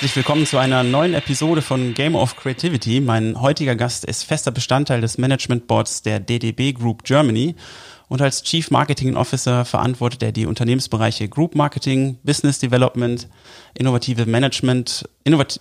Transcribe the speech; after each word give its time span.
Herzlich 0.00 0.16
willkommen 0.16 0.46
zu 0.46 0.56
einer 0.56 0.82
neuen 0.82 1.12
Episode 1.12 1.60
von 1.60 1.92
Game 1.92 2.14
of 2.14 2.34
Creativity. 2.34 3.02
Mein 3.02 3.38
heutiger 3.38 3.76
Gast 3.76 4.06
ist 4.06 4.24
fester 4.24 4.50
Bestandteil 4.50 5.02
des 5.02 5.18
Management 5.18 5.66
Boards 5.66 6.00
der 6.00 6.20
DDB 6.20 6.72
Group 6.72 7.04
Germany 7.04 7.54
und 8.08 8.22
als 8.22 8.42
Chief 8.42 8.70
Marketing 8.70 9.14
Officer 9.14 9.66
verantwortet 9.66 10.22
er 10.22 10.32
die 10.32 10.46
Unternehmensbereiche 10.46 11.28
Group 11.28 11.54
Marketing, 11.54 12.16
Business 12.22 12.58
Development, 12.58 13.28
innovative 13.74 14.24
Management, 14.24 15.06
innovat 15.24 15.60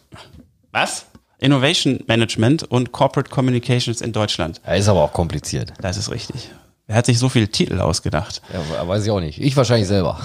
was? 0.71 1.05
Innovation 1.39 2.01
Management 2.07 2.63
und 2.63 2.93
Corporate 2.93 3.29
Communications 3.29 3.99
in 3.99 4.13
Deutschland. 4.13 4.61
Ja, 4.65 4.75
ist 4.75 4.87
aber 4.87 5.03
auch 5.03 5.11
kompliziert. 5.11 5.73
Das 5.81 5.97
ist 5.97 6.09
richtig. 6.11 6.49
Er 6.89 6.95
hat 6.95 7.05
sich 7.05 7.19
so 7.19 7.29
viele 7.29 7.47
Titel 7.47 7.81
ausgedacht. 7.81 8.41
Ja, 8.51 8.87
weiß 8.87 9.05
ich 9.05 9.11
auch 9.11 9.19
nicht. 9.19 9.39
Ich 9.39 9.55
wahrscheinlich 9.55 9.87
selber. 9.87 10.19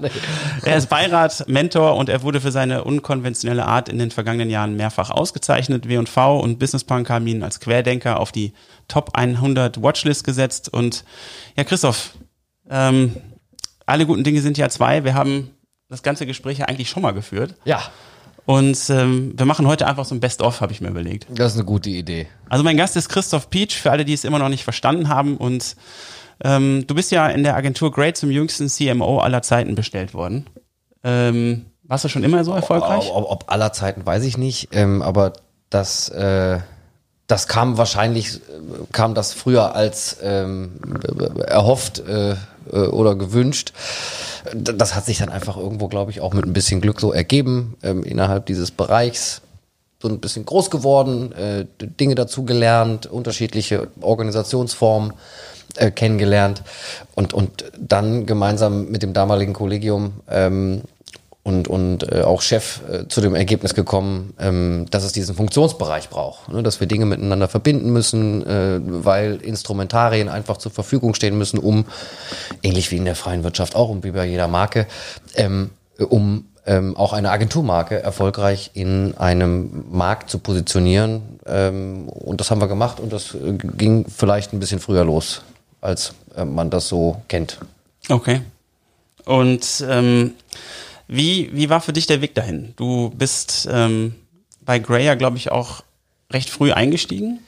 er 0.64 0.76
ist 0.76 0.88
Beirat, 0.88 1.48
Mentor 1.48 1.96
und 1.96 2.08
er 2.08 2.22
wurde 2.22 2.40
für 2.40 2.52
seine 2.52 2.84
unkonventionelle 2.84 3.66
Art 3.66 3.88
in 3.88 3.98
den 3.98 4.12
vergangenen 4.12 4.48
Jahren 4.48 4.76
mehrfach 4.76 5.10
ausgezeichnet. 5.10 5.88
W&V 5.88 6.38
und 6.38 6.60
Businesspunk 6.60 7.10
haben 7.10 7.26
ihn 7.26 7.42
als 7.42 7.58
Querdenker 7.58 8.20
auf 8.20 8.30
die 8.30 8.52
Top 8.86 9.10
100 9.14 9.82
Watchlist 9.82 10.22
gesetzt. 10.22 10.72
Und 10.72 11.02
ja, 11.56 11.64
Christoph, 11.64 12.12
ähm, 12.70 13.16
alle 13.86 14.06
guten 14.06 14.22
Dinge 14.22 14.40
sind 14.40 14.56
ja 14.56 14.68
zwei. 14.68 15.02
Wir 15.02 15.14
haben 15.14 15.50
das 15.88 16.04
ganze 16.04 16.26
Gespräch 16.26 16.58
ja 16.58 16.66
eigentlich 16.66 16.88
schon 16.88 17.02
mal 17.02 17.10
geführt. 17.10 17.56
Ja. 17.64 17.82
Und 18.44 18.90
ähm, 18.90 19.34
wir 19.36 19.46
machen 19.46 19.66
heute 19.66 19.86
einfach 19.86 20.04
so 20.04 20.14
ein 20.14 20.20
Best-of, 20.20 20.60
habe 20.60 20.72
ich 20.72 20.80
mir 20.80 20.88
überlegt. 20.88 21.26
Das 21.30 21.52
ist 21.52 21.58
eine 21.58 21.66
gute 21.66 21.90
Idee. 21.90 22.26
Also 22.48 22.64
mein 22.64 22.76
Gast 22.76 22.96
ist 22.96 23.08
Christoph 23.08 23.50
Peach, 23.50 23.80
für 23.80 23.90
alle, 23.90 24.04
die 24.04 24.12
es 24.12 24.24
immer 24.24 24.38
noch 24.38 24.48
nicht 24.48 24.64
verstanden 24.64 25.08
haben. 25.08 25.36
Und 25.36 25.76
ähm, 26.42 26.84
du 26.86 26.94
bist 26.94 27.12
ja 27.12 27.28
in 27.28 27.44
der 27.44 27.56
Agentur 27.56 27.92
Great 27.92 28.16
zum 28.16 28.30
jüngsten 28.30 28.68
CMO 28.68 29.20
aller 29.20 29.42
Zeiten 29.42 29.74
bestellt 29.74 30.12
worden. 30.12 30.46
Ähm, 31.04 31.66
warst 31.84 32.04
du 32.04 32.08
schon 32.08 32.24
immer 32.24 32.44
so 32.44 32.52
erfolgreich? 32.52 33.10
Ob, 33.12 33.30
ob 33.30 33.52
aller 33.52 33.72
Zeiten 33.72 34.04
weiß 34.04 34.24
ich 34.24 34.38
nicht, 34.38 34.70
ähm, 34.72 35.02
aber 35.02 35.34
das, 35.70 36.08
äh, 36.08 36.60
das 37.26 37.48
kam 37.48 37.78
wahrscheinlich, 37.78 38.40
kam 38.92 39.14
das 39.14 39.32
früher 39.32 39.74
als 39.74 40.18
ähm, 40.22 40.72
erhofft 41.46 42.00
äh, 42.00 42.32
äh 42.32 42.36
oder 42.72 43.14
gewünscht. 43.14 43.72
Das 44.54 44.94
hat 44.94 45.06
sich 45.06 45.18
dann 45.18 45.28
einfach 45.28 45.56
irgendwo, 45.56 45.88
glaube 45.88 46.10
ich, 46.10 46.20
auch 46.20 46.34
mit 46.34 46.44
ein 46.44 46.52
bisschen 46.52 46.80
Glück 46.80 47.00
so 47.00 47.12
ergeben, 47.12 47.76
ähm, 47.82 48.02
innerhalb 48.02 48.46
dieses 48.46 48.70
Bereichs. 48.70 49.40
So 50.00 50.08
ein 50.08 50.18
bisschen 50.18 50.44
groß 50.44 50.70
geworden, 50.70 51.30
äh, 51.32 51.64
Dinge 51.80 52.16
dazugelernt, 52.16 53.06
unterschiedliche 53.06 53.86
Organisationsformen 54.00 55.12
äh, 55.76 55.92
kennengelernt. 55.92 56.62
Und, 57.14 57.32
und 57.32 57.64
dann 57.78 58.26
gemeinsam 58.26 58.90
mit 58.90 59.02
dem 59.02 59.12
damaligen 59.12 59.52
Kollegium 59.52 60.14
ähm, 60.28 60.82
und, 61.44 61.66
und 61.66 62.10
äh, 62.12 62.22
auch 62.22 62.40
Chef 62.40 62.80
äh, 62.88 63.08
zu 63.08 63.20
dem 63.20 63.34
Ergebnis 63.34 63.74
gekommen, 63.74 64.32
ähm, 64.38 64.86
dass 64.90 65.02
es 65.02 65.12
diesen 65.12 65.34
Funktionsbereich 65.34 66.08
braucht, 66.08 66.48
ne? 66.48 66.62
dass 66.62 66.78
wir 66.78 66.86
Dinge 66.86 67.04
miteinander 67.04 67.48
verbinden 67.48 67.92
müssen, 67.92 68.46
äh, 68.46 68.80
weil 68.82 69.36
Instrumentarien 69.42 70.28
einfach 70.28 70.56
zur 70.58 70.70
Verfügung 70.70 71.14
stehen 71.14 71.36
müssen, 71.36 71.58
um, 71.58 71.86
ähnlich 72.62 72.90
wie 72.92 72.96
in 72.96 73.04
der 73.04 73.16
freien 73.16 73.42
Wirtschaft 73.42 73.74
auch 73.74 73.88
und 73.88 74.04
wie 74.04 74.12
bei 74.12 74.24
jeder 74.24 74.46
Marke, 74.46 74.86
ähm, 75.34 75.70
um 75.98 76.46
ähm, 76.64 76.96
auch 76.96 77.12
eine 77.12 77.32
Agenturmarke 77.32 78.00
erfolgreich 78.00 78.70
in 78.74 79.16
einem 79.16 79.84
Markt 79.90 80.30
zu 80.30 80.38
positionieren. 80.38 81.40
Ähm, 81.44 82.08
und 82.08 82.40
das 82.40 82.52
haben 82.52 82.60
wir 82.60 82.68
gemacht 82.68 83.00
und 83.00 83.12
das 83.12 83.34
äh, 83.34 83.54
ging 83.54 84.06
vielleicht 84.08 84.52
ein 84.52 84.60
bisschen 84.60 84.78
früher 84.78 85.04
los, 85.04 85.42
als 85.80 86.14
äh, 86.36 86.44
man 86.44 86.70
das 86.70 86.86
so 86.86 87.20
kennt. 87.26 87.58
Okay. 88.08 88.42
Und 89.24 89.84
ähm 89.88 90.34
wie, 91.14 91.50
wie 91.52 91.68
war 91.68 91.80
für 91.80 91.92
dich 91.92 92.06
der 92.06 92.20
Weg 92.20 92.34
dahin? 92.34 92.72
Du 92.76 93.10
bist 93.10 93.68
ähm, 93.70 94.14
bei 94.60 94.78
Grayer, 94.78 95.16
glaube 95.16 95.36
ich, 95.36 95.50
auch 95.50 95.84
recht 96.30 96.50
früh 96.50 96.72
eingestiegen? 96.72 97.40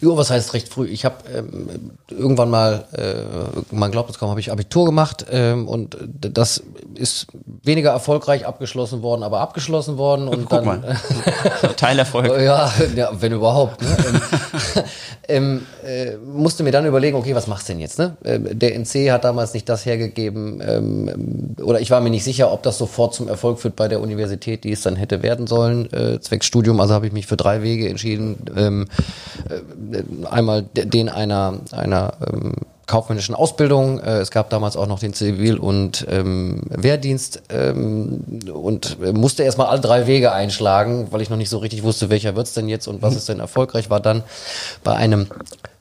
Jo, 0.00 0.16
was 0.16 0.30
heißt 0.30 0.54
recht 0.54 0.68
früh? 0.68 0.86
Ich 0.86 1.04
habe 1.04 1.16
ähm, 1.34 1.90
irgendwann 2.08 2.50
mal, 2.50 2.84
äh, 2.92 3.74
man 3.74 3.90
glaubt 3.90 4.10
es 4.10 4.18
kaum, 4.18 4.30
habe 4.30 4.40
ich 4.40 4.52
Abitur 4.52 4.84
gemacht 4.84 5.26
ähm, 5.30 5.68
und 5.68 5.96
das 6.18 6.62
ist 6.94 7.26
weniger 7.62 7.90
erfolgreich 7.90 8.46
abgeschlossen 8.46 9.02
worden, 9.02 9.22
aber 9.22 9.40
abgeschlossen 9.40 9.98
worden 9.98 10.28
und 10.28 10.48
Guck 10.48 10.50
dann 10.50 10.64
mal. 10.64 10.96
Teilerfolg. 11.76 12.26
ja, 12.40 12.72
ja, 12.94 13.10
wenn 13.12 13.32
überhaupt. 13.32 13.82
Ne? 13.82 13.96
ähm, 15.28 15.66
äh, 15.84 16.16
musste 16.16 16.62
mir 16.62 16.72
dann 16.72 16.86
überlegen, 16.86 17.16
okay, 17.16 17.34
was 17.34 17.46
machst 17.46 17.68
du 17.68 17.72
denn 17.72 17.80
jetzt? 17.80 17.98
Ne? 17.98 18.16
Ähm, 18.24 18.58
der 18.58 18.74
NC 18.78 19.10
hat 19.10 19.24
damals 19.24 19.54
nicht 19.54 19.68
das 19.68 19.86
hergegeben 19.86 20.62
ähm, 20.66 21.56
oder 21.62 21.80
ich 21.80 21.90
war 21.90 22.00
mir 22.00 22.10
nicht 22.10 22.24
sicher, 22.24 22.52
ob 22.52 22.62
das 22.62 22.78
sofort 22.78 23.14
zum 23.14 23.28
Erfolg 23.28 23.60
führt 23.60 23.76
bei 23.76 23.88
der 23.88 24.00
Universität, 24.00 24.64
die 24.64 24.72
es 24.72 24.82
dann 24.82 24.96
hätte 24.96 25.22
werden 25.22 25.46
sollen, 25.46 25.92
äh, 25.92 26.20
zwecks 26.20 26.46
Studium. 26.46 26.80
Also 26.80 26.94
habe 26.94 27.06
ich 27.06 27.12
mich 27.12 27.26
für 27.26 27.36
drei 27.36 27.62
Wege 27.62 27.88
entschieden. 27.88 28.38
Ähm, 28.56 28.88
äh, 29.48 29.57
einmal 30.30 30.62
den 30.62 31.08
einer, 31.08 31.60
einer 31.72 32.14
ähm, 32.26 32.54
kaufmännischen 32.86 33.34
Ausbildung. 33.34 34.00
Äh, 34.00 34.18
es 34.18 34.30
gab 34.30 34.50
damals 34.50 34.76
auch 34.76 34.88
noch 34.88 34.98
den 34.98 35.14
Zivil- 35.14 35.58
und 35.58 36.06
ähm, 36.10 36.62
Wehrdienst 36.70 37.42
ähm, 37.50 38.24
und 38.52 38.98
musste 39.14 39.44
erstmal 39.44 39.68
alle 39.68 39.80
drei 39.80 40.08
Wege 40.08 40.32
einschlagen, 40.32 41.08
weil 41.10 41.20
ich 41.20 41.30
noch 41.30 41.36
nicht 41.36 41.50
so 41.50 41.58
richtig 41.58 41.84
wusste, 41.84 42.10
welcher 42.10 42.34
wird's 42.34 42.54
denn 42.54 42.68
jetzt 42.68 42.88
und 42.88 43.02
was 43.02 43.14
ist 43.14 43.28
denn 43.28 43.38
erfolgreich. 43.38 43.90
War 43.90 44.00
dann 44.00 44.24
bei 44.82 44.94
einem 44.94 45.28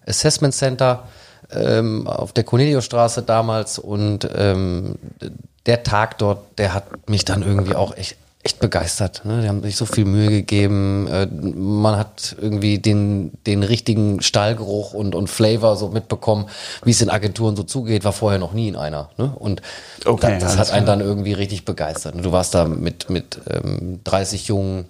Assessment 0.06 0.54
Center 0.54 1.04
ähm, 1.52 2.08
auf 2.08 2.34
der 2.34 2.44
Corneliusstraße 2.44 3.24
damals 3.24 3.80
und 3.80 4.30
ähm, 4.36 4.96
der 5.66 5.84
Tag 5.84 6.18
dort, 6.18 6.40
der 6.58 6.74
hat 6.74 7.10
mich 7.10 7.26
dann 7.26 7.42
irgendwie 7.42 7.76
auch 7.76 7.96
echt 7.96 8.18
echt 8.48 8.60
begeistert. 8.60 9.26
Ne? 9.26 9.42
Die 9.42 9.50
haben 9.50 9.62
sich 9.62 9.76
so 9.76 9.86
viel 9.86 10.06
Mühe 10.06 10.30
gegeben. 10.30 11.08
Äh, 11.08 11.28
man 11.28 11.98
hat 11.98 12.36
irgendwie 12.40 12.80
den, 12.80 13.34
den 13.46 13.62
richtigen 13.62 14.22
Stallgeruch 14.22 14.94
und, 14.94 15.16
und 15.16 15.28
Flavor 15.28 15.76
so 15.76 15.90
mitbekommen, 15.90 16.48
wie 16.84 16.92
es 16.92 17.02
in 17.02 17.10
Agenturen 17.10 17.58
so 17.58 17.64
zugeht. 17.64 18.06
War 18.06 18.14
vorher 18.14 18.40
noch 18.40 18.54
nie 18.54 18.70
in 18.70 18.78
einer. 18.78 19.10
Ne? 19.18 19.34
Und 19.36 19.62
okay, 20.06 20.38
das, 20.40 20.56
das 20.56 20.58
hat 20.58 20.72
einen 20.72 20.86
dann 20.86 21.02
irgendwie 21.02 21.34
richtig 21.34 21.66
begeistert. 21.66 22.16
Du 22.24 22.32
warst 22.32 22.54
da 22.56 22.64
mit, 22.66 23.10
mit 23.10 23.42
ähm, 23.50 24.00
30 24.06 24.48
jungen 24.48 24.86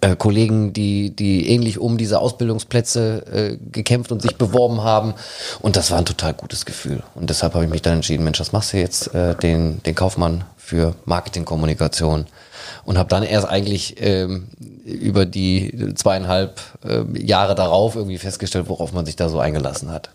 äh, 0.00 0.16
Kollegen, 0.16 0.72
die, 0.72 1.14
die 1.14 1.50
ähnlich 1.50 1.78
um 1.78 1.98
diese 1.98 2.20
Ausbildungsplätze 2.20 3.26
äh, 3.30 3.70
gekämpft 3.70 4.12
und 4.12 4.22
sich 4.22 4.36
beworben 4.36 4.82
haben. 4.82 5.12
Und 5.60 5.76
das 5.76 5.90
war 5.90 5.98
ein 5.98 6.06
total 6.06 6.32
gutes 6.32 6.64
Gefühl. 6.64 7.02
Und 7.14 7.28
deshalb 7.28 7.52
habe 7.52 7.64
ich 7.64 7.70
mich 7.70 7.82
dann 7.82 7.96
entschieden, 7.96 8.24
Mensch, 8.24 8.40
was 8.40 8.52
machst 8.52 8.72
du 8.72 8.78
jetzt? 8.78 9.14
Äh, 9.14 9.34
den, 9.34 9.82
den 9.82 9.94
Kaufmann 9.94 10.44
für 10.56 10.94
Marketingkommunikation 11.04 12.24
und 12.84 12.98
habe 12.98 13.08
dann 13.08 13.22
erst 13.22 13.48
eigentlich 13.48 13.96
ähm, 13.98 14.48
über 14.84 15.26
die 15.26 15.94
zweieinhalb 15.94 16.60
äh, 16.84 17.04
Jahre 17.18 17.54
darauf 17.54 17.96
irgendwie 17.96 18.18
festgestellt, 18.18 18.68
worauf 18.68 18.92
man 18.92 19.06
sich 19.06 19.16
da 19.16 19.28
so 19.28 19.38
eingelassen 19.38 19.90
hat. 19.90 20.10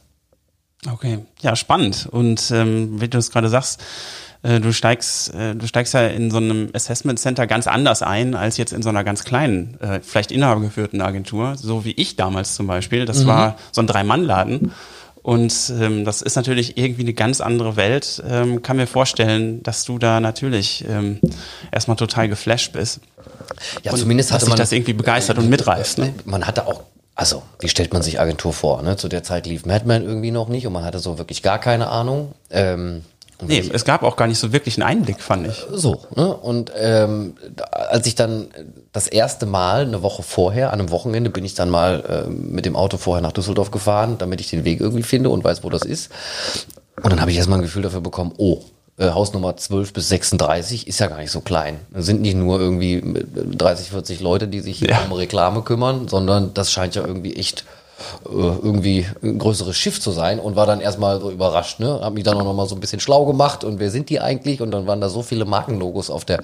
Okay, 0.91 1.19
ja, 1.41 1.56
spannend. 1.56 2.07
Und 2.09 2.51
ähm, 2.51 3.01
wie 3.01 3.07
du 3.07 3.18
es 3.18 3.31
gerade 3.31 3.50
sagst, 3.50 3.81
äh, 4.44 4.59
du 4.59 4.72
steigst, 4.72 5.34
äh, 5.34 5.56
du 5.56 5.68
steigst 5.68 5.94
ja 5.94 6.07
in 6.07 6.29
so 6.29 6.38
einem 6.38 6.69
Assessment 6.73 7.19
Center 7.19 7.47
ganz 7.47 7.68
anders 7.68 8.01
ein 8.03 8.35
als 8.35 8.57
jetzt 8.57 8.74
in 8.74 8.81
so 8.81 8.89
einer 8.89 9.03
ganz 9.03 9.24
kleinen, 9.24 9.79
äh, 9.81 10.00
vielleicht 10.01 10.31
inhabergeführten 10.31 11.01
Agentur, 11.01 11.56
so 11.57 11.84
wie 11.85 11.91
ich 11.91 12.16
damals 12.16 12.56
zum 12.56 12.68
Beispiel. 12.68 13.06
Das 13.06 13.24
mhm. 13.24 13.28
war 13.28 13.56
so 13.72 13.81
ein 13.81 13.88
Drei-Mann-Laden. 13.88 14.72
Und 15.28 15.74
ähm, 15.82 16.06
das 16.06 16.22
ist 16.22 16.38
natürlich 16.38 16.78
irgendwie 16.78 17.02
eine 17.02 17.12
ganz 17.12 17.42
andere 17.42 17.76
Welt. 17.76 18.24
Ähm, 18.26 18.62
kann 18.62 18.78
mir 18.78 18.88
vorstellen, 18.88 19.62
dass 19.62 19.84
du 19.84 20.00
da 20.00 20.22
natürlich 20.22 20.86
ähm, 20.88 21.20
erstmal 21.70 21.98
total 21.98 22.30
geflasht 22.30 22.72
bist. 22.72 23.02
Ja, 23.84 23.92
und 23.92 23.98
zumindest 23.98 24.32
hatte 24.32 24.48
man 24.48 24.58
das 24.58 24.72
irgendwie 24.72 24.94
begeistert 24.94 25.38
und 25.38 25.50
mitreißt. 25.50 25.98
Ne? 25.98 26.14
Man 26.24 26.48
hatte 26.48 26.66
auch 26.66 26.84
also, 27.14 27.44
wie 27.60 27.68
stellt 27.68 27.92
man 27.92 28.04
sich 28.04 28.22
Agentur 28.22 28.54
vor? 28.54 28.81
Ne? 28.84 28.96
Zu 28.96 29.10
der 29.10 29.22
Zeit 29.22 29.48
lief 29.48 29.66
Madman 29.66 30.06
irgendwie 30.06 30.31
noch 30.31 30.48
nicht 30.48 30.66
und 30.66 30.72
man 30.72 30.86
hatte 30.86 31.00
so 31.00 31.18
wirklich 31.18 31.44
gar 31.44 31.60
keine 31.60 31.90
Ahnung. 31.90 32.31
Ähm, 32.50 33.04
Nee, 33.45 33.69
es 33.72 33.86
gab 33.86 34.04
auch 34.04 34.16
gar 34.16 34.28
nicht 34.28 34.39
so 34.39 34.51
wirklich 34.51 34.78
einen 34.78 34.89
Einblick, 34.89 35.22
fand 35.22 35.48
ich. 35.48 35.66
So, 35.72 36.01
ne? 36.16 36.36
Und 36.36 36.72
ähm, 36.75 37.36
als 37.72 38.07
ich 38.07 38.16
dann 38.16 38.48
das 38.92 39.07
erste 39.07 39.45
Mal, 39.45 39.81
eine 39.81 40.01
Woche 40.01 40.24
vorher, 40.24 40.74
an 40.74 40.80
einem 40.80 40.89
Wochenende, 40.89 41.30
bin 41.30 41.45
ich 41.45 41.54
dann 41.54 41.69
mal 41.69 42.25
äh, 42.28 42.30
mit 42.30 42.66
dem 42.66 42.75
Auto 42.75 42.98
vorher 42.98 43.22
nach 43.22 43.31
Düsseldorf 43.31 43.69
gefahren, 43.69 44.18
damit 44.18 44.42
ich 44.42 44.50
den 44.50 44.66
Weg 44.66 44.80
irgendwie 44.80 45.04
finde 45.04 45.30
und 45.30 45.44
weiß, 45.44 45.63
wo 45.63 45.69
das 45.69 45.84
ist. 45.84 46.12
Und 47.04 47.12
dann 47.12 47.22
habe 47.22 47.30
ich 47.30 47.38
erstmal 47.38 47.60
ein 47.60 47.63
Gefühl 47.63 47.84
dafür 47.84 48.01
bekommen, 48.01 48.34
oh, 48.38 48.62
äh, 48.98 49.12
Hausnummer 49.12 49.56
12 49.56 49.94
bis 49.94 50.10
36 50.10 50.88
ist 50.88 51.00
ja 51.00 51.07
gar 51.07 51.19
nicht 51.19 51.31
so 51.31 51.42
klein. 51.42 51.80
Es 51.94 52.07
sind 52.07 52.22
nicht 52.22 52.36
nur 52.36 52.60
irgendwie 52.60 53.04
30, 53.04 53.92
40 53.92 54.19
Leute, 54.19 54.48
die 54.48 54.62
sich 54.62 54.80
hier 54.80 54.89
ja. 54.89 55.01
um 55.06 55.12
Reklame 55.12 55.62
kümmern, 55.62 56.07
sondern 56.07 56.56
das 56.56 56.72
scheint 56.72 56.95
ja 56.95 57.06
irgendwie 57.06 57.36
echt 57.36 57.62
äh, 57.62 57.76
irgendwie 58.26 59.06
ein 59.24 59.40
größeres 59.40 59.76
Schiff 59.76 60.00
zu 60.00 60.12
sein 60.12 60.40
und 60.40 60.56
war 60.56 60.66
dann 60.66 60.82
erstmal 60.82 61.20
so 61.20 61.32
überrascht, 61.32 61.80
ne? 61.80 62.00
Hab 62.02 62.14
mich 62.14 62.24
dann 62.24 62.38
auch 62.38 62.44
noch 62.44 62.54
mal 62.54 62.68
so 62.68 62.76
ein 62.76 62.80
bisschen 62.80 63.00
schlau 63.00 63.26
gemacht 63.26 63.64
und 63.64 63.80
wer 63.80 63.90
sind 63.90 64.10
die 64.10 64.20
eigentlich? 64.20 64.62
Und 64.62 64.72
dann 64.72 64.88
waren 64.88 65.02
da 65.02 65.10
so 65.10 65.24
viele 65.24 65.46
Markenlogos 65.46 66.10
auf 66.10 66.26
der 66.26 66.44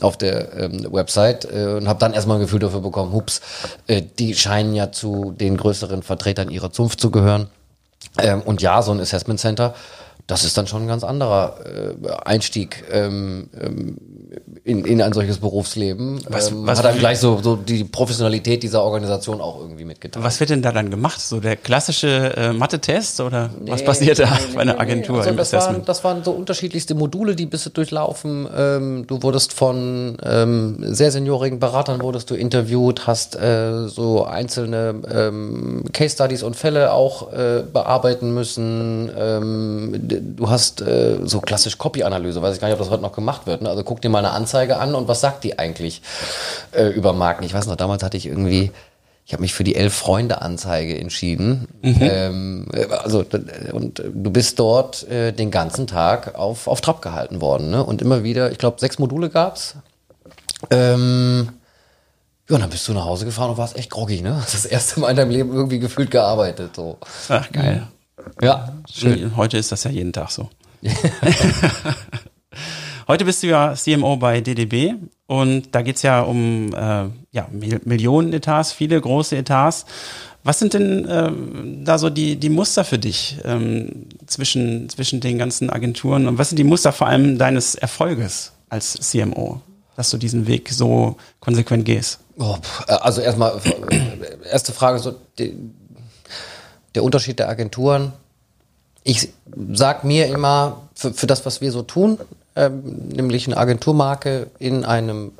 auf 0.00 0.16
der 0.16 0.56
ähm, 0.56 0.86
Website 0.92 1.44
äh, 1.44 1.74
und 1.74 1.88
habe 1.88 1.98
dann 1.98 2.12
erstmal 2.12 2.38
ein 2.38 2.42
Gefühl 2.42 2.60
dafür 2.60 2.80
bekommen, 2.80 3.12
hups, 3.12 3.40
äh, 3.86 4.02
die 4.18 4.34
scheinen 4.34 4.74
ja 4.74 4.92
zu 4.92 5.32
den 5.38 5.56
größeren 5.56 6.02
Vertretern 6.02 6.50
ihrer 6.50 6.72
Zunft 6.72 7.00
zu 7.00 7.10
gehören. 7.10 7.48
Ähm, 8.18 8.42
und 8.42 8.62
ja, 8.62 8.82
so 8.82 8.92
ein 8.92 9.00
Assessment 9.00 9.40
Center 9.40 9.74
das 10.26 10.44
ist 10.44 10.56
dann 10.56 10.66
schon 10.66 10.82
ein 10.82 10.88
ganz 10.88 11.04
anderer 11.04 11.56
äh, 11.64 12.10
Einstieg 12.24 12.84
ähm, 12.90 13.50
ähm, 13.60 13.96
in, 14.64 14.84
in 14.84 15.02
ein 15.02 15.12
solches 15.12 15.38
Berufsleben. 15.38 16.20
Was- 16.28 16.50
ähm, 16.50 16.66
was- 16.66 16.78
hat 16.78 16.84
dann 16.86 16.98
gleich 16.98 17.18
so, 17.18 17.40
so 17.42 17.56
die 17.56 17.84
Professionalität 17.84 18.62
dieser 18.62 18.82
Organisation 18.82 19.40
auch 19.40 19.58
irgendwie 19.60 19.84
mitgeteilt. 19.84 20.24
Was 20.24 20.38
wird 20.40 20.50
denn 20.50 20.62
da 20.62 20.70
dann 20.72 20.90
gemacht? 20.90 21.20
So 21.20 21.40
der 21.40 21.56
klassische 21.56 22.34
äh, 22.36 22.52
Mathe-Test 22.52 23.20
oder 23.20 23.50
was 23.66 23.84
passiert 23.84 24.20
da 24.20 24.28
bei 24.54 24.60
einer 24.62 24.78
Agentur 24.80 25.18
Also 25.18 25.30
im 25.30 25.36
das, 25.36 25.52
waren, 25.52 25.84
das 25.84 26.04
waren 26.04 26.22
so 26.24 26.30
unterschiedlichste 26.30 26.94
Module, 26.94 27.34
die 27.34 27.46
bist 27.46 27.66
du 27.66 27.70
durchlaufen. 27.70 28.48
Ähm, 28.56 29.04
du 29.06 29.22
wurdest 29.22 29.52
von 29.52 30.16
ähm, 30.22 30.76
sehr 30.94 31.10
seniorigen 31.10 31.58
Beratern 31.58 32.00
wurdest 32.00 32.30
du 32.30 32.34
interviewt, 32.36 33.06
hast 33.06 33.34
äh, 33.36 33.88
so 33.88 34.24
einzelne 34.24 34.94
ähm, 35.12 35.84
Case 35.92 36.14
Studies 36.14 36.42
und 36.42 36.54
Fälle 36.56 36.92
auch 36.92 37.32
äh, 37.32 37.64
bearbeiten 37.70 38.32
müssen. 38.32 39.10
Ähm, 39.18 40.08
du 40.20 40.50
hast 40.50 40.82
äh, 40.82 41.18
so 41.22 41.40
klassisch 41.40 41.78
Copy-Analyse, 41.78 42.42
weiß 42.42 42.54
ich 42.54 42.60
gar 42.60 42.68
nicht, 42.68 42.74
ob 42.74 42.80
das 42.80 42.90
heute 42.90 43.02
noch 43.02 43.12
gemacht 43.12 43.46
wird. 43.46 43.62
Ne? 43.62 43.68
Also 43.68 43.84
guck 43.84 44.00
dir 44.00 44.08
mal 44.08 44.18
eine 44.18 44.30
Anzeige 44.30 44.76
an 44.76 44.94
und 44.94 45.08
was 45.08 45.20
sagt 45.20 45.44
die 45.44 45.58
eigentlich 45.58 46.02
äh, 46.72 46.88
über 46.88 47.12
Marken? 47.12 47.44
Ich 47.44 47.54
weiß 47.54 47.66
noch, 47.66 47.76
damals 47.76 48.02
hatte 48.02 48.16
ich 48.16 48.26
irgendwie 48.26 48.70
ich 49.24 49.32
habe 49.32 49.42
mich 49.42 49.54
für 49.54 49.64
die 49.64 49.76
elf 49.76 49.94
Freunde 49.94 50.42
Anzeige 50.42 50.98
entschieden. 50.98 51.68
Ähm, 51.82 52.66
äh, 52.72 52.86
also 52.86 53.24
und 53.72 53.98
du 53.98 54.30
bist 54.30 54.58
dort 54.58 55.08
äh, 55.08 55.32
den 55.32 55.50
ganzen 55.50 55.86
Tag 55.86 56.34
auf 56.34 56.66
auf 56.66 56.80
Trab 56.80 57.02
gehalten 57.02 57.40
worden, 57.40 57.70
ne? 57.70 57.84
Und 57.84 58.02
immer 58.02 58.24
wieder, 58.24 58.50
ich 58.50 58.58
glaube, 58.58 58.80
sechs 58.80 58.98
Module 58.98 59.30
gab's. 59.30 59.76
Ähm, 60.70 61.50
ja, 62.48 62.56
und 62.56 62.62
dann 62.62 62.70
bist 62.70 62.86
du 62.88 62.92
nach 62.92 63.04
Hause 63.04 63.24
gefahren 63.24 63.50
und 63.50 63.58
warst 63.58 63.76
echt 63.76 63.90
groggy, 63.90 64.22
ne? 64.22 64.42
Das 64.52 64.64
erste 64.64 65.00
Mal 65.00 65.10
in 65.10 65.16
deinem 65.16 65.30
Leben 65.30 65.52
irgendwie 65.52 65.78
gefühlt 65.78 66.10
gearbeitet, 66.10 66.74
so. 66.74 66.98
Ach, 67.28 67.50
geil. 67.52 67.86
Ja, 68.40 68.72
Schön. 68.90 69.36
Heute 69.36 69.58
ist 69.58 69.72
das 69.72 69.84
ja 69.84 69.90
jeden 69.90 70.12
Tag 70.12 70.30
so. 70.30 70.48
Heute 73.08 73.24
bist 73.24 73.42
du 73.42 73.48
ja 73.48 73.74
CMO 73.74 74.16
bei 74.16 74.40
DDB 74.40 74.94
und 75.26 75.74
da 75.74 75.82
geht's 75.82 76.02
ja 76.02 76.20
um 76.22 76.72
äh, 76.72 77.08
ja, 77.32 77.48
Mil- 77.50 77.80
Millionen 77.84 78.32
Etats, 78.32 78.72
viele 78.72 79.00
große 79.00 79.36
Etats. 79.36 79.84
Was 80.44 80.58
sind 80.58 80.74
denn 80.74 81.06
ähm, 81.10 81.84
da 81.84 81.98
so 81.98 82.10
die, 82.10 82.36
die 82.36 82.48
Muster 82.48 82.84
für 82.84 82.98
dich 82.98 83.36
ähm, 83.44 84.06
zwischen, 84.26 84.88
zwischen 84.88 85.20
den 85.20 85.38
ganzen 85.38 85.70
Agenturen 85.70 86.26
und 86.26 86.38
was 86.38 86.48
sind 86.48 86.58
die 86.58 86.64
Muster 86.64 86.92
vor 86.92 87.06
allem 87.06 87.38
deines 87.38 87.74
Erfolges 87.74 88.52
als 88.68 88.92
CMO, 88.94 89.60
dass 89.96 90.10
du 90.10 90.16
diesen 90.16 90.46
Weg 90.46 90.70
so 90.70 91.16
konsequent 91.40 91.84
gehst? 91.84 92.20
Oh, 92.38 92.56
äh, 92.88 92.92
also 92.94 93.20
erstmal, 93.20 93.60
äh, 93.90 94.48
erste 94.50 94.72
Frage, 94.72 94.98
so 94.98 95.14
die, 95.38 95.54
der 96.94 97.04
Unterschied 97.04 97.38
der 97.38 97.48
Agenturen. 97.48 98.12
Ich 99.04 99.30
sag 99.72 100.04
mir 100.04 100.26
immer, 100.26 100.88
für, 100.94 101.12
für 101.12 101.26
das, 101.26 101.44
was 101.46 101.60
wir 101.60 101.72
so 101.72 101.82
tun, 101.82 102.18
ähm, 102.54 103.08
nämlich 103.08 103.46
eine 103.46 103.56
Agenturmarke 103.56 104.48
in 104.58 104.84
einem 104.84 105.32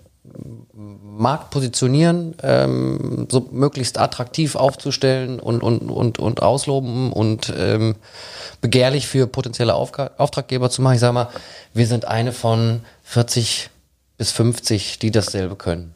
Markt 0.75 1.51
positionieren, 1.51 2.35
ähm, 2.43 3.29
so 3.31 3.49
möglichst 3.51 3.99
attraktiv 3.99 4.57
aufzustellen 4.57 5.39
und, 5.39 5.63
und, 5.63 5.81
und, 5.91 6.19
und 6.19 6.43
ausloben 6.43 7.13
und 7.13 7.53
ähm, 7.57 7.97
begehrlich 8.61 9.07
für 9.07 9.27
potenzielle 9.27 9.75
Aufga 9.75 10.13
Auftraggeber 10.17 10.71
zu 10.71 10.81
machen. 10.81 10.95
Ich 10.95 11.01
sage 11.01 11.13
mal, 11.13 11.29
wir 11.75 11.87
sind 11.87 12.07
eine 12.07 12.33
von 12.33 12.81
40 13.05 13.71
bis 14.17 14.31
50, 14.33 14.99
die 14.99 15.11
dasselbe 15.11 15.57
können. 15.57 15.95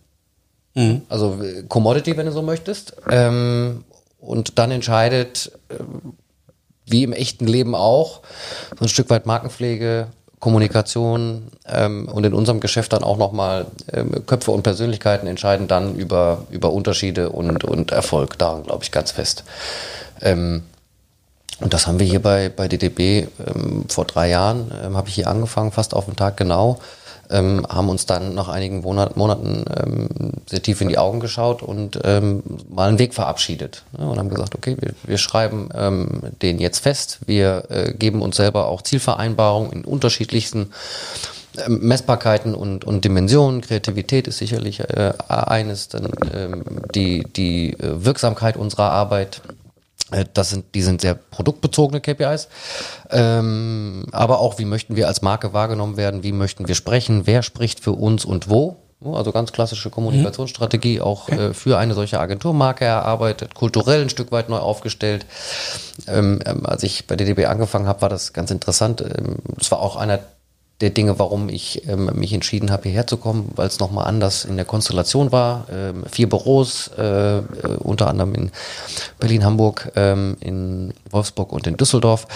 Also 1.09 1.43
äh, 1.43 1.63
Commodity, 1.69 2.17
wenn 2.17 2.27
du 2.27 2.33
so 2.33 2.43
möchtest. 2.43 2.95
Ähm, 3.11 3.85
und 4.19 4.59
dann 4.59 4.71
entscheidet, 4.71 5.53
ähm, 5.71 6.15
wie 6.87 7.03
im 7.03 7.13
echten 7.13 7.47
Leben 7.47 7.75
auch, 7.75 8.23
so 8.79 8.85
ein 8.85 8.89
Stück 8.89 9.11
weit 9.11 9.27
Markenpflege, 9.27 10.09
Kommunikation 10.39 11.49
ähm, 11.67 12.09
und 12.09 12.25
in 12.25 12.35
unserem 12.35 12.61
Geschäft 12.61 12.93
dann 12.93 13.03
auch 13.03 13.17
nochmal 13.17 13.67
ähm, 13.93 14.25
Köpfe 14.27 14.51
und 14.51 14.63
Persönlichkeiten 14.63 15.27
entscheiden 15.27 15.67
dann 15.67 15.97
über, 15.97 16.47
über 16.51 16.73
Unterschiede 16.73 17.31
und, 17.31 17.65
und 17.65 17.91
Erfolg. 17.91 18.39
Daran 18.39 18.63
glaube 18.63 18.85
ich 18.85 18.93
ganz 18.93 19.11
fest. 19.11 19.45
Ähm, 20.21 20.63
und 21.61 21.73
das 21.73 21.87
haben 21.87 21.99
wir 21.99 22.07
hier 22.07 22.21
bei, 22.21 22.51
bei 22.51 22.69
DDB 22.69 23.29
ähm, 23.47 23.87
vor 23.89 24.05
drei 24.05 24.29
Jahren, 24.29 24.71
ähm, 24.85 24.97
habe 24.97 25.09
ich 25.09 25.15
hier 25.15 25.27
angefangen, 25.27 25.73
fast 25.73 25.95
auf 25.95 26.05
den 26.05 26.17
Tag 26.17 26.37
genau, 26.37 26.79
ähm, 27.31 27.67
haben 27.69 27.89
uns 27.89 28.07
dann 28.07 28.35
nach 28.35 28.49
einigen 28.49 28.81
Monat, 28.81 29.17
Monaten 29.17 29.65
ähm, 29.77 30.09
sehr 30.47 30.63
tief 30.63 30.81
in 30.81 30.89
die 30.89 30.99
Augen 30.99 31.21
geschaut 31.21 31.63
und 31.63 31.99
ähm, 32.05 32.43
mal 32.69 32.89
einen 32.89 32.99
Weg 32.99 33.15
verabschiedet. 33.15 33.85
Ne? 33.97 34.09
Und 34.09 34.19
haben 34.19 34.29
gesagt, 34.29 34.55
okay, 34.55 34.77
wir, 34.81 34.95
wir 35.05 35.19
schreiben 35.19 35.69
ähm, 35.75 36.23
den 36.43 36.59
jetzt 36.59 36.81
fest, 36.81 37.21
wir 37.27 37.65
äh, 37.69 37.93
geben 37.93 38.23
uns 38.23 38.37
selber 38.37 38.67
auch 38.67 38.83
Zielvereinbarungen 38.83 39.73
in 39.73 39.85
unterschiedlichsten 39.85 40.71
ähm, 41.65 41.81
Messbarkeiten 41.83 42.55
und, 42.55 42.85
und 42.85 43.05
Dimensionen. 43.05 43.61
Kreativität 43.61 44.29
ist 44.29 44.39
sicherlich 44.39 44.81
äh, 44.81 45.13
eines, 45.29 45.89
dann 45.89 46.09
ähm, 46.35 46.65
die, 46.95 47.25
die 47.25 47.73
äh, 47.73 48.05
Wirksamkeit 48.05 48.57
unserer 48.57 48.91
Arbeit. 48.91 49.41
Äh, 50.11 50.25
Das 50.33 50.51
sind, 50.51 50.75
die 50.75 50.83
sind 50.83 51.01
sehr 51.01 51.15
produktbezogene 51.15 52.01
KPIs. 52.01 52.49
Ähm, 53.11 54.07
aber 54.13 54.41
auch, 54.41 54.59
wie 54.59 54.65
möchten 54.65 54.97
wir 54.97 55.09
als 55.09 55.23
Marke 55.23 55.53
wahrgenommen 55.53 55.97
werden? 55.97 56.23
Wie 56.23 56.33
möchten 56.33 56.69
wir 56.69 56.75
sprechen? 56.75 57.27
Wer 57.27 57.43
spricht 57.43 57.81
für 57.81 57.93
uns 57.93 58.25
und 58.25 58.49
wo? 58.49 58.77
Also 59.05 59.31
ganz 59.31 59.53
klassische 59.53 59.91
Kommunikationsstrategie, 59.91 61.03
auch 61.03 61.29
äh, 61.29 61.53
für 61.53 61.77
eine 61.77 61.93
solche 61.93 62.19
Agenturmarke 62.19 62.87
erarbeitet, 62.87 63.55
kulturell 63.55 64.01
ein 64.01 64.09
Stück 64.09 64.33
weit 64.33 64.49
neu 64.49 64.57
aufgestellt. 64.57 65.27
Ähm, 66.09 66.41
ähm, 66.47 66.65
als 66.65 66.83
ich 66.83 67.07
bei 67.07 67.15
DDB 67.15 67.45
angefangen 67.45 67.87
habe, 67.87 68.01
war 68.01 68.09
das 68.09 68.33
ganz 68.33 68.51
interessant. 68.51 69.03
Ähm, 69.03 69.37
Es 69.61 69.71
war 69.71 69.81
auch 69.81 69.97
einer 69.97 70.21
der 70.81 70.91
Dinge, 70.91 71.19
warum 71.19 71.49
ich 71.49 71.89
ähm, 71.89 72.11
mich 72.15 72.33
entschieden 72.33 72.71
habe, 72.71 72.85
hierher 72.85 73.07
zu 73.07 73.17
kommen, 73.17 73.51
weil 73.57 73.67
es 73.67 73.79
nochmal 73.81 74.07
anders 74.07 74.45
in 74.45 74.57
der 74.57 74.67
Konstellation 74.67 75.33
war. 75.33 75.67
Ähm, 75.73 76.05
vier 76.11 76.29
Büros, 76.29 76.91
äh, 76.99 77.39
äh, 77.39 77.43
unter 77.79 78.09
anderem 78.09 78.35
in 78.35 78.51
Berlin, 79.19 79.45
Hamburg, 79.45 79.91
ähm, 79.97 80.37
in 80.41 80.93
Wolfsburg 81.11 81.53
und 81.53 81.67
in 81.67 81.77
Düsseldorf. 81.77 82.27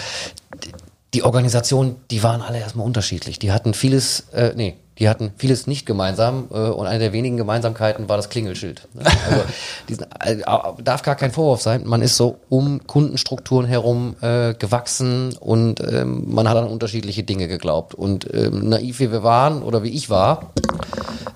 Die- 0.63 0.71
Die 1.13 1.23
Organisationen, 1.23 1.97
die 2.09 2.23
waren 2.23 2.41
alle 2.41 2.59
erstmal 2.59 2.85
unterschiedlich. 2.85 3.37
Die 3.37 3.51
hatten 3.51 3.73
vieles, 3.73 4.29
äh, 4.31 4.53
nee, 4.55 4.75
die 4.99 5.09
hatten 5.09 5.31
vieles 5.37 5.67
nicht 5.67 5.85
gemeinsam 5.85 6.47
äh, 6.51 6.57
und 6.57 6.85
eine 6.85 6.99
der 6.99 7.13
wenigen 7.13 7.37
Gemeinsamkeiten 7.37 8.09
war 8.09 8.17
das 8.17 8.29
Klingelschild. 8.29 8.87
Also 9.01 9.43
diesen, 9.87 10.05
äh, 10.19 10.37
darf 10.83 11.01
gar 11.03 11.15
kein 11.15 11.31
Vorwurf 11.31 11.61
sein. 11.61 11.83
Man 11.85 12.01
ist 12.01 12.17
so 12.17 12.39
um 12.49 12.85
Kundenstrukturen 12.85 13.65
herum 13.65 14.15
äh, 14.21 14.53
gewachsen 14.53 15.35
und 15.39 15.79
ähm, 15.81 16.23
man 16.27 16.49
hat 16.49 16.57
an 16.57 16.67
unterschiedliche 16.67 17.23
Dinge 17.23 17.47
geglaubt. 17.47 17.93
Und 17.95 18.27
ähm, 18.33 18.69
naiv 18.69 18.99
wie 18.99 19.11
wir 19.11 19.23
waren 19.23 19.63
oder 19.63 19.83
wie 19.83 19.89
ich 19.89 20.09
war, 20.09 20.51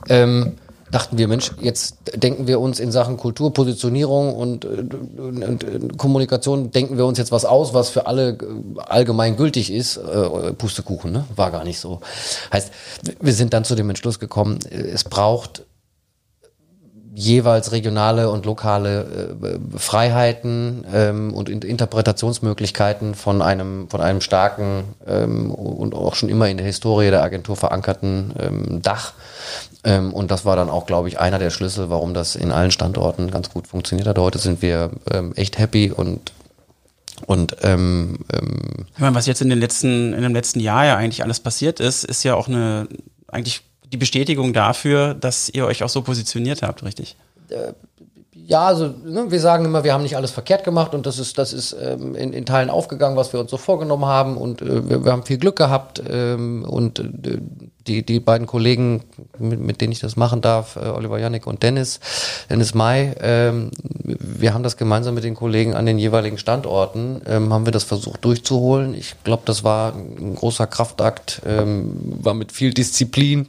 ähm, 0.10 0.54
dachten 0.96 1.18
wir, 1.18 1.28
Mensch, 1.28 1.52
jetzt 1.60 1.98
denken 2.16 2.48
wir 2.48 2.62
uns 2.62 2.80
in 2.80 2.90
Sachen 2.90 3.18
Kultur, 3.18 3.54
Positionierung 3.54 4.34
und, 4.34 4.64
äh, 4.64 4.68
und, 4.68 5.44
und, 5.44 5.64
und 5.66 5.98
Kommunikation, 5.98 6.72
denken 6.72 6.98
wir 6.98 7.06
uns 7.06 7.18
jetzt 7.18 7.34
was 7.34 7.44
aus, 7.44 7.74
was 7.74 7.90
für 7.90 8.08
alle 8.08 8.30
äh, 8.30 8.80
allgemein 8.80 9.36
gültig 9.36 9.72
ist. 9.72 9.98
Äh, 9.98 10.54
Pustekuchen, 10.54 11.12
ne? 11.12 11.26
War 11.36 11.52
gar 11.52 11.66
nicht 11.66 11.80
so. 11.80 12.00
Heißt, 12.54 12.72
wir 13.20 13.34
sind 13.34 13.54
dann 13.54 13.66
zu 13.66 13.76
dem 13.76 13.90
Entschluss 13.90 14.20
gekommen, 14.20 14.60
es 14.72 15.04
braucht 15.04 15.66
jeweils 17.14 17.72
regionale 17.72 18.30
und 18.30 18.46
lokale 18.46 19.38
äh, 19.42 19.78
Freiheiten 19.78 20.86
ähm, 20.94 21.34
und 21.34 21.50
In 21.50 21.62
Interpretationsmöglichkeiten 21.62 23.16
von 23.16 23.42
einem 23.42 23.90
von 23.90 24.02
einem 24.02 24.22
starken 24.22 24.84
ähm, 25.08 25.50
und 25.52 25.96
auch 25.96 26.16
schon 26.16 26.30
immer 26.30 26.50
in 26.50 26.58
der 26.58 26.66
Historie 26.66 27.10
der 27.10 27.24
Agentur 27.24 27.56
verankerten 27.56 28.34
ähm, 28.38 28.82
Dach. 28.82 29.14
Ähm, 29.86 30.14
und 30.14 30.32
das 30.32 30.44
war 30.44 30.56
dann 30.56 30.70
auch, 30.70 30.88
glaube 30.88 31.08
ich, 31.08 31.20
einer 31.20 31.40
der 31.40 31.52
Schlüssel, 31.52 31.90
warum 31.90 32.14
das 32.14 32.36
in 32.36 32.52
allen 32.52 32.72
Standorten 32.72 33.30
ganz 33.30 33.52
gut 33.52 33.68
funktioniert 33.68 34.08
hat. 34.08 34.18
Heute 34.18 34.40
sind 34.40 34.62
wir 34.62 34.90
ähm, 35.12 35.34
echt 35.36 35.58
happy 35.60 35.92
und 35.92 36.34
und 37.28 37.56
ähm, 37.62 38.20
ähm, 38.34 38.88
Ich 38.94 39.00
meine, 39.00 39.16
was 39.16 39.26
jetzt 39.26 39.42
in 39.42 39.50
den 39.50 39.60
letzten, 39.60 40.14
in 40.14 40.22
dem 40.22 40.34
letzten 40.34 40.60
Jahr 40.60 40.86
ja 40.86 40.98
eigentlich 40.98 41.24
alles 41.24 41.40
passiert 41.40 41.80
ist, 41.80 42.04
ist 42.04 42.24
ja 42.24 42.36
auch 42.36 42.50
eine, 42.50 42.90
eigentlich 43.30 43.62
die 43.92 43.98
Bestätigung 43.98 44.52
dafür, 44.52 45.14
dass 45.14 45.50
ihr 45.50 45.66
euch 45.66 45.82
auch 45.84 45.90
so 45.90 46.02
positioniert 46.02 46.62
habt, 46.62 46.84
richtig? 46.84 47.16
Ja, 48.34 48.68
also 48.68 48.88
ne, 48.88 49.32
wir 49.32 49.40
sagen 49.40 49.66
immer, 49.66 49.84
wir 49.84 49.94
haben 49.94 50.04
nicht 50.04 50.18
alles 50.18 50.32
verkehrt 50.32 50.66
gemacht 50.66 50.94
und 50.94 51.06
das 51.06 51.18
ist, 51.18 51.38
das 51.38 51.54
ist 51.54 51.76
ähm, 51.82 52.16
in, 52.16 52.34
in 52.34 52.46
Teilen 52.46 52.70
aufgegangen, 52.70 53.16
was 53.16 53.32
wir 53.32 53.40
uns 53.40 53.50
so 53.50 53.58
vorgenommen 53.58 54.06
haben 54.06 54.36
und 54.38 54.62
äh, 54.62 54.90
wir, 54.90 55.06
wir 55.06 55.12
haben 55.12 55.24
viel 55.24 55.38
Glück 55.38 55.56
gehabt 55.56 56.04
ähm, 56.08 56.66
und 56.68 57.00
äh, 57.00 57.40
die, 57.88 58.04
die 58.04 58.20
beiden 58.20 58.48
Kollegen, 58.48 59.04
mit, 59.38 59.60
mit 59.60 59.82
denen 59.82 59.92
ich 59.92 60.00
das 60.00 60.16
machen 60.16 60.42
darf, 60.42 60.76
äh, 60.76 60.88
Oliver 60.88 61.20
Jannik 61.20 61.48
und 61.48 61.64
Dennis, 61.64 62.00
Dennis 62.50 62.74
May, 62.74 63.16
ähm, 63.20 63.72
wir 64.04 64.54
haben 64.54 64.64
das 64.64 64.78
gemeinsam 64.78 65.16
mit 65.16 65.24
den 65.24 65.36
Kollegen 65.36 65.76
an 65.76 65.86
den 65.86 66.00
jeweiligen 66.00 66.38
Standorten, 66.38 67.22
ähm, 67.28 67.54
haben 67.54 67.66
wir 67.66 67.72
das 67.72 67.84
versucht 67.84 68.26
durchzuholen. 68.26 68.94
Ich 68.94 69.16
glaube, 69.24 69.44
das 69.46 69.64
war 69.64 69.94
ein 69.94 70.36
großer 70.36 70.68
Kraftakt, 70.68 71.42
ähm, 71.46 71.96
war 72.22 72.34
mit 72.34 72.52
viel 72.52 72.74
Disziplin 72.74 73.48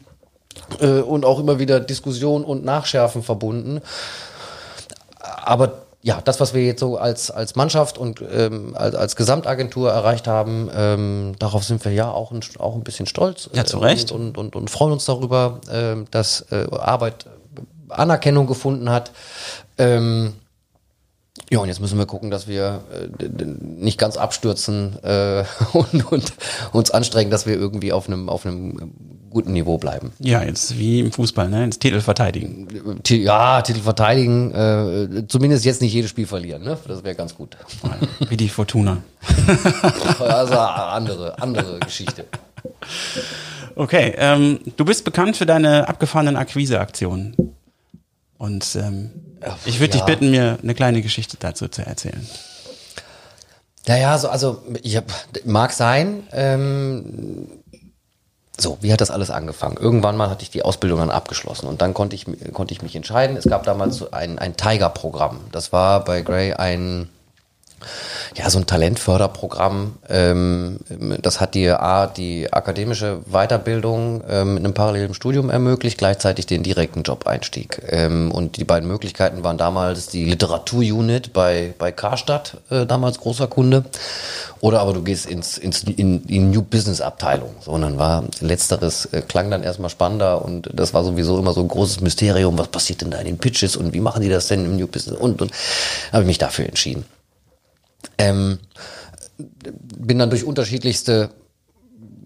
äh, 0.80 1.00
und 1.00 1.24
auch 1.24 1.38
immer 1.38 1.58
wieder 1.58 1.80
Diskussion 1.80 2.44
und 2.44 2.64
Nachschärfen 2.64 3.22
verbunden. 3.22 3.80
Aber 5.20 5.85
ja, 6.02 6.20
das, 6.22 6.40
was 6.40 6.54
wir 6.54 6.64
jetzt 6.64 6.80
so 6.80 6.98
als, 6.98 7.30
als 7.30 7.56
Mannschaft 7.56 7.98
und 7.98 8.22
ähm, 8.32 8.76
als, 8.76 8.94
als 8.94 9.16
Gesamtagentur 9.16 9.90
erreicht 9.90 10.28
haben, 10.28 10.70
ähm, 10.74 11.34
darauf 11.38 11.64
sind 11.64 11.84
wir 11.84 11.92
ja 11.92 12.10
auch 12.10 12.30
ein, 12.30 12.40
auch 12.58 12.74
ein 12.74 12.84
bisschen 12.84 13.06
stolz. 13.06 13.50
Ja, 13.52 13.64
zu 13.64 13.78
Recht. 13.78 14.12
Und, 14.12 14.38
und, 14.38 14.38
und, 14.38 14.56
und 14.56 14.70
freuen 14.70 14.92
uns 14.92 15.04
darüber, 15.04 15.60
ähm, 15.70 16.06
dass 16.10 16.46
äh, 16.52 16.66
Arbeit 16.70 17.26
Anerkennung 17.88 18.46
gefunden 18.46 18.90
hat. 18.90 19.10
Ähm, 19.78 20.34
ja, 21.50 21.58
und 21.60 21.68
jetzt 21.68 21.80
müssen 21.80 21.98
wir 21.98 22.06
gucken, 22.06 22.30
dass 22.30 22.48
wir 22.48 22.82
äh, 22.92 23.34
nicht 23.60 23.98
ganz 23.98 24.16
abstürzen 24.16 24.96
äh, 25.04 25.44
und, 25.72 26.10
und 26.12 26.32
uns 26.72 26.90
anstrengen, 26.90 27.30
dass 27.30 27.46
wir 27.46 27.54
irgendwie 27.54 27.92
auf 27.92 28.08
einem, 28.08 28.28
auf 28.28 28.44
einem 28.46 28.92
guten 29.30 29.52
Niveau 29.52 29.76
bleiben. 29.76 30.12
Ja, 30.18 30.42
jetzt 30.42 30.78
wie 30.78 31.00
im 31.00 31.12
Fußball, 31.12 31.48
ne? 31.50 31.64
Ins 31.64 31.78
Titel 31.78 32.00
verteidigen. 32.00 33.00
Ti- 33.02 33.22
Ja, 33.22 33.60
Titel 33.62 33.80
verteidigen, 33.80 34.52
äh, 34.54 35.26
zumindest 35.28 35.64
jetzt 35.66 35.82
nicht 35.82 35.92
jedes 35.92 36.10
Spiel 36.10 36.26
verlieren, 36.26 36.62
ne? 36.62 36.78
Das 36.88 37.04
wäre 37.04 37.14
ganz 37.14 37.34
gut. 37.34 37.56
Wie 38.30 38.36
die 38.36 38.48
Fortuna. 38.48 38.98
Also 40.18 40.54
andere, 40.58 41.40
andere 41.40 41.78
Geschichte. 41.80 42.24
Okay, 43.74 44.14
ähm, 44.16 44.60
du 44.76 44.84
bist 44.84 45.04
bekannt 45.04 45.36
für 45.36 45.46
deine 45.46 45.88
abgefahrenen 45.88 46.36
Akquiseaktionen. 46.36 47.34
Und 48.38 48.76
ähm, 48.76 49.10
ich 49.64 49.80
würde 49.80 49.92
dich 49.92 50.00
ja. 50.00 50.06
bitten, 50.06 50.30
mir 50.30 50.58
eine 50.62 50.74
kleine 50.74 51.02
Geschichte 51.02 51.36
dazu 51.38 51.68
zu 51.68 51.84
erzählen. 51.84 52.26
Naja, 53.86 54.18
so, 54.18 54.28
also 54.28 54.62
ich 54.82 54.96
hab, 54.96 55.04
mag 55.44 55.72
sein. 55.72 56.24
Ähm, 56.32 57.48
so, 58.58 58.78
wie 58.80 58.92
hat 58.92 59.00
das 59.00 59.10
alles 59.10 59.30
angefangen? 59.30 59.76
Irgendwann 59.76 60.16
mal 60.16 60.30
hatte 60.30 60.42
ich 60.42 60.50
die 60.50 60.62
Ausbildung 60.62 61.00
dann 61.00 61.10
abgeschlossen 61.10 61.66
und 61.66 61.82
dann 61.82 61.94
konnte 61.94 62.16
ich, 62.16 62.26
konnte 62.52 62.72
ich 62.72 62.82
mich 62.82 62.96
entscheiden. 62.96 63.36
Es 63.36 63.44
gab 63.44 63.64
damals 63.64 63.96
so 63.96 64.10
ein, 64.10 64.38
ein 64.38 64.56
Tiger-Programm. 64.56 65.40
Das 65.52 65.72
war 65.72 66.04
bei 66.04 66.22
Gray 66.22 66.54
ein, 66.54 67.08
ja, 68.34 68.50
so 68.50 68.58
ein 68.58 68.66
Talentförderprogramm. 68.66 69.96
Ähm, 70.08 70.78
das 71.22 71.40
hat 71.40 71.54
dir 71.54 71.82
A, 71.82 72.06
die 72.06 72.52
akademische 72.52 73.20
Weiterbildung 73.26 74.22
ähm, 74.28 74.54
mit 74.54 74.64
einem 74.64 74.74
parallelen 74.74 75.14
Studium 75.14 75.50
ermöglicht, 75.50 75.98
gleichzeitig 75.98 76.46
den 76.46 76.62
direkten 76.62 77.02
Job-Einstieg. 77.02 77.82
Ähm, 77.88 78.30
und 78.32 78.56
die 78.56 78.64
beiden 78.64 78.88
Möglichkeiten 78.88 79.44
waren 79.44 79.58
damals 79.58 80.08
die 80.08 80.24
Literatur-Unit 80.24 81.32
bei, 81.32 81.74
bei 81.78 81.92
Karstadt, 81.92 82.58
äh, 82.70 82.86
damals 82.86 83.18
großer 83.18 83.46
Kunde. 83.46 83.84
Oder 84.60 84.80
aber 84.80 84.94
du 84.94 85.02
gehst 85.02 85.26
ins, 85.26 85.58
ins 85.58 85.84
in, 85.84 86.24
in 86.24 86.50
New 86.50 86.62
Business 86.62 87.00
Abteilung. 87.00 87.50
So, 87.60 87.72
und 87.72 87.82
dann 87.82 87.98
war 87.98 88.24
letzteres 88.40 89.06
äh, 89.06 89.22
klang 89.22 89.50
dann 89.50 89.62
erstmal 89.62 89.90
spannender 89.90 90.44
und 90.44 90.68
das 90.72 90.94
war 90.94 91.04
sowieso 91.04 91.38
immer 91.38 91.52
so 91.52 91.60
ein 91.60 91.68
großes 91.68 92.00
Mysterium. 92.00 92.58
Was 92.58 92.68
passiert 92.68 93.02
denn 93.02 93.10
da 93.10 93.18
in 93.18 93.26
den 93.26 93.38
Pitches 93.38 93.76
und 93.76 93.92
wie 93.92 94.00
machen 94.00 94.22
die 94.22 94.28
das 94.28 94.48
denn 94.48 94.64
im 94.64 94.76
New 94.76 94.86
Business? 94.86 95.18
Und, 95.18 95.40
und 95.42 95.52
habe 96.12 96.22
ich 96.22 96.26
mich 96.26 96.38
dafür 96.38 96.66
entschieden. 96.66 97.04
Ähm, 98.18 98.58
bin 99.38 100.18
dann 100.18 100.30
durch 100.30 100.44
unterschiedlichste 100.44 101.30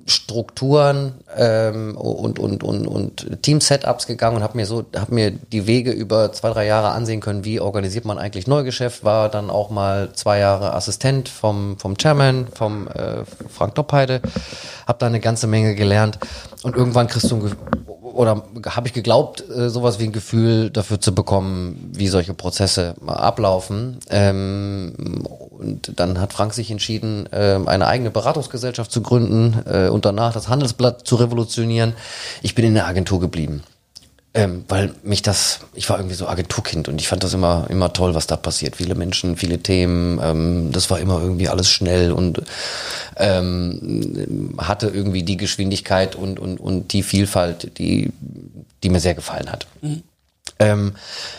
Strukturen 0.06 1.14
ähm, 1.36 1.96
und, 1.96 2.38
und, 2.38 2.64
und, 2.64 2.86
und 2.86 3.42
Team-Setups 3.42 4.06
gegangen 4.06 4.36
und 4.36 4.42
habe 4.42 4.56
mir 4.56 4.66
so, 4.66 4.84
habe 4.96 5.14
mir 5.14 5.30
die 5.30 5.66
Wege 5.66 5.92
über 5.92 6.32
zwei, 6.32 6.50
drei 6.50 6.66
Jahre 6.66 6.90
ansehen 6.90 7.20
können, 7.20 7.44
wie 7.44 7.60
organisiert 7.60 8.04
man 8.04 8.18
eigentlich 8.18 8.46
Neugeschäft, 8.48 9.04
war 9.04 9.28
dann 9.28 9.50
auch 9.50 9.70
mal 9.70 10.12
zwei 10.14 10.40
Jahre 10.40 10.74
Assistent 10.74 11.28
vom, 11.28 11.78
vom 11.78 11.96
Chairman, 11.96 12.48
vom 12.52 12.88
äh, 12.88 13.24
Frank 13.48 13.76
Doppheide, 13.76 14.20
habe 14.86 14.98
da 14.98 15.06
eine 15.06 15.20
ganze 15.20 15.46
Menge 15.46 15.76
gelernt. 15.76 16.18
Und 16.64 16.76
irgendwann 16.76 17.06
kriegst 17.06 17.30
du 17.30 17.36
ein 17.36 17.56
oder 18.12 18.44
habe 18.66 18.88
ich 18.88 18.92
geglaubt, 18.92 19.44
äh, 19.48 19.70
sowas 19.70 19.98
wie 19.98 20.04
ein 20.04 20.12
Gefühl 20.12 20.70
dafür 20.70 21.00
zu 21.00 21.14
bekommen, 21.14 21.90
wie 21.92 22.08
solche 22.08 22.34
Prozesse 22.34 22.94
ablaufen. 23.06 23.98
Ähm, 24.08 25.24
und 25.50 25.98
dann 25.98 26.20
hat 26.20 26.32
Frank 26.32 26.54
sich 26.54 26.70
entschieden, 26.70 27.28
ähm, 27.32 27.68
eine 27.68 27.86
eigene 27.86 28.10
Beratungsgesellschaft 28.10 28.90
zu 28.90 29.02
gründen 29.02 29.62
äh, 29.66 29.88
und 29.88 30.04
danach 30.04 30.32
das 30.32 30.48
Handelsblatt 30.48 31.06
zu 31.06 31.16
revolutionieren. 31.16 31.94
Ich 32.42 32.54
bin 32.54 32.64
in 32.64 32.74
der 32.74 32.86
Agentur 32.86 33.20
geblieben. 33.20 33.62
Ähm, 34.32 34.64
weil 34.68 34.94
mich 35.02 35.22
das, 35.22 35.58
ich 35.74 35.90
war 35.90 35.98
irgendwie 35.98 36.14
so 36.14 36.28
Agenturkind 36.28 36.86
und 36.88 37.00
ich 37.00 37.08
fand 37.08 37.24
das 37.24 37.34
immer, 37.34 37.66
immer 37.68 37.92
toll, 37.92 38.14
was 38.14 38.28
da 38.28 38.36
passiert. 38.36 38.76
Viele 38.76 38.94
Menschen, 38.94 39.36
viele 39.36 39.58
Themen, 39.58 40.20
ähm, 40.22 40.70
das 40.70 40.88
war 40.88 41.00
immer 41.00 41.20
irgendwie 41.20 41.48
alles 41.48 41.68
schnell 41.68 42.12
und 42.12 42.40
ähm, 43.16 44.54
hatte 44.58 44.86
irgendwie 44.86 45.24
die 45.24 45.36
Geschwindigkeit 45.36 46.14
und, 46.14 46.38
und, 46.38 46.60
und 46.60 46.92
die 46.92 47.02
Vielfalt, 47.02 47.76
die, 47.78 48.12
die 48.84 48.88
mir 48.90 49.00
sehr 49.00 49.14
gefallen 49.14 49.50
hat. 49.50 49.66
Ähm, 50.60 50.92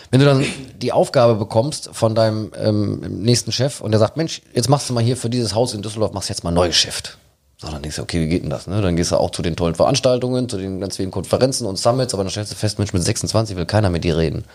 wenn 0.09 0.19
du 0.19 0.25
dann 0.25 0.45
die 0.81 0.91
Aufgabe 0.91 1.35
bekommst 1.35 1.91
von 1.93 2.13
deinem 2.13 2.51
ähm, 2.57 2.99
nächsten 3.21 3.53
Chef 3.53 3.79
und 3.79 3.91
der 3.91 3.99
sagt, 3.99 4.17
Mensch, 4.17 4.41
jetzt 4.53 4.67
machst 4.67 4.89
du 4.89 4.93
mal 4.93 5.03
hier 5.03 5.15
für 5.15 5.29
dieses 5.29 5.55
Haus 5.55 5.73
in 5.73 5.81
Düsseldorf, 5.81 6.11
machst 6.11 6.27
jetzt 6.27 6.43
mal 6.43 6.51
Neugeschäft. 6.51 7.09
So, 7.09 7.20
dann 7.69 7.81
denkst 7.81 7.97
du, 7.97 8.01
okay, 8.01 8.19
wie 8.21 8.27
geht 8.27 8.43
denn 8.43 8.49
das? 8.49 8.67
Ne? 8.67 8.81
Dann 8.81 8.95
gehst 8.95 9.11
du 9.11 9.17
auch 9.17 9.29
zu 9.29 9.41
den 9.41 9.55
tollen 9.55 9.75
Veranstaltungen, 9.75 10.49
zu 10.49 10.57
den 10.57 10.79
ganz 10.79 10.97
vielen 10.97 11.11
Konferenzen 11.11 11.67
und 11.67 11.77
Summits, 11.77 12.13
aber 12.13 12.23
dann 12.23 12.31
stellst 12.31 12.51
du 12.51 12.55
fest, 12.55 12.79
Mensch, 12.79 12.93
mit 12.93 13.03
26 13.03 13.55
will 13.55 13.65
keiner 13.65 13.89
mit 13.89 14.03
dir 14.03 14.17
reden. 14.17 14.45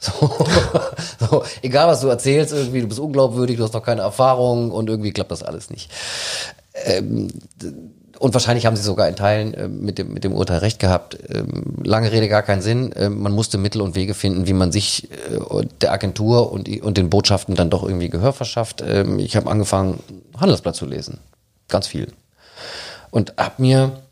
So, 0.00 0.30
so, 1.18 1.42
egal 1.60 1.88
was 1.88 2.02
du 2.02 2.06
erzählst, 2.06 2.52
irgendwie, 2.52 2.82
du 2.82 2.86
bist 2.86 3.00
unglaubwürdig, 3.00 3.56
du 3.56 3.64
hast 3.64 3.74
noch 3.74 3.82
keine 3.82 4.02
Erfahrung 4.02 4.70
und 4.70 4.88
irgendwie 4.88 5.10
klappt 5.10 5.32
das 5.32 5.42
alles 5.42 5.70
nicht. 5.70 5.90
Ähm, 6.84 7.32
und 8.18 8.34
wahrscheinlich 8.34 8.66
haben 8.66 8.76
sie 8.76 8.82
sogar 8.82 9.08
in 9.08 9.16
Teilen 9.16 9.54
äh, 9.54 9.68
mit, 9.68 9.98
dem, 9.98 10.12
mit 10.12 10.24
dem 10.24 10.32
Urteil 10.32 10.58
recht 10.58 10.78
gehabt. 10.78 11.18
Ähm, 11.28 11.76
lange 11.82 12.10
Rede, 12.10 12.28
gar 12.28 12.42
keinen 12.42 12.62
Sinn. 12.62 12.92
Ähm, 12.96 13.20
man 13.20 13.32
musste 13.32 13.58
Mittel 13.58 13.80
und 13.80 13.94
Wege 13.94 14.14
finden, 14.14 14.46
wie 14.46 14.52
man 14.52 14.72
sich 14.72 15.10
äh, 15.10 15.66
der 15.80 15.92
Agentur 15.92 16.52
und, 16.52 16.68
und 16.82 16.96
den 16.96 17.10
Botschaften 17.10 17.54
dann 17.54 17.70
doch 17.70 17.82
irgendwie 17.82 18.08
Gehör 18.08 18.32
verschafft. 18.32 18.82
Ähm, 18.86 19.18
ich 19.18 19.36
habe 19.36 19.50
angefangen, 19.50 20.00
Handelsblatt 20.36 20.74
zu 20.76 20.86
lesen. 20.86 21.18
Ganz 21.68 21.86
viel. 21.86 22.08
Und 23.10 23.34
habe 23.36 23.62
mir 23.62 24.02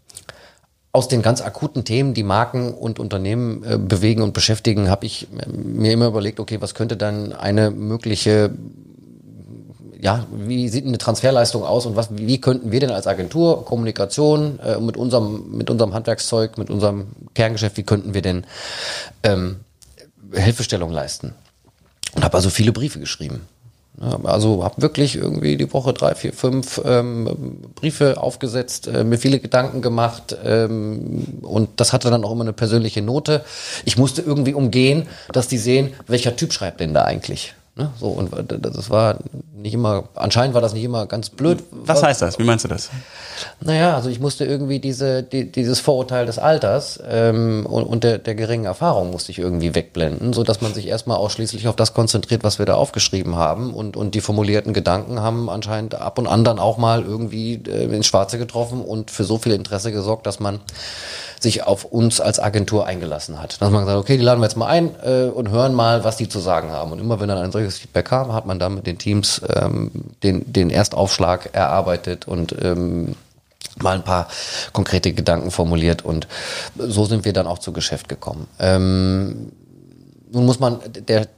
aus 0.93 1.09
den 1.09 1.21
ganz 1.21 1.43
akuten 1.43 1.85
Themen, 1.85 2.15
die 2.15 2.23
Marken 2.23 2.73
und 2.73 2.99
Unternehmen 2.99 3.63
äh, 3.65 3.77
bewegen 3.79 4.23
und 4.23 4.33
beschäftigen, 4.33 4.89
habe 4.89 5.05
ich 5.05 5.29
äh, 5.39 5.49
mir 5.49 5.93
immer 5.93 6.07
überlegt, 6.07 6.41
okay, 6.41 6.61
was 6.61 6.75
könnte 6.75 6.97
dann 6.97 7.33
eine 7.33 7.71
mögliche 7.71 8.51
ja, 10.01 10.27
wie 10.31 10.69
sieht 10.69 10.87
eine 10.87 10.99
Transferleistung 10.99 11.65
aus 11.65 11.87
und 11.87 11.97
was, 11.97 12.09
wie 12.13 12.41
könnten 12.41 12.71
wir 12.71 12.81
denn 12.81 12.91
als 12.91 13.07
Agentur, 13.07 13.65
Kommunikation 13.65 14.59
äh, 14.61 14.79
mit 14.79 14.97
unserem, 14.97 15.57
mit 15.57 15.71
unserem 15.71 15.95
Handwerkszeug, 15.95 16.59
mit 16.59 16.71
unserem 16.71 17.09
Kerngeschäft, 17.35 17.77
wie 17.77 17.83
könnten 17.83 18.15
wir 18.15 18.23
denn 18.23 18.45
ähm, 19.23 19.57
Hilfestellung 20.33 20.91
leisten? 20.91 21.35
Und 22.15 22.25
habe 22.25 22.37
also 22.37 22.51
viele 22.51 22.73
Briefe 22.73 23.01
geschrieben. 23.01 23.41
Also 23.99 24.63
habe 24.63 24.83
wirklich 24.83 25.17
irgendwie 25.17 25.57
die 25.57 25.73
Woche 25.73 25.95
drei, 25.95 26.15
vier, 26.15 26.35
fünf 26.35 26.81
ähm, 26.85 27.63
Briefe 27.75 28.21
aufgesetzt, 28.21 28.89
äh, 28.89 29.05
mir 29.05 29.17
viele 29.17 29.41
Gedanken 29.41 29.81
gemacht 29.81 30.37
ähm, 30.45 31.39
und 31.41 31.69
das 31.77 31.95
hatte 31.95 32.11
dann 32.11 32.23
auch 32.23 32.33
immer 32.33 32.45
eine 32.45 32.53
persönliche 32.53 33.01
Note. 33.01 33.43
Ich 33.87 33.97
musste 33.97 34.21
irgendwie 34.21 34.53
umgehen, 34.53 35.09
dass 35.33 35.49
die 35.49 35.59
sehen, 35.59 35.95
welcher 36.07 36.37
Typ 36.37 36.53
schreibt 36.53 36.81
denn 36.81 36.93
da 36.93 37.05
eigentlich. 37.05 37.55
Ne? 37.79 37.91
So 38.01 38.09
und 38.09 38.31
das 38.49 38.89
war 38.89 39.19
nicht 39.55 39.75
immer, 39.75 40.05
anscheinend 40.15 40.55
war 40.55 40.63
das 40.63 40.73
nicht 40.73 40.85
immer 40.85 41.05
ganz 41.05 41.29
blöd. 41.29 41.63
Was 41.71 42.03
heißt 42.03 42.23
das? 42.23 42.39
Wie 42.39 42.45
meinst 42.45 42.65
du 42.65 42.69
das? 42.69 42.89
Naja, 43.61 43.95
also 43.95 44.09
ich 44.09 44.19
musste 44.19 44.47
irgendwie 44.47 44.79
diese, 44.79 45.23
die, 45.23 45.53
dieses 45.53 45.81
Vorurteil 45.81 46.25
des 46.25 46.39
Alters 46.39 46.99
ähm, 47.07 47.67
und, 47.67 47.85
und 47.85 48.03
der, 48.03 48.17
der 48.17 48.35
geringen 48.35 48.65
Erfahrung 48.65 49.11
musste 49.11 49.31
ich 49.31 49.39
irgendwie 49.39 49.75
wegblenden, 49.75 50.33
so 50.33 50.43
dass 50.43 50.63
man 50.63 50.73
sich 50.73 50.87
erstmal 50.87 51.19
ausschließlich 51.19 51.69
auf 51.69 51.77
das 51.77 51.93
konzentriert, 51.93 52.45
was 52.45 52.59
wir 52.59 52.65
da 52.65 52.77
aufgeschrieben 52.77 53.37
haben 53.37 53.75
und, 53.75 53.99
und 53.99 54.15
die 54.15 54.23
formulierten 54.23 54.73
Gedanken 54.73 55.21
haben 55.21 55.51
anscheinend 55.51 55.97
ab 55.97 56.19
und 56.19 56.27
an 56.27 56.45
dann 56.45 56.59
auch 56.59 56.79
mal 56.79 57.03
irgendwie 57.03 57.63
äh, 57.69 57.95
ins 57.95 58.07
Schwarze 58.07 58.39
getroffen 58.39 58.81
und 58.81 59.11
für 59.11 59.25
so 59.25 59.37
viel 59.37 59.53
Interesse 59.53 59.93
gesorgt, 59.93 60.27
dass 60.27 60.41
man 60.41 60.61
sich 61.41 61.65
auf 61.65 61.85
uns 61.85 62.21
als 62.21 62.39
Agentur 62.39 62.87
eingelassen 62.87 63.41
hat. 63.41 63.61
Dass 63.61 63.71
man 63.71 63.83
gesagt 63.83 63.97
hat, 63.97 64.05
okay, 64.05 64.17
die 64.17 64.25
laden 64.25 64.41
wir 64.41 64.47
jetzt 64.47 64.57
mal 64.57 64.67
ein 64.67 64.95
äh, 65.03 65.25
und 65.25 65.51
hören 65.51 65.75
mal, 65.75 66.05
was 66.05 66.17
die 66.17 66.29
zu 66.29 66.39
sagen 66.39 66.71
haben. 66.71 66.93
Und 66.93 66.99
immer 66.99 67.21
wenn 67.21 67.29
dann 67.29 67.39
ein 67.39 67.53
solches 67.53 67.79
Feedback 67.79 68.07
kam, 68.07 68.33
hat 68.33 68.47
man 68.47 68.59
dann 68.59 68.75
mit 68.75 68.87
den 68.87 68.99
Teams 68.99 69.41
ähm, 69.55 69.91
den, 70.23 70.53
den 70.53 70.71
Erstaufschlag 70.71 71.51
erarbeitet 71.53 72.27
und 72.27 72.55
ähm, 72.63 73.15
mal 73.83 73.97
ein 73.97 74.05
paar 74.05 74.29
konkrete 74.73 75.13
Gedanken 75.13 75.51
formuliert 75.51 76.05
und 76.05 76.27
so 76.79 77.05
sind 77.05 77.25
wir 77.25 77.33
dann 77.33 77.47
auch 77.47 77.59
zu 77.59 77.73
Geschäft 77.73 78.09
gekommen. 78.09 78.47
Ähm, 78.59 79.53
nun 80.33 80.47
muss 80.47 80.61
man, 80.61 80.81
der, 81.09 81.29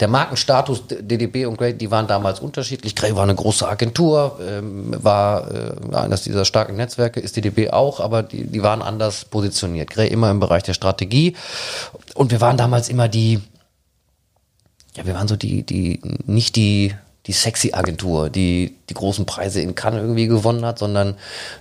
der 0.00 0.08
Markenstatus 0.08 0.82
DDB 0.88 1.46
und 1.46 1.56
Grey, 1.56 1.74
die 1.74 1.90
waren 1.90 2.06
damals 2.06 2.40
unterschiedlich. 2.40 2.94
Grey 2.94 3.16
war 3.16 3.22
eine 3.22 3.34
große 3.34 3.66
Agentur, 3.68 4.38
ähm, 4.46 4.94
war 5.02 5.50
äh, 5.50 5.94
eines 5.94 6.22
dieser 6.22 6.44
starken 6.44 6.76
Netzwerke, 6.76 7.20
ist 7.20 7.36
DDB 7.36 7.70
auch, 7.70 8.00
aber 8.00 8.22
die, 8.22 8.46
die 8.46 8.62
waren 8.62 8.82
anders 8.82 9.24
positioniert. 9.24 9.90
Grey 9.90 10.08
immer 10.08 10.30
im 10.30 10.40
Bereich 10.40 10.62
der 10.62 10.74
Strategie 10.74 11.36
und 12.14 12.30
wir 12.30 12.40
waren 12.40 12.56
damals 12.56 12.88
immer 12.88 13.08
die, 13.08 13.40
ja, 14.96 15.06
wir 15.06 15.14
waren 15.14 15.28
so 15.28 15.36
die, 15.36 15.62
die, 15.62 16.00
nicht 16.26 16.56
die, 16.56 16.94
die 17.26 17.32
sexy 17.32 17.72
Agentur, 17.72 18.30
die 18.30 18.76
die 18.88 18.94
großen 18.94 19.26
Preise 19.26 19.60
in 19.60 19.74
Cannes 19.74 20.00
irgendwie 20.00 20.26
gewonnen 20.26 20.64
hat, 20.64 20.78
sondern 20.78 21.16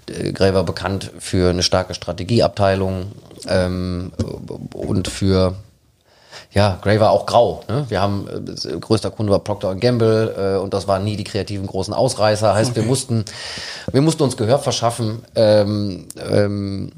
äh, 0.08 0.32
Grey 0.32 0.54
war 0.54 0.64
bekannt 0.64 1.12
für 1.20 1.50
eine 1.50 1.64
starke 1.64 1.94
Strategieabteilung 1.94 3.12
ähm, 3.48 4.12
und 4.74 5.08
für 5.08 5.56
ja, 6.54 6.80
Gray 6.82 7.00
war 7.00 7.12
auch 7.12 7.26
grau. 7.26 7.64
Ne? 7.70 7.86
Wir 7.88 8.02
haben, 8.02 8.28
äh, 8.28 8.78
größter 8.78 9.10
Kunde 9.12 9.32
war 9.32 9.40
Procter 9.40 9.74
Gamble 9.76 10.56
äh, 10.58 10.60
und 10.60 10.74
das 10.74 10.88
waren 10.88 11.04
nie 11.04 11.16
die 11.16 11.24
kreativen 11.24 11.66
großen 11.66 11.94
Ausreißer. 11.94 12.54
Heißt, 12.54 12.72
okay. 12.72 12.82
wir 12.82 12.88
mussten, 12.88 13.26
wir 13.92 14.02
mussten 14.02 14.24
uns 14.24 14.36
Gehör 14.36 14.60
verschaffen 14.60 15.24
ähm, 15.36 16.08
ähm, 16.20 16.92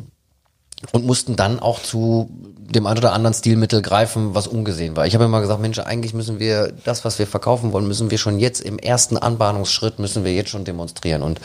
und 0.91 1.05
mussten 1.05 1.36
dann 1.36 1.60
auch 1.60 1.81
zu 1.81 2.29
dem 2.57 2.88
ein 2.88 2.98
oder 2.98 3.13
anderen 3.13 3.36
Stilmittel 3.36 3.83
greifen, 3.83 4.33
was 4.33 4.48
ungesehen 4.48 4.95
war. 4.95 5.05
Ich 5.05 5.13
habe 5.13 5.25
immer 5.25 5.41
gesagt, 5.41 5.62
Mensch, 5.62 5.77
eigentlich 5.77 6.15
müssen 6.15 6.39
wir 6.39 6.74
das, 6.83 7.05
was 7.05 7.19
wir 7.19 7.27
verkaufen 7.27 7.74
wollen, 7.74 7.88
müssen 7.88 8.10
wir 8.10 8.17
schon 8.17 8.39
jetzt 8.39 8.62
im 8.62 8.79
ersten 8.79 9.17
Anbahnungsschritt, 9.17 10.00
müssen 10.00 10.24
wir 10.24 10.33
jetzt 10.33 10.50
schon 10.50 10.65
demonstrieren. 10.65 11.22
Und 11.22 11.39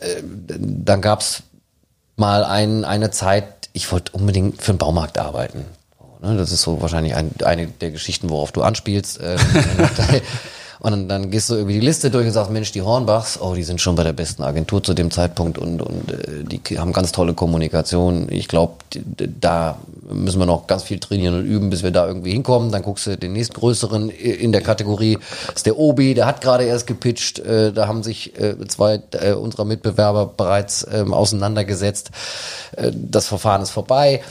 äh, 0.00 0.22
dann 0.48 1.02
gab's 1.02 1.42
mal 2.16 2.44
ein, 2.44 2.86
eine 2.86 3.10
Zeit, 3.10 3.68
ich 3.74 3.92
wollte 3.92 4.12
unbedingt 4.12 4.62
für 4.62 4.72
den 4.72 4.78
Baumarkt 4.78 5.18
arbeiten. 5.18 5.66
Ne? 6.22 6.36
Das 6.36 6.52
ist 6.52 6.62
so 6.62 6.80
wahrscheinlich 6.80 7.14
ein, 7.14 7.30
eine 7.44 7.66
der 7.66 7.90
Geschichten, 7.90 8.30
worauf 8.30 8.52
du 8.52 8.62
anspielst. 8.62 9.20
Ähm, 9.22 9.38
und 10.78 10.90
dann, 10.92 11.08
dann 11.08 11.30
gehst 11.30 11.50
du 11.50 11.54
irgendwie 11.54 11.74
die 11.74 11.86
Liste 11.86 12.10
durch 12.10 12.26
und 12.26 12.32
sagst, 12.32 12.50
Mensch, 12.50 12.70
die 12.72 12.82
Hornbachs, 12.82 13.40
oh, 13.40 13.54
die 13.54 13.64
sind 13.64 13.80
schon 13.80 13.96
bei 13.96 14.04
der 14.04 14.12
besten 14.12 14.42
Agentur 14.44 14.82
zu 14.82 14.94
dem 14.94 15.10
Zeitpunkt 15.10 15.58
und, 15.58 15.82
und 15.82 16.12
äh, 16.12 16.44
die 16.44 16.78
haben 16.78 16.92
ganz 16.92 17.12
tolle 17.12 17.34
Kommunikation. 17.34 18.28
Ich 18.30 18.46
glaube, 18.46 18.74
da 19.40 19.78
müssen 20.08 20.38
wir 20.38 20.46
noch 20.46 20.68
ganz 20.68 20.84
viel 20.84 21.00
trainieren 21.00 21.34
und 21.34 21.44
üben, 21.44 21.70
bis 21.70 21.82
wir 21.82 21.90
da 21.90 22.06
irgendwie 22.06 22.32
hinkommen. 22.32 22.70
Dann 22.70 22.82
guckst 22.82 23.06
du 23.08 23.16
den 23.16 23.32
nächstgrößeren 23.32 24.08
in 24.08 24.52
der 24.52 24.62
Kategorie, 24.62 25.18
das 25.46 25.56
ist 25.56 25.66
der 25.66 25.78
Obi, 25.78 26.14
der 26.14 26.26
hat 26.26 26.40
gerade 26.40 26.64
erst 26.64 26.86
gepitcht. 26.86 27.40
Äh, 27.40 27.72
da 27.72 27.88
haben 27.88 28.04
sich 28.04 28.38
äh, 28.40 28.56
zwei 28.68 29.02
äh, 29.12 29.32
unserer 29.32 29.64
Mitbewerber 29.64 30.26
bereits 30.26 30.86
ähm, 30.92 31.12
auseinandergesetzt. 31.12 32.12
Äh, 32.76 32.92
das 32.94 33.26
Verfahren 33.26 33.62
ist 33.62 33.70
vorbei. 33.70 34.22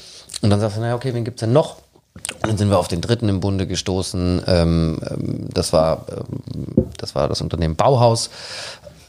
Und 0.42 0.50
dann 0.50 0.60
sagst 0.60 0.78
du, 0.78 0.82
naja, 0.82 0.96
okay, 0.96 1.14
wen 1.14 1.24
gibt's 1.24 1.42
denn 1.42 1.54
noch? 1.54 1.78
Und 2.16 2.50
dann 2.50 2.58
sind 2.58 2.70
wir 2.70 2.80
auf 2.80 2.88
den 2.88 3.02
dritten 3.02 3.30
im 3.30 3.40
Bunde 3.40 3.68
gestoßen. 3.68 4.44
Ähm, 4.48 5.00
ähm, 5.10 5.50
das, 5.54 5.72
war, 5.72 6.06
ähm, 6.10 6.88
das 6.98 7.16
war 7.16 7.28
das 7.28 7.42
Unternehmen 7.42 7.76
Bauhaus. 7.76 8.30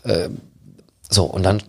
Ähm, 0.04 0.38
so, 1.12 1.24
und 1.24 1.42
dann, 1.42 1.62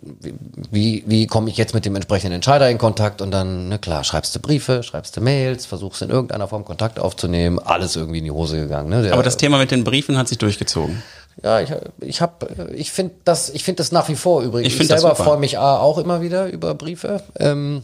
wie, 0.72 1.04
wie 1.06 1.28
komme 1.28 1.50
ich 1.50 1.58
jetzt 1.58 1.74
mit 1.74 1.84
dem 1.86 1.96
entsprechenden 1.96 2.36
Entscheider 2.36 2.70
in 2.70 2.78
Kontakt? 2.78 3.22
Und 3.22 3.32
dann, 3.32 3.68
na 3.68 3.78
klar, 3.78 4.04
schreibst 4.06 4.34
du 4.36 4.40
Briefe, 4.40 4.84
schreibst 4.84 5.18
du 5.18 5.22
Mails, 5.22 5.66
versuchst 5.66 6.02
in 6.02 6.10
irgendeiner 6.10 6.48
Form 6.48 6.64
Kontakt 6.64 6.98
aufzunehmen. 6.98 7.60
Alles 7.60 7.96
irgendwie 7.96 8.20
in 8.20 8.24
die 8.24 8.32
Hose 8.32 8.58
gegangen. 8.58 8.90
Ne? 8.90 9.02
Der, 9.02 9.14
Aber 9.14 9.24
das 9.24 9.36
Thema 9.36 9.58
mit 9.58 9.72
den 9.72 9.84
Briefen 9.84 10.18
hat 10.18 10.30
sich 10.30 10.38
durchgezogen. 10.38 11.04
Ja, 11.42 11.60
ich, 11.60 11.72
ich 12.00 12.22
habe, 12.22 12.72
ich 12.74 12.92
finde 12.92 13.16
das, 13.26 13.50
ich 13.50 13.64
finde 13.64 13.78
das 13.78 13.92
nach 13.92 14.08
wie 14.08 14.16
vor 14.16 14.44
übrigens. 14.44 14.74
Ich, 14.74 14.80
ich 14.80 14.88
selber 14.88 15.16
freue 15.16 15.40
mich 15.40 15.58
auch 15.58 15.98
immer 15.98 16.22
wieder 16.22 16.48
über 16.48 16.74
Briefe. 16.76 17.24
Ähm, 17.38 17.84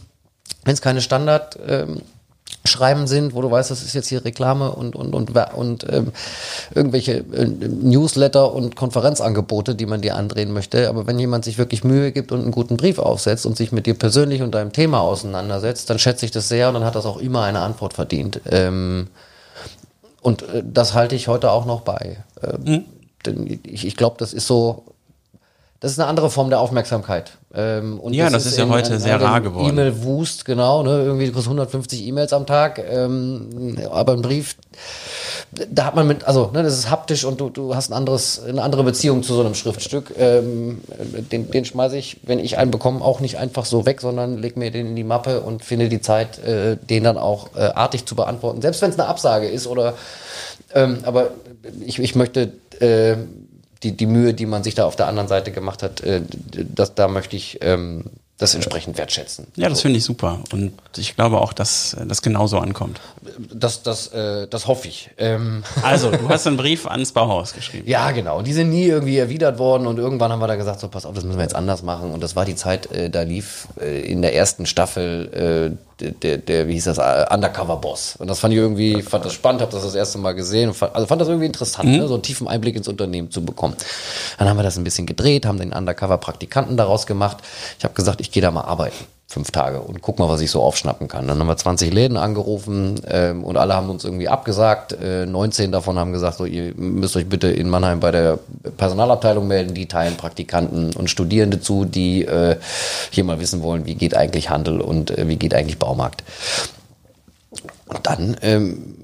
Wenn 0.64 0.74
es 0.74 0.82
keine 0.82 1.00
Standard 1.00 1.58
ähm, 1.66 2.02
Schreiben 2.64 3.06
sind, 3.06 3.34
wo 3.34 3.40
du 3.40 3.50
weißt, 3.50 3.70
das 3.70 3.82
ist 3.82 3.94
jetzt 3.94 4.08
hier 4.08 4.24
Reklame 4.24 4.72
und 4.72 4.94
und 4.94 5.14
und 5.14 5.30
und 5.54 5.86
ähm, 5.90 6.12
irgendwelche 6.74 7.18
äh, 7.18 7.46
Newsletter 7.46 8.52
und 8.52 8.76
Konferenzangebote, 8.76 9.74
die 9.74 9.86
man 9.86 10.02
dir 10.02 10.16
andrehen 10.16 10.52
möchte. 10.52 10.88
Aber 10.88 11.06
wenn 11.06 11.18
jemand 11.18 11.44
sich 11.44 11.56
wirklich 11.56 11.84
Mühe 11.84 12.12
gibt 12.12 12.32
und 12.32 12.42
einen 12.42 12.50
guten 12.50 12.76
Brief 12.76 12.98
aufsetzt 12.98 13.46
und 13.46 13.56
sich 13.56 13.72
mit 13.72 13.86
dir 13.86 13.94
persönlich 13.94 14.42
und 14.42 14.54
deinem 14.54 14.72
Thema 14.72 15.00
auseinandersetzt, 15.00 15.88
dann 15.88 15.98
schätze 15.98 16.26
ich 16.26 16.32
das 16.32 16.48
sehr 16.48 16.68
und 16.68 16.74
dann 16.74 16.84
hat 16.84 16.96
das 16.96 17.06
auch 17.06 17.18
immer 17.18 17.44
eine 17.44 17.60
Antwort 17.60 17.94
verdient. 17.94 18.40
Ähm, 18.50 19.08
und 20.20 20.42
äh, 20.42 20.62
das 20.64 20.92
halte 20.92 21.14
ich 21.14 21.28
heute 21.28 21.50
auch 21.50 21.64
noch 21.64 21.80
bei. 21.80 22.18
Ähm, 22.42 22.64
mhm. 22.64 22.84
Denn 23.24 23.60
ich, 23.64 23.86
ich 23.86 23.96
glaube, 23.96 24.16
das 24.18 24.34
ist 24.34 24.46
so 24.46 24.84
das 25.80 25.92
ist 25.92 25.98
eine 25.98 26.08
andere 26.08 26.30
Form 26.30 26.50
der 26.50 26.60
Aufmerksamkeit. 26.60 27.38
Ähm, 27.52 27.98
und 27.98 28.12
ja, 28.12 28.26
das, 28.26 28.44
das 28.44 28.52
ist, 28.52 28.58
ja 28.58 28.68
heute 28.68 28.94
in, 28.94 29.00
sehr 29.00 29.20
rar 29.20 29.40
geworden. 29.40 29.70
E-Mail-Wust, 29.70 30.44
genau, 30.44 30.84
ne? 30.84 31.02
irgendwie 31.02 31.26
du 31.26 31.32
kriegst 31.32 31.48
150 31.48 32.06
E-Mails 32.06 32.32
am 32.32 32.46
Tag, 32.46 32.80
ähm, 32.88 33.76
aber 33.90 34.12
ein 34.12 34.22
Brief, 34.22 34.56
da 35.68 35.86
hat 35.86 35.96
man 35.96 36.06
mit, 36.06 36.24
also 36.24 36.50
ne, 36.52 36.62
das 36.62 36.78
ist 36.78 36.90
haptisch 36.90 37.24
und 37.24 37.40
du, 37.40 37.50
du 37.50 37.74
hast 37.74 37.90
ein 37.90 37.94
anderes, 37.94 38.40
eine 38.44 38.62
andere 38.62 38.84
Beziehung 38.84 39.24
zu 39.24 39.34
so 39.34 39.40
einem 39.40 39.56
Schriftstück. 39.56 40.14
Ähm, 40.16 40.80
den 41.32 41.50
den 41.50 41.64
schmeiße 41.64 41.96
ich, 41.96 42.18
wenn 42.22 42.38
ich 42.38 42.56
einen 42.56 42.70
bekomme, 42.70 43.04
auch 43.04 43.18
nicht 43.18 43.38
einfach 43.38 43.64
so 43.64 43.84
weg, 43.84 44.00
sondern 44.00 44.38
leg 44.38 44.56
mir 44.56 44.70
den 44.70 44.86
in 44.86 44.96
die 44.96 45.02
Mappe 45.02 45.40
und 45.40 45.64
finde 45.64 45.88
die 45.88 46.00
Zeit, 46.00 46.38
äh, 46.44 46.76
den 46.76 47.02
dann 47.02 47.18
auch 47.18 47.48
äh, 47.56 47.62
artig 47.62 48.06
zu 48.06 48.14
beantworten. 48.14 48.62
Selbst 48.62 48.80
wenn 48.80 48.90
es 48.90 48.98
eine 48.98 49.08
Absage 49.08 49.48
ist 49.48 49.66
oder 49.66 49.94
ähm, 50.72 50.98
aber 51.02 51.30
ich, 51.84 51.98
ich 51.98 52.14
möchte 52.14 52.52
äh, 52.78 53.16
die, 53.82 53.96
die 53.96 54.06
Mühe, 54.06 54.34
die 54.34 54.46
man 54.46 54.62
sich 54.62 54.74
da 54.74 54.84
auf 54.84 54.96
der 54.96 55.06
anderen 55.06 55.28
Seite 55.28 55.52
gemacht 55.52 55.82
hat, 55.82 56.00
äh, 56.00 56.22
das, 56.52 56.94
da 56.94 57.08
möchte 57.08 57.36
ich 57.36 57.58
ähm, 57.62 58.04
das 58.40 58.54
entsprechend 58.54 58.96
wertschätzen. 58.96 59.48
Ja, 59.56 59.68
das 59.68 59.82
finde 59.82 59.98
ich 59.98 60.04
super. 60.04 60.40
Und 60.50 60.72
ich 60.96 61.14
glaube 61.14 61.40
auch, 61.40 61.52
dass 61.52 61.94
das 62.06 62.22
genauso 62.22 62.58
ankommt. 62.58 62.98
Das, 63.52 63.82
das, 63.82 64.08
äh, 64.08 64.48
das 64.48 64.66
hoffe 64.66 64.88
ich. 64.88 65.10
Ähm. 65.18 65.62
Also, 65.82 66.10
du 66.10 66.28
hast 66.28 66.46
einen 66.46 66.56
Brief 66.56 66.86
ans 66.86 67.12
Bauhaus 67.12 67.52
geschrieben. 67.52 67.88
Ja, 67.88 68.10
genau. 68.12 68.42
Die 68.42 68.52
sind 68.52 68.70
nie 68.70 68.84
irgendwie 68.84 69.18
erwidert 69.18 69.58
worden 69.58 69.86
und 69.86 69.98
irgendwann 69.98 70.30
haben 70.30 70.40
wir 70.40 70.46
da 70.46 70.56
gesagt, 70.56 70.80
so 70.80 70.88
pass 70.88 71.04
auf, 71.04 71.14
das 71.14 71.24
müssen 71.24 71.38
wir 71.38 71.42
jetzt 71.42 71.54
anders 71.54 71.82
machen. 71.82 72.12
Und 72.12 72.22
das 72.22 72.36
war 72.36 72.44
die 72.44 72.54
Zeit, 72.54 72.90
äh, 72.92 73.10
da 73.10 73.22
lief 73.22 73.68
äh, 73.80 74.00
in 74.00 74.22
der 74.22 74.34
ersten 74.34 74.66
Staffel 74.66 75.76
äh, 75.76 75.89
der, 76.00 76.38
der, 76.38 76.68
wie 76.68 76.74
hieß 76.74 76.84
das, 76.84 76.98
äh, 76.98 77.26
Undercover-Boss. 77.32 78.16
Und 78.18 78.28
das 78.28 78.40
fand 78.40 78.54
ich 78.54 78.60
irgendwie, 78.60 79.02
fand 79.02 79.24
das 79.24 79.32
spannend, 79.32 79.62
habe 79.62 79.72
das 79.72 79.82
das 79.82 79.94
erste 79.94 80.18
Mal 80.18 80.32
gesehen. 80.32 80.74
Fand, 80.74 80.94
also 80.94 81.06
fand 81.06 81.20
das 81.20 81.28
irgendwie 81.28 81.46
interessant, 81.46 81.88
mhm. 81.88 81.96
ne? 81.98 82.08
so 82.08 82.14
einen 82.14 82.22
tiefen 82.22 82.48
Einblick 82.48 82.76
ins 82.76 82.88
Unternehmen 82.88 83.30
zu 83.30 83.44
bekommen. 83.44 83.76
Dann 84.38 84.48
haben 84.48 84.56
wir 84.56 84.62
das 84.62 84.76
ein 84.76 84.84
bisschen 84.84 85.06
gedreht, 85.06 85.46
haben 85.46 85.58
den 85.58 85.72
Undercover-Praktikanten 85.72 86.76
daraus 86.76 87.06
gemacht. 87.06 87.38
Ich 87.78 87.84
habe 87.84 87.94
gesagt, 87.94 88.20
ich 88.20 88.30
gehe 88.30 88.42
da 88.42 88.50
mal 88.50 88.62
arbeiten 88.62 89.04
fünf 89.30 89.52
Tage 89.52 89.80
und 89.80 90.02
guck 90.02 90.18
mal, 90.18 90.28
was 90.28 90.40
ich 90.40 90.50
so 90.50 90.60
aufschnappen 90.60 91.06
kann. 91.06 91.28
Dann 91.28 91.38
haben 91.38 91.46
wir 91.46 91.56
20 91.56 91.94
Läden 91.94 92.16
angerufen 92.16 93.00
ähm, 93.08 93.44
und 93.44 93.56
alle 93.56 93.74
haben 93.76 93.88
uns 93.88 94.04
irgendwie 94.04 94.28
abgesagt. 94.28 94.92
Äh, 94.92 95.24
19 95.24 95.70
davon 95.70 96.00
haben 96.00 96.12
gesagt, 96.12 96.38
so, 96.38 96.46
ihr 96.46 96.74
müsst 96.74 97.16
euch 97.16 97.28
bitte 97.28 97.46
in 97.46 97.68
Mannheim 97.68 98.00
bei 98.00 98.10
der 98.10 98.40
Personalabteilung 98.76 99.46
melden. 99.46 99.72
Die 99.72 99.86
teilen 99.86 100.16
Praktikanten 100.16 100.92
und 100.96 101.10
Studierende 101.10 101.60
zu, 101.60 101.84
die 101.84 102.24
äh, 102.24 102.56
hier 103.12 103.22
mal 103.22 103.38
wissen 103.38 103.62
wollen, 103.62 103.86
wie 103.86 103.94
geht 103.94 104.16
eigentlich 104.16 104.50
Handel 104.50 104.80
und 104.80 105.16
äh, 105.16 105.28
wie 105.28 105.36
geht 105.36 105.54
eigentlich 105.54 105.78
Baumarkt. 105.78 106.24
Und 107.86 108.06
dann 108.08 108.36
ähm, 108.42 108.96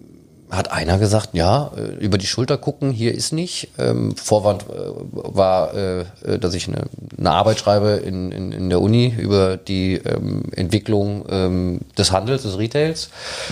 hat 0.51 0.71
einer 0.71 0.99
gesagt, 0.99 1.31
ja, 1.33 1.73
äh, 1.77 2.05
über 2.05 2.19
die 2.19 2.27
Schulter 2.27 2.57
gucken, 2.57 2.91
hier 2.91 3.15
ist 3.15 3.33
nicht. 3.33 3.69
Ähm, 3.79 4.15
Vorwand 4.17 4.63
äh, 4.63 4.67
war, 5.13 5.75
äh, 5.75 6.01
äh, 6.25 6.39
dass 6.39 6.55
ich 6.55 6.69
eine, 6.69 6.85
eine 7.19 7.31
Arbeit 7.31 7.59
schreibe 7.59 8.03
in, 8.05 8.31
in, 8.31 8.53
in, 8.53 8.69
der 8.69 8.81
Uni 8.81 9.15
über 9.19 9.57
die 9.57 9.95
ähm, 9.95 10.45
Entwicklung 10.53 11.25
ähm, 11.29 11.81
des 11.99 12.13
Handels, 12.13 12.43
des 12.43 12.59
Retails, 12.59 13.11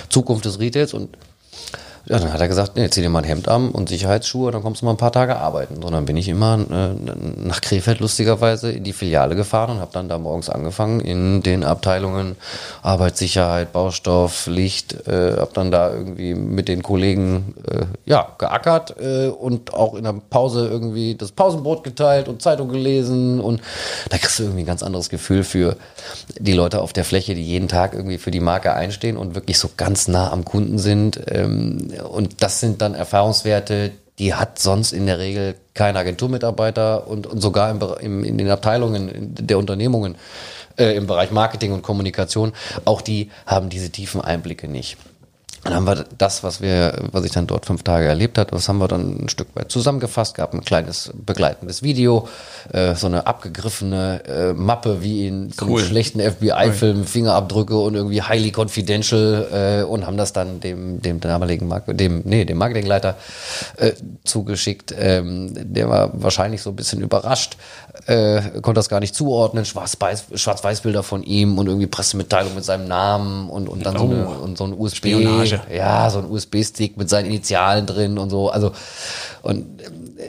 Zukunft 0.08 0.44
des 0.44 0.60
Retails 0.60 0.94
und 0.94 1.16
ja, 2.06 2.18
dann 2.18 2.32
hat 2.32 2.40
er 2.40 2.48
gesagt, 2.48 2.76
nee, 2.76 2.88
zieh 2.90 3.00
dir 3.00 3.08
mal 3.08 3.20
ein 3.20 3.24
Hemd 3.24 3.48
an 3.48 3.70
und 3.70 3.88
Sicherheitsschuhe, 3.88 4.52
dann 4.52 4.62
kommst 4.62 4.82
du 4.82 4.86
mal 4.86 4.92
ein 4.92 4.98
paar 4.98 5.12
Tage 5.12 5.36
arbeiten. 5.36 5.82
Und 5.82 5.92
dann 5.92 6.04
bin 6.04 6.18
ich 6.18 6.28
immer 6.28 6.58
äh, 6.58 6.94
nach 7.42 7.62
Krefeld 7.62 8.00
lustigerweise 8.00 8.70
in 8.70 8.84
die 8.84 8.92
Filiale 8.92 9.34
gefahren 9.34 9.70
und 9.70 9.80
habe 9.80 9.90
dann 9.92 10.10
da 10.10 10.18
morgens 10.18 10.50
angefangen 10.50 11.00
in 11.00 11.42
den 11.42 11.64
Abteilungen 11.64 12.36
Arbeitssicherheit, 12.82 13.72
Baustoff, 13.72 14.46
Licht, 14.46 15.06
äh, 15.08 15.38
habe 15.38 15.50
dann 15.54 15.70
da 15.70 15.92
irgendwie 15.92 16.34
mit 16.34 16.68
den 16.68 16.82
Kollegen 16.82 17.54
äh, 17.70 17.86
ja 18.04 18.28
geackert 18.36 18.96
äh, 19.00 19.28
und 19.28 19.72
auch 19.72 19.94
in 19.94 20.04
der 20.04 20.14
Pause 20.28 20.68
irgendwie 20.68 21.14
das 21.14 21.32
Pausenbrot 21.32 21.84
geteilt 21.84 22.28
und 22.28 22.42
Zeitung 22.42 22.68
gelesen 22.68 23.40
und 23.40 23.62
da 24.10 24.18
kriegst 24.18 24.38
du 24.38 24.42
irgendwie 24.42 24.64
ein 24.64 24.66
ganz 24.66 24.82
anderes 24.82 25.08
Gefühl 25.08 25.42
für 25.42 25.76
die 26.38 26.52
Leute 26.52 26.82
auf 26.82 26.92
der 26.92 27.04
Fläche, 27.04 27.34
die 27.34 27.42
jeden 27.42 27.68
Tag 27.68 27.94
irgendwie 27.94 28.18
für 28.18 28.30
die 28.30 28.40
Marke 28.40 28.74
einstehen 28.74 29.16
und 29.16 29.34
wirklich 29.34 29.58
so 29.58 29.70
ganz 29.76 30.06
nah 30.06 30.30
am 30.30 30.44
Kunden 30.44 30.78
sind. 30.78 31.18
Ähm, 31.28 31.93
und 32.02 32.42
das 32.42 32.60
sind 32.60 32.80
dann 32.82 32.94
Erfahrungswerte, 32.94 33.92
die 34.18 34.34
hat 34.34 34.58
sonst 34.58 34.92
in 34.92 35.06
der 35.06 35.18
Regel 35.18 35.56
kein 35.74 35.96
Agenturmitarbeiter 35.96 37.06
und, 37.08 37.26
und 37.26 37.40
sogar 37.40 37.70
im, 37.70 37.80
im, 38.00 38.24
in 38.24 38.38
den 38.38 38.48
Abteilungen 38.48 39.34
der 39.34 39.58
Unternehmungen 39.58 40.16
äh, 40.76 40.96
im 40.96 41.06
Bereich 41.06 41.30
Marketing 41.30 41.72
und 41.72 41.82
Kommunikation, 41.82 42.52
auch 42.84 43.00
die 43.00 43.30
haben 43.46 43.68
diese 43.68 43.90
tiefen 43.90 44.20
Einblicke 44.20 44.68
nicht. 44.68 44.96
Dann 45.64 45.74
haben 45.74 45.86
wir 45.86 46.04
das, 46.18 46.42
was 46.44 46.60
wir, 46.60 47.08
was 47.10 47.24
ich 47.24 47.32
dann 47.32 47.46
dort 47.46 47.64
fünf 47.64 47.82
Tage 47.82 48.06
erlebt 48.06 48.36
hat, 48.36 48.52
das 48.52 48.68
haben 48.68 48.78
wir 48.78 48.88
dann 48.88 49.24
ein 49.24 49.28
Stück 49.30 49.48
weit 49.54 49.72
zusammengefasst, 49.72 50.34
gab 50.34 50.52
ein 50.52 50.62
kleines 50.62 51.10
begleitendes 51.14 51.82
Video, 51.82 52.28
äh, 52.72 52.94
so 52.94 53.06
eine 53.06 53.26
abgegriffene 53.26 54.22
äh, 54.26 54.52
Mappe 54.52 55.02
wie 55.02 55.26
in 55.26 55.50
so 55.50 55.64
einem 55.64 55.78
schlechten 55.78 56.20
FBI-Film, 56.20 56.98
cool. 56.98 57.04
Fingerabdrücke 57.04 57.78
und 57.78 57.94
irgendwie 57.94 58.20
highly 58.20 58.52
confidential 58.54 59.80
äh, 59.82 59.84
und 59.84 60.06
haben 60.06 60.18
das 60.18 60.34
dann 60.34 60.60
dem 60.60 61.00
dem 61.00 61.20
damaligen 61.20 61.66
Mark 61.66 61.84
dem 61.86 62.20
nee 62.24 62.44
dem 62.44 62.58
Marketingleiter 62.58 63.16
äh, 63.78 63.92
zugeschickt. 64.24 64.94
Ähm, 64.98 65.52
der 65.54 65.88
war 65.88 66.10
wahrscheinlich 66.12 66.60
so 66.60 66.70
ein 66.70 66.76
bisschen 66.76 67.00
überrascht, 67.00 67.56
äh, 68.06 68.40
konnte 68.60 68.74
das 68.74 68.88
gar 68.88 69.00
nicht 69.00 69.14
zuordnen. 69.14 69.64
Schwarz-Weiß-Bilder 69.64 71.02
von 71.02 71.22
ihm 71.22 71.58
und 71.58 71.66
irgendwie 71.66 71.86
Pressemitteilung 71.86 72.54
mit 72.54 72.64
seinem 72.64 72.88
Namen 72.88 73.48
und 73.48 73.68
und 73.68 73.86
dann 73.86 73.96
oh. 73.96 74.00
so, 74.00 74.04
eine, 74.06 74.28
und 74.28 74.58
so 74.58 74.64
ein 74.64 74.74
USB. 74.74 74.96
Spionage. 74.96 75.60
Ja, 75.72 76.10
so 76.10 76.18
ein 76.18 76.30
USB-Stick 76.30 76.96
mit 76.96 77.08
seinen 77.08 77.26
Initialen 77.26 77.86
drin 77.86 78.18
und 78.18 78.30
so. 78.30 78.50
Also 78.50 78.72
Und 79.42 79.66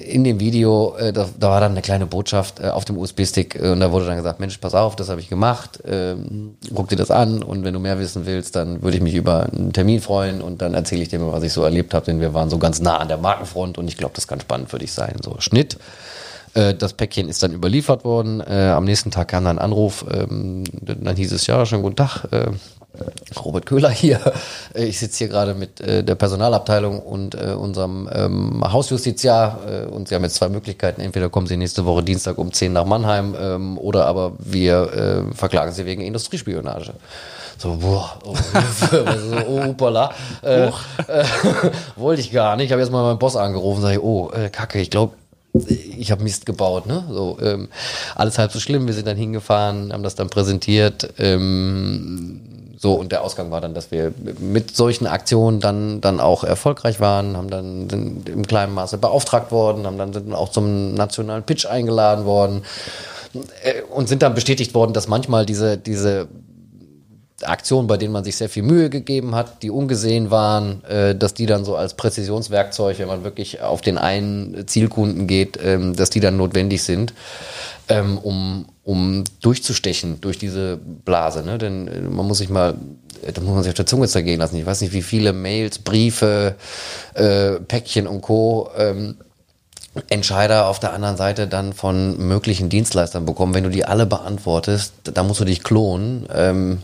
in 0.05 0.23
dem 0.23 0.39
Video, 0.39 0.95
äh, 0.97 1.13
da, 1.13 1.27
da 1.39 1.49
war 1.49 1.59
dann 1.59 1.71
eine 1.71 1.81
kleine 1.81 2.05
Botschaft 2.05 2.59
äh, 2.59 2.67
auf 2.67 2.85
dem 2.85 2.97
USB-Stick 2.97 3.55
äh, 3.55 3.71
und 3.71 3.79
da 3.79 3.91
wurde 3.91 4.05
dann 4.05 4.17
gesagt, 4.17 4.39
Mensch, 4.39 4.57
pass 4.57 4.73
auf, 4.73 4.95
das 4.95 5.09
habe 5.09 5.21
ich 5.21 5.29
gemacht, 5.29 5.79
ähm, 5.85 6.55
guck 6.73 6.89
dir 6.89 6.95
das 6.95 7.11
an 7.11 7.43
und 7.43 7.63
wenn 7.63 7.73
du 7.73 7.79
mehr 7.79 7.99
wissen 7.99 8.25
willst, 8.25 8.55
dann 8.55 8.81
würde 8.81 8.97
ich 8.97 9.03
mich 9.03 9.15
über 9.15 9.47
einen 9.51 9.73
Termin 9.73 10.01
freuen 10.01 10.41
und 10.41 10.61
dann 10.61 10.73
erzähle 10.73 11.01
ich 11.01 11.09
dir 11.09 11.19
mal, 11.19 11.31
was 11.31 11.43
ich 11.43 11.53
so 11.53 11.63
erlebt 11.63 11.93
habe, 11.93 12.05
denn 12.05 12.19
wir 12.19 12.33
waren 12.33 12.49
so 12.49 12.57
ganz 12.57 12.81
nah 12.81 12.97
an 12.97 13.07
der 13.07 13.17
Markenfront 13.17 13.77
und 13.77 13.87
ich 13.87 13.97
glaube, 13.97 14.13
das 14.15 14.27
kann 14.27 14.39
spannend 14.39 14.69
für 14.69 14.79
dich 14.79 14.91
sein. 14.91 15.15
So, 15.23 15.35
Schnitt. 15.39 15.77
Äh, 16.55 16.73
Das 16.73 16.93
Päckchen 16.93 17.29
ist 17.29 17.43
dann 17.43 17.53
überliefert 17.53 18.03
worden. 18.03 18.41
Äh, 18.41 18.71
am 18.71 18.85
nächsten 18.85 19.11
Tag 19.11 19.27
kam 19.27 19.45
dann 19.45 19.59
ein 19.59 19.63
Anruf. 19.63 20.05
Ähm, 20.11 20.63
dann 20.81 21.15
hieß 21.15 21.31
es, 21.31 21.45
ja, 21.47 21.65
schönen 21.65 21.83
guten 21.83 21.97
Tag. 21.97 22.25
Äh, 22.31 22.47
Robert 23.37 23.65
Köhler 23.65 23.89
hier. 23.89 24.21
Ich 24.73 24.99
sitze 24.99 25.17
hier 25.17 25.27
gerade 25.27 25.53
mit 25.53 25.81
äh, 25.81 26.01
der 26.01 26.15
Personalabteilung 26.15 26.99
und 26.99 27.35
äh, 27.35 27.53
unserem 27.53 28.09
ähm, 28.13 28.63
Hausjustiziar 28.71 29.59
äh, 29.67 29.85
und 29.87 30.07
Sie 30.07 30.15
haben 30.15 30.23
jetzt 30.23 30.35
zwei 30.35 30.47
Möglichkeiten. 30.47 31.01
Entweder 31.01 31.29
kommen 31.29 31.45
Sie 31.45 31.57
nächste 31.57 31.85
Woche 31.85 32.03
Dienstag 32.03 32.37
um 32.37 32.53
10 32.53 32.71
nach 32.71 32.85
Mannheim 32.85 33.35
ähm, 33.37 33.77
oder 33.77 34.05
aber 34.05 34.33
wir 34.39 35.25
verklagen 35.35 35.73
Sie 35.73 35.85
wegen 35.85 36.01
Industriespionage. 36.01 36.93
So, 37.57 37.77
boah, 37.77 38.19
oh, 38.25 38.35
so, 38.91 38.97
oh, 39.47 39.63
hoppala. 39.63 40.11
Äh, 40.41 40.71
wollte 41.95 42.21
ich 42.21 42.31
gar 42.31 42.55
nicht. 42.55 42.65
Ich 42.65 42.71
habe 42.71 42.81
erst 42.81 42.91
mal 42.91 43.03
meinen 43.03 43.19
Boss 43.19 43.35
angerufen 43.35 43.77
und 43.77 43.83
sage, 43.83 44.03
oh, 44.03 44.29
äh, 44.31 44.49
Kacke, 44.49 44.79
ich 44.79 44.89
glaube, 44.89 45.13
ich 45.97 46.11
habe 46.11 46.23
Mist 46.23 46.45
gebaut, 46.45 46.85
ne? 46.85 47.03
So, 47.09 47.37
ähm, 47.41 47.69
alles 48.15 48.37
halb 48.37 48.51
so 48.51 48.59
schlimm. 48.59 48.87
Wir 48.87 48.93
sind 48.93 49.07
dann 49.07 49.17
hingefahren, 49.17 49.91
haben 49.93 50.03
das 50.03 50.15
dann 50.15 50.29
präsentiert. 50.29 51.13
Ähm, 51.17 52.41
so, 52.77 52.93
und 52.93 53.11
der 53.11 53.23
Ausgang 53.23 53.51
war 53.51 53.61
dann, 53.61 53.73
dass 53.73 53.91
wir 53.91 54.13
mit 54.39 54.75
solchen 54.75 55.07
Aktionen 55.07 55.59
dann, 55.59 56.01
dann 56.01 56.19
auch 56.19 56.43
erfolgreich 56.43 56.99
waren, 56.99 57.37
haben 57.37 57.49
dann 57.49 57.89
sind 57.89 58.29
im 58.29 58.45
kleinen 58.45 58.73
Maße 58.73 58.97
beauftragt 58.97 59.51
worden, 59.51 59.87
haben 59.87 59.97
dann 59.97 60.13
sind 60.13 60.33
auch 60.33 60.49
zum 60.49 60.93
nationalen 60.93 61.43
Pitch 61.43 61.65
eingeladen 61.65 62.25
worden 62.25 62.63
äh, 63.63 63.81
und 63.89 64.09
sind 64.09 64.21
dann 64.21 64.35
bestätigt 64.35 64.73
worden, 64.73 64.93
dass 64.93 65.07
manchmal 65.07 65.45
diese, 65.45 65.77
diese 65.77 66.27
Aktionen, 67.43 67.87
bei 67.87 67.97
denen 67.97 68.13
man 68.13 68.23
sich 68.23 68.37
sehr 68.37 68.47
viel 68.47 68.63
Mühe 68.63 68.89
gegeben 68.89 69.35
hat, 69.35 69.61
die 69.61 69.69
ungesehen 69.69 70.31
waren, 70.31 70.83
äh, 70.85 71.15
dass 71.15 71.33
die 71.33 71.45
dann 71.45 71.65
so 71.65 71.75
als 71.75 71.95
Präzisionswerkzeug, 71.95 72.97
wenn 72.99 73.07
man 73.07 73.23
wirklich 73.23 73.61
auf 73.61 73.81
den 73.81 73.97
einen 73.97 74.67
Zielkunden 74.67 75.27
geht, 75.27 75.59
ähm, 75.61 75.95
dass 75.95 76.09
die 76.09 76.21
dann 76.21 76.37
notwendig 76.37 76.83
sind, 76.83 77.13
ähm, 77.89 78.17
um, 78.17 78.65
um 78.83 79.25
durchzustechen 79.41 80.21
durch 80.21 80.37
diese 80.37 80.77
Blase. 80.77 81.43
Ne? 81.43 81.57
Denn 81.57 81.87
äh, 81.87 82.01
man 82.01 82.25
muss 82.25 82.37
sich 82.37 82.49
mal, 82.49 82.75
äh, 83.21 83.33
da 83.33 83.41
muss 83.41 83.53
man 83.53 83.63
sich 83.63 83.71
auf 83.71 83.75
der 83.75 83.85
Zunge 83.85 84.07
zergehen 84.07 84.39
lassen. 84.39 84.55
Ich 84.55 84.65
weiß 84.65 84.79
nicht, 84.79 84.93
wie 84.93 85.01
viele 85.01 85.33
Mails, 85.33 85.79
Briefe, 85.79 86.55
äh, 87.15 87.59
Päckchen 87.59 88.07
und 88.07 88.21
Co. 88.21 88.69
Ähm, 88.77 89.17
Entscheider 90.09 90.67
auf 90.67 90.79
der 90.79 90.93
anderen 90.93 91.17
Seite 91.17 91.47
dann 91.47 91.73
von 91.73 92.17
möglichen 92.17 92.69
Dienstleistern 92.69 93.25
bekommen. 93.25 93.53
Wenn 93.53 93.63
du 93.63 93.69
die 93.69 93.85
alle 93.85 94.05
beantwortest, 94.05 94.93
da 95.03 95.23
musst 95.23 95.39
du 95.39 95.45
dich 95.45 95.63
klonen. 95.63 96.27
Ähm, 96.33 96.81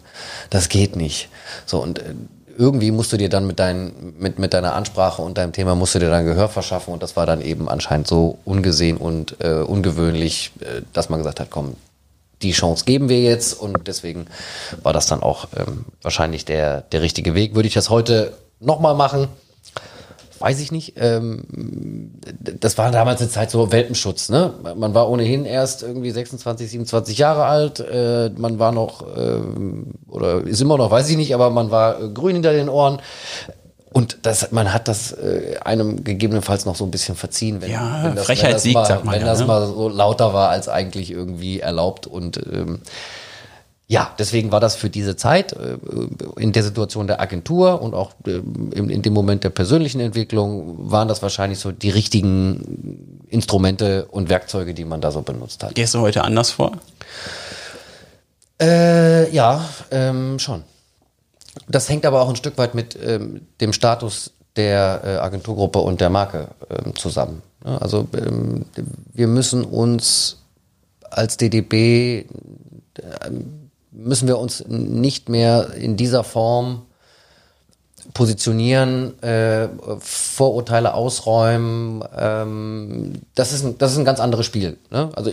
das 0.50 0.69
geht 0.69 0.95
nicht. 0.95 1.30
So 1.65 1.82
und 1.82 2.00
äh, 2.00 2.13
irgendwie 2.58 2.91
musst 2.91 3.12
du 3.12 3.17
dir 3.17 3.30
dann 3.30 3.47
mit, 3.47 3.60
dein, 3.60 3.91
mit, 4.19 4.39
mit 4.39 4.54
deiner 4.54 4.76
Ansprache 4.76 5.21
und 5.21 5.38
deinem 5.38 5.52
Thema 5.52 5.76
musst 5.76 5.95
du 5.95 6.00
dir 6.00 6.10
dann 6.10 6.26
Gehör 6.26 6.50
verschaffen 6.50 6.93
und 6.93 7.02
das 7.02 7.15
war 7.15 7.26
dann 7.26 7.41
eben 7.41 7.67
anscheinend 7.67 8.08
so 8.08 8.38
ungesehen 8.45 8.97
und 8.97 9.38
äh, 9.39 9.62
ungewöhnlich, 9.62 10.52
äh, 10.60 10.82
dass 10.93 11.10
man 11.10 11.19
gesagt 11.19 11.39
hat, 11.39 11.50
komm, 11.50 11.76
die 12.41 12.52
Chance 12.52 12.86
geben 12.86 13.10
wir 13.10 13.21
jetzt 13.21 13.54
und 13.54 13.88
deswegen 13.88 14.28
war 14.84 14.93
das 14.93 15.08
dann 15.08 15.21
auch 15.21 15.47
ähm, 15.56 15.86
wahrscheinlich 16.02 16.45
der, 16.45 16.82
der 16.82 17.02
richtige 17.02 17.36
Weg. 17.36 17.56
Würde 17.56 17.67
ich 17.67 17.74
das 17.74 17.89
heute 17.89 18.34
nochmal 18.60 18.95
machen? 18.95 19.28
Weiß 20.42 20.60
ich 20.60 20.72
nicht. 20.72 20.94
Ähm, 20.98 22.12
das 22.40 22.78
war 22.78 22.92
damals 22.92 23.22
eine 23.22 23.30
Zeit 23.30 23.52
so 23.52 23.72
Welpenschutz. 23.72 24.30
Ne? 24.30 24.54
Man 24.76 24.94
war 24.94 25.10
ohnehin 25.10 25.46
erst 25.46 25.84
irgendwie 25.84 26.12
26, 26.12 26.70
27 26.70 27.18
Jahre 27.18 27.46
alt. 27.46 27.80
Äh, 27.80 28.32
man 28.36 28.60
war 28.60 28.72
noch, 28.72 29.06
äh, 29.16 29.40
oder 30.10 30.42
ist 30.42 30.62
immer 30.62 30.78
noch, 30.78 30.92
weiß 30.92 31.10
ich 31.10 31.18
nicht, 31.18 31.34
aber 31.34 31.50
man 31.50 31.72
war 31.72 32.02
äh, 32.02 32.10
grün 32.10 32.34
hinter 32.34 32.54
den 32.54 32.70
Ohren. 32.70 33.00
Und 33.94 34.20
das, 34.22 34.52
man 34.52 34.74
hat 34.74 34.88
das 34.88 35.12
äh, 35.12 35.58
einem 35.66 36.04
gegebenenfalls 36.04 36.66
noch 36.66 36.76
so 36.76 36.86
ein 36.86 36.92
bisschen 36.92 37.16
verziehen, 37.16 37.62
wenn, 37.62 37.72
Ja, 37.72 38.04
wenn 38.04 38.16
das, 38.16 38.26
Frechheit 38.26 38.46
wenn 38.48 38.54
das 38.54 38.64
siegt, 38.64 38.76
mal, 38.76 38.86
sagt 38.86 39.04
man 39.04 39.16
wenn 39.16 39.22
ja, 39.22 39.28
das 39.28 39.40
ne? 39.42 39.46
mal 39.48 39.68
so 39.68 39.90
lauter 39.90 40.34
war 40.34 40.50
als 40.50 40.70
eigentlich 40.70 41.12
irgendwie 41.12 41.60
erlaubt. 41.60 42.08
Und 42.08 42.38
ähm, 42.38 42.80
ja, 43.92 44.16
deswegen 44.18 44.54
war 44.54 44.62
das 44.62 44.78
für 44.78 44.90
diese 44.90 45.18
Zeit 45.18 45.52
äh, 45.52 45.78
in 46.38 46.54
der 46.54 46.64
Situation 46.64 47.08
der 47.08 47.20
Agentur 47.20 47.82
und 47.82 47.94
auch 47.94 48.14
äh, 48.26 48.40
in, 48.74 49.02
dem 49.02 49.12
Moment 49.12 49.44
der 49.44 49.50
persönlichen 49.50 50.00
Entwicklung 50.00 50.90
waren 50.90 51.10
das 51.10 51.22
wahrscheinlich 51.22 51.60
so 51.60 51.74
die 51.74 51.90
richtigen 51.90 53.26
Instrumente 53.28 54.06
und 54.06 54.30
Werkzeuge, 54.30 54.74
die 54.74 54.86
man 54.86 55.02
da 55.02 55.12
so 55.12 55.24
benutzt 55.24 55.62
hat. 55.62 55.76
Gehst 55.76 55.94
du 55.94 56.00
heute 56.00 56.24
anders 56.24 56.52
vor? 56.52 56.72
Äh, 58.62 59.30
ja, 59.36 59.68
ähm, 59.92 60.40
schon. 60.40 60.64
Das 61.68 61.90
hängt 61.90 62.06
aber 62.06 62.22
auch 62.22 62.30
ein 62.30 62.38
Stück 62.38 62.58
weit 62.58 62.74
mit 62.76 62.98
ähm, 63.04 63.42
dem 63.60 63.74
Status 63.74 64.32
der 64.56 65.02
äh, 65.04 65.08
Agenturgruppe 65.18 65.80
und 65.80 66.00
der 66.00 66.10
Marke 66.10 66.48
ähm, 66.70 66.96
zusammen. 66.96 67.42
Ja, 67.66 67.80
also 67.80 68.08
ähm, 68.16 68.68
wir 69.12 69.28
müssen 69.28 69.66
uns 69.66 70.38
als 71.10 71.36
DDB 71.36 72.24
müssen 73.92 74.28
wir 74.28 74.38
uns 74.40 74.64
nicht 74.68 75.30
mehr 75.30 75.74
in 75.74 75.98
dieser 75.98 76.24
Form 76.24 76.84
positionieren, 78.14 79.22
äh, 79.22 79.70
Vorurteile 80.00 80.94
ausräumen. 80.94 82.04
Ähm, 82.18 83.14
das, 83.36 83.54
ist 83.54 83.64
ein, 83.64 83.78
das 83.78 83.92
ist 83.92 84.00
ein 84.00 84.06
ganz 84.06 84.20
anderes 84.20 84.46
Spiel. 84.46 84.78
Ne? 84.90 85.10
Also 85.16 85.32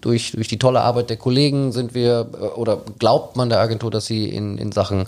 durch, 0.00 0.32
durch 0.32 0.48
die 0.48 0.58
tolle 0.58 0.80
Arbeit 0.80 1.10
der 1.10 1.16
Kollegen 1.16 1.72
sind 1.72 1.94
wir, 1.94 2.28
äh, 2.34 2.44
oder 2.44 2.82
glaubt 2.98 3.36
man 3.36 3.48
der 3.48 3.60
Agentur, 3.60 3.90
dass 3.90 4.06
sie 4.06 4.28
in, 4.28 4.58
in 4.58 4.72
Sachen 4.72 5.06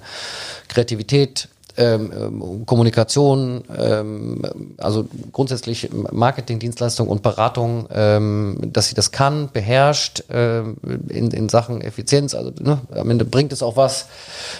Kreativität 0.68 1.48
ähm, 1.80 2.12
ähm, 2.14 2.66
Kommunikation, 2.66 3.64
ähm, 3.76 4.42
also 4.76 5.06
grundsätzlich 5.32 5.90
Marketing, 6.12 6.58
Dienstleistung 6.58 7.08
und 7.08 7.22
Beratung, 7.22 7.88
ähm, 7.92 8.58
dass 8.72 8.88
sie 8.88 8.94
das 8.94 9.10
kann, 9.10 9.48
beherrscht 9.52 10.24
ähm, 10.30 10.76
in, 11.08 11.30
in 11.30 11.48
Sachen 11.48 11.80
Effizienz. 11.80 12.34
Also 12.34 12.52
ne, 12.60 12.80
am 12.94 13.10
Ende 13.10 13.24
bringt 13.24 13.52
es 13.52 13.62
auch 13.62 13.76
was. 13.76 14.06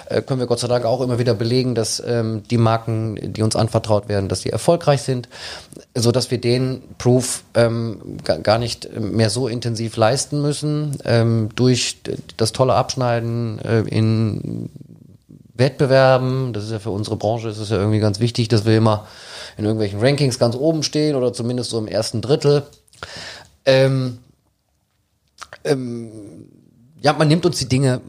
Äh, 0.07 0.23
können 0.23 0.41
wir 0.41 0.47
Gott 0.47 0.61
sei 0.61 0.69
Dank 0.69 0.85
auch 0.85 1.03
immer 1.03 1.19
wieder 1.19 1.35
belegen, 1.35 1.75
dass 1.75 2.03
ähm, 2.05 2.43
die 2.51 2.59
Marken, 2.59 3.33
die 3.35 3.43
uns 3.43 3.55
anvertraut 3.55 4.09
werden, 4.09 4.29
dass 4.29 4.41
die 4.41 4.51
erfolgreich 4.51 5.03
sind, 5.03 5.29
so 5.95 6.13
dass 6.13 6.31
wir 6.31 6.41
den 6.41 6.83
Proof 6.99 7.45
ähm, 7.55 8.19
ga- 8.25 8.39
gar 8.39 8.59
nicht 8.59 8.89
mehr 8.99 9.29
so 9.29 9.47
intensiv 9.47 9.97
leisten 9.97 10.41
müssen 10.41 10.97
ähm, 11.05 11.51
durch 11.55 12.01
das 12.37 12.53
tolle 12.53 12.75
Abschneiden 12.75 13.59
äh, 13.59 13.81
in 13.81 14.71
Wettbewerben, 15.61 16.53
das 16.53 16.65
ist 16.65 16.73
ja 16.73 16.81
für 16.81 16.91
unsere 16.91 17.17
Branche, 17.17 17.49
ist 17.49 17.59
es 17.59 17.71
ja 17.71 17.77
irgendwie 17.77 18.01
ganz 18.01 18.19
wichtig, 18.19 18.49
dass 18.49 18.65
wir 18.65 18.77
immer 18.77 19.07
in 19.57 19.65
irgendwelchen 19.65 20.01
Rankings 20.01 20.41
ganz 20.41 20.57
oben 20.57 20.83
stehen 20.83 21.15
oder 21.15 21.33
zumindest 21.33 21.71
so 21.71 21.79
im 21.79 21.87
ersten 21.87 22.21
Drittel. 22.21 22.65
Ähm, 23.65 24.19
ähm, 25.65 26.49
ja, 27.01 27.13
man 27.13 27.29
nimmt 27.29 27.47
uns 27.47 27.59
die 27.59 27.69
Dinge 27.69 28.01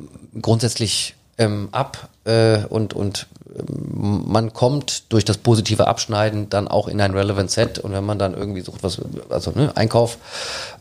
grundsätzlich 0.41 1.15
ähm, 1.37 1.69
ab 1.71 2.09
äh, 2.25 2.65
und, 2.65 2.93
und 2.93 3.27
ähm, 3.55 4.23
man 4.27 4.53
kommt 4.53 5.11
durch 5.11 5.25
das 5.25 5.37
positive 5.37 5.87
Abschneiden 5.87 6.49
dann 6.49 6.67
auch 6.67 6.87
in 6.87 7.01
ein 7.01 7.11
Relevant 7.11 7.51
Set 7.51 7.79
und 7.79 7.91
wenn 7.91 8.05
man 8.05 8.19
dann 8.19 8.33
irgendwie 8.33 8.61
sucht, 8.61 8.83
was, 8.83 9.01
also 9.29 9.51
ne, 9.51 9.75
Einkauf, 9.75 10.17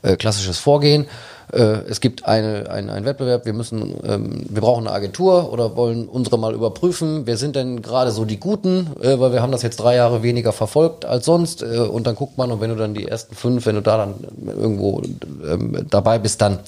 äh, 0.02 0.16
klassisches 0.16 0.58
Vorgehen, 0.58 1.06
äh, 1.52 1.82
es 1.88 2.00
gibt 2.00 2.26
eine, 2.26 2.70
ein, 2.70 2.90
einen 2.90 3.04
Wettbewerb, 3.04 3.44
wir 3.44 3.52
müssen, 3.52 3.94
ähm, 4.04 4.46
wir 4.48 4.60
brauchen 4.60 4.86
eine 4.86 4.94
Agentur 4.94 5.52
oder 5.52 5.76
wollen 5.76 6.08
unsere 6.08 6.38
mal 6.38 6.54
überprüfen, 6.54 7.22
wer 7.26 7.36
sind 7.36 7.56
denn 7.56 7.82
gerade 7.82 8.12
so 8.12 8.24
die 8.24 8.38
Guten, 8.38 8.88
äh, 9.00 9.18
weil 9.18 9.32
wir 9.32 9.42
haben 9.42 9.52
das 9.52 9.62
jetzt 9.62 9.78
drei 9.78 9.96
Jahre 9.96 10.22
weniger 10.22 10.52
verfolgt 10.52 11.04
als 11.04 11.24
sonst. 11.24 11.62
Äh, 11.62 11.78
und 11.78 12.06
dann 12.06 12.14
guckt 12.14 12.38
man 12.38 12.52
und 12.52 12.60
wenn 12.60 12.70
du 12.70 12.76
dann 12.76 12.94
die 12.94 13.08
ersten 13.08 13.34
fünf, 13.34 13.66
wenn 13.66 13.74
du 13.74 13.82
da 13.82 13.96
dann 13.96 14.14
irgendwo 14.46 15.02
ähm, 15.44 15.86
dabei 15.90 16.18
bist, 16.18 16.40
dann 16.40 16.60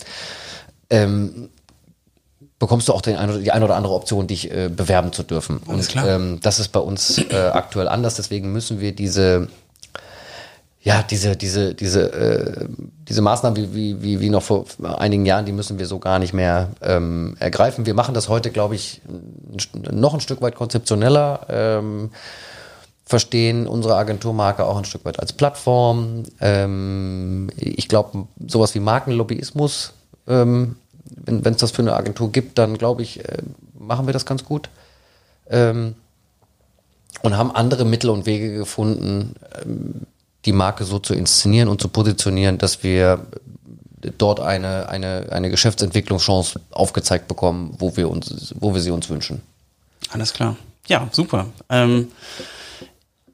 ähm, 0.91 1.49
bekommst 2.59 2.89
du 2.89 2.93
auch 2.93 3.03
den 3.03 3.17
ein 3.17 3.31
oder, 3.31 3.39
die 3.39 3.51
eine 3.51 3.65
oder 3.65 3.77
andere 3.77 3.95
Option, 3.95 4.27
dich 4.27 4.51
äh, 4.51 4.69
bewerben 4.69 5.13
zu 5.13 5.23
dürfen. 5.23 5.61
Alles 5.67 5.95
und. 5.95 6.07
Ähm, 6.07 6.39
das 6.43 6.61
ist 6.61 6.69
bei 6.69 6.81
uns 6.81 7.19
äh, 7.19 7.51
aktuell 7.53 7.89
anders, 7.89 8.15
deswegen 8.17 8.53
müssen 8.53 8.81
wir 8.81 8.95
diese 8.95 9.49
ja, 10.85 11.03
diese, 11.03 11.37
diese, 11.37 11.75
diese, 11.75 12.13
äh, 12.13 12.69
diese 13.09 13.23
Maßnahmen 13.23 13.57
wie, 13.57 13.75
wie, 13.75 14.03
wie, 14.03 14.21
wie 14.21 14.31
noch 14.31 14.43
vor 14.43 14.67
einigen 14.83 15.25
Jahren, 15.25 15.47
die 15.47 15.53
müssen 15.53 15.79
wir 15.79 15.87
so 15.87 16.01
gar 16.01 16.19
nicht 16.19 16.33
mehr 16.33 16.71
ähm, 16.83 17.37
ergreifen. 17.39 17.87
Wir 17.87 17.95
machen 17.95 18.15
das 18.15 18.29
heute, 18.29 18.51
glaube 18.51 18.75
ich, 18.75 19.01
noch 19.73 20.15
ein 20.15 20.21
Stück 20.21 20.43
weit 20.43 20.57
konzeptioneller, 20.57 21.47
ähm, 21.49 22.11
verstehen 23.05 23.69
unsere 23.69 23.95
Agenturmarke 23.95 24.65
auch 24.65 24.77
ein 24.77 24.85
Stück 24.85 25.05
weit 25.05 25.21
als 25.21 25.33
Plattform. 25.33 26.25
Ähm, 26.41 27.51
ich 27.57 27.89
glaube, 27.89 28.27
sowas 28.49 28.75
wie 28.75 28.81
Markenlobbyismus, 28.81 29.93
ähm, 30.27 30.77
wenn 31.05 31.53
es 31.53 31.59
das 31.59 31.71
für 31.71 31.83
eine 31.83 31.95
Agentur 31.95 32.33
gibt, 32.33 32.59
dann 32.59 32.77
glaube 32.77 33.03
ich, 33.03 33.21
äh, 33.21 33.39
machen 33.79 34.07
wir 34.07 34.13
das 34.13 34.27
ganz 34.27 34.45
gut. 34.45 34.69
Ähm, 35.49 35.95
und 37.23 37.37
haben 37.37 37.55
andere 37.55 37.85
Mittel 37.85 38.11
und 38.11 38.27
Wege 38.27 38.53
gefunden, 38.55 39.37
ähm, 39.63 40.07
die 40.45 40.53
Marke 40.53 40.85
so 40.85 40.99
zu 40.99 41.15
inszenieren 41.15 41.69
und 41.69 41.81
zu 41.81 41.89
positionieren, 41.89 42.59
dass 42.59 42.83
wir 42.83 43.27
dort 44.19 44.41
eine, 44.41 44.89
eine, 44.89 45.27
eine 45.31 45.51
Geschäftsentwicklungschance 45.51 46.61
aufgezeigt 46.71 47.29
bekommen, 47.29 47.75
wo 47.79 47.97
wir 47.97 48.11
uns, 48.11 48.55
wo 48.59 48.75
wir 48.75 48.81
sie 48.81 48.91
uns 48.91 49.09
wünschen. 49.09 49.43
Alles 50.11 50.33
klar. 50.33 50.57
Ja, 50.89 51.09
super. 51.13 51.47
Ähm, 51.69 52.09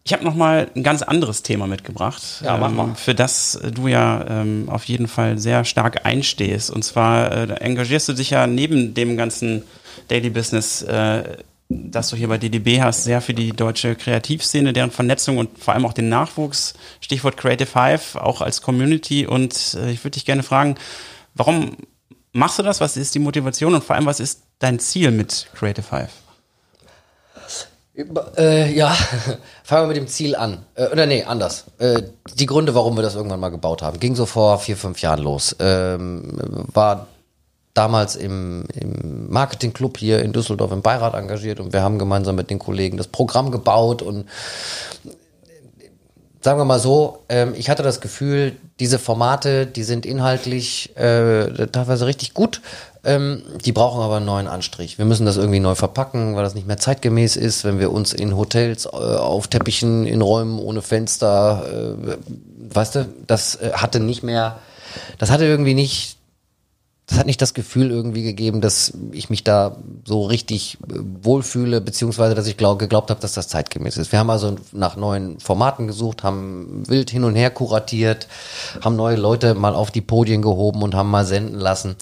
ich 0.04 0.12
habe 0.12 0.24
noch 0.24 0.34
mal 0.34 0.70
ein 0.74 0.82
ganz 0.82 1.02
anderes 1.02 1.42
Thema 1.42 1.66
mitgebracht, 1.66 2.22
ja, 2.42 2.56
mach 2.56 2.70
mal. 2.70 2.88
Ähm, 2.88 2.96
für 2.96 3.14
das 3.14 3.58
du 3.74 3.88
ja 3.88 4.24
ähm, 4.26 4.68
auf 4.70 4.84
jeden 4.84 5.06
Fall 5.06 5.38
sehr 5.38 5.64
stark 5.64 6.06
einstehst. 6.06 6.70
Und 6.70 6.82
zwar 6.82 7.30
äh, 7.30 7.52
engagierst 7.60 8.08
du 8.08 8.12
dich 8.14 8.30
ja 8.30 8.46
neben 8.46 8.94
dem 8.94 9.16
ganzen 9.16 9.64
Daily 10.08 10.30
Business, 10.30 10.82
äh, 10.82 11.24
das 11.68 12.08
du 12.08 12.16
hier 12.16 12.28
bei 12.28 12.38
DDB 12.38 12.80
hast, 12.80 13.04
sehr 13.04 13.20
für 13.20 13.34
die 13.34 13.52
deutsche 13.52 13.94
Kreativszene, 13.94 14.72
deren 14.72 14.90
Vernetzung 14.90 15.36
und 15.36 15.58
vor 15.58 15.74
allem 15.74 15.84
auch 15.84 15.92
den 15.92 16.08
Nachwuchs. 16.08 16.74
Stichwort 17.00 17.36
Creative 17.36 17.66
Five, 17.66 18.16
auch 18.16 18.40
als 18.40 18.62
Community. 18.62 19.26
Und 19.26 19.74
äh, 19.74 19.90
ich 19.90 20.02
würde 20.02 20.14
dich 20.14 20.24
gerne 20.24 20.42
fragen, 20.42 20.76
warum 21.34 21.76
machst 22.32 22.58
du 22.58 22.62
das? 22.62 22.80
Was 22.80 22.96
ist 22.96 23.14
die 23.14 23.18
Motivation 23.18 23.74
und 23.74 23.84
vor 23.84 23.96
allem, 23.96 24.06
was 24.06 24.20
ist 24.20 24.42
dein 24.58 24.78
Ziel 24.78 25.10
mit 25.10 25.48
Creative 25.54 25.82
Five? 25.82 26.10
Äh, 28.36 28.72
ja, 28.74 28.96
fangen 29.64 29.82
wir 29.82 29.88
mit 29.88 29.96
dem 29.96 30.06
Ziel 30.06 30.36
an. 30.36 30.64
Äh, 30.74 30.86
oder 30.86 31.04
nee, 31.04 31.24
anders. 31.24 31.64
Äh, 31.78 32.02
die 32.34 32.46
Gründe, 32.46 32.74
warum 32.74 32.96
wir 32.96 33.02
das 33.02 33.14
irgendwann 33.14 33.40
mal 33.40 33.48
gebaut 33.50 33.82
haben, 33.82 34.00
ging 34.00 34.14
so 34.14 34.24
vor 34.24 34.58
vier, 34.58 34.76
fünf 34.76 35.02
Jahren 35.02 35.20
los. 35.20 35.54
Ähm, 35.58 36.38
war 36.72 37.08
damals 37.74 38.16
im, 38.16 38.64
im 38.74 39.30
Marketingclub 39.30 39.98
hier 39.98 40.20
in 40.20 40.32
Düsseldorf 40.32 40.72
im 40.72 40.82
Beirat 40.82 41.14
engagiert 41.14 41.60
und 41.60 41.72
wir 41.72 41.82
haben 41.82 41.98
gemeinsam 41.98 42.36
mit 42.36 42.50
den 42.50 42.58
Kollegen 42.58 42.96
das 42.96 43.08
Programm 43.08 43.50
gebaut 43.50 44.02
und 44.02 44.26
sagen 46.40 46.58
wir 46.58 46.64
mal 46.64 46.78
so, 46.78 47.24
ähm, 47.28 47.54
ich 47.56 47.68
hatte 47.70 47.82
das 47.82 48.00
Gefühl, 48.00 48.56
diese 48.80 48.98
Formate, 48.98 49.66
die 49.66 49.82
sind 49.82 50.06
inhaltlich 50.06 50.96
äh, 50.96 51.66
teilweise 51.66 52.06
richtig 52.06 52.34
gut, 52.34 52.60
ähm, 53.04 53.42
die 53.64 53.72
brauchen 53.72 54.00
aber 54.00 54.16
einen 54.16 54.26
neuen 54.26 54.48
Anstrich. 54.48 54.98
Wir 54.98 55.04
müssen 55.04 55.26
das 55.26 55.36
irgendwie 55.36 55.60
neu 55.60 55.74
verpacken, 55.74 56.36
weil 56.36 56.44
das 56.44 56.54
nicht 56.54 56.66
mehr 56.66 56.76
zeitgemäß 56.76 57.36
ist, 57.36 57.64
wenn 57.64 57.78
wir 57.78 57.92
uns 57.92 58.12
in 58.12 58.36
Hotels 58.36 58.86
äh, 58.86 58.88
auf 58.88 59.48
Teppichen 59.48 60.06
in 60.06 60.20
Räumen 60.20 60.58
ohne 60.58 60.82
Fenster, 60.82 61.64
äh, 61.66 62.16
weißt 62.74 62.94
du, 62.96 63.08
das 63.26 63.56
äh, 63.56 63.72
hatte 63.74 64.00
nicht 64.00 64.22
mehr, 64.22 64.58
das 65.18 65.30
hatte 65.30 65.44
irgendwie 65.44 65.74
nicht 65.74 66.17
das 67.08 67.18
hat 67.18 67.26
nicht 67.26 67.40
das 67.40 67.54
Gefühl 67.54 67.90
irgendwie 67.90 68.22
gegeben, 68.22 68.60
dass 68.60 68.92
ich 69.12 69.30
mich 69.30 69.42
da 69.42 69.78
so 70.04 70.24
richtig 70.24 70.76
äh, 70.82 70.98
wohlfühle, 71.22 71.80
beziehungsweise 71.80 72.34
dass 72.34 72.46
ich 72.46 72.58
glaub, 72.58 72.78
geglaubt 72.78 73.10
habe, 73.10 73.20
dass 73.20 73.32
das 73.32 73.48
zeitgemäß 73.48 73.96
ist. 73.96 74.12
Wir 74.12 74.18
haben 74.18 74.28
also 74.28 74.56
nach 74.72 74.96
neuen 74.96 75.40
Formaten 75.40 75.86
gesucht, 75.86 76.22
haben 76.22 76.82
wild 76.86 77.10
hin 77.10 77.24
und 77.24 77.34
her 77.34 77.50
kuratiert, 77.50 78.28
haben 78.82 78.96
neue 78.96 79.16
Leute 79.16 79.54
mal 79.54 79.74
auf 79.74 79.90
die 79.90 80.02
Podien 80.02 80.42
gehoben 80.42 80.82
und 80.82 80.94
haben 80.94 81.10
mal 81.10 81.24
senden 81.24 81.58
lassen 81.58 81.96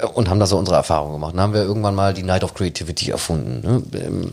äh, 0.00 0.06
und 0.06 0.28
haben 0.28 0.40
da 0.40 0.46
so 0.46 0.58
unsere 0.58 0.76
Erfahrungen 0.76 1.14
gemacht. 1.14 1.34
Dann 1.34 1.42
haben 1.42 1.54
wir 1.54 1.62
irgendwann 1.62 1.94
mal 1.94 2.12
die 2.12 2.24
Night 2.24 2.42
of 2.42 2.54
Creativity 2.54 3.10
erfunden. 3.10 3.60
Ne? 3.62 4.30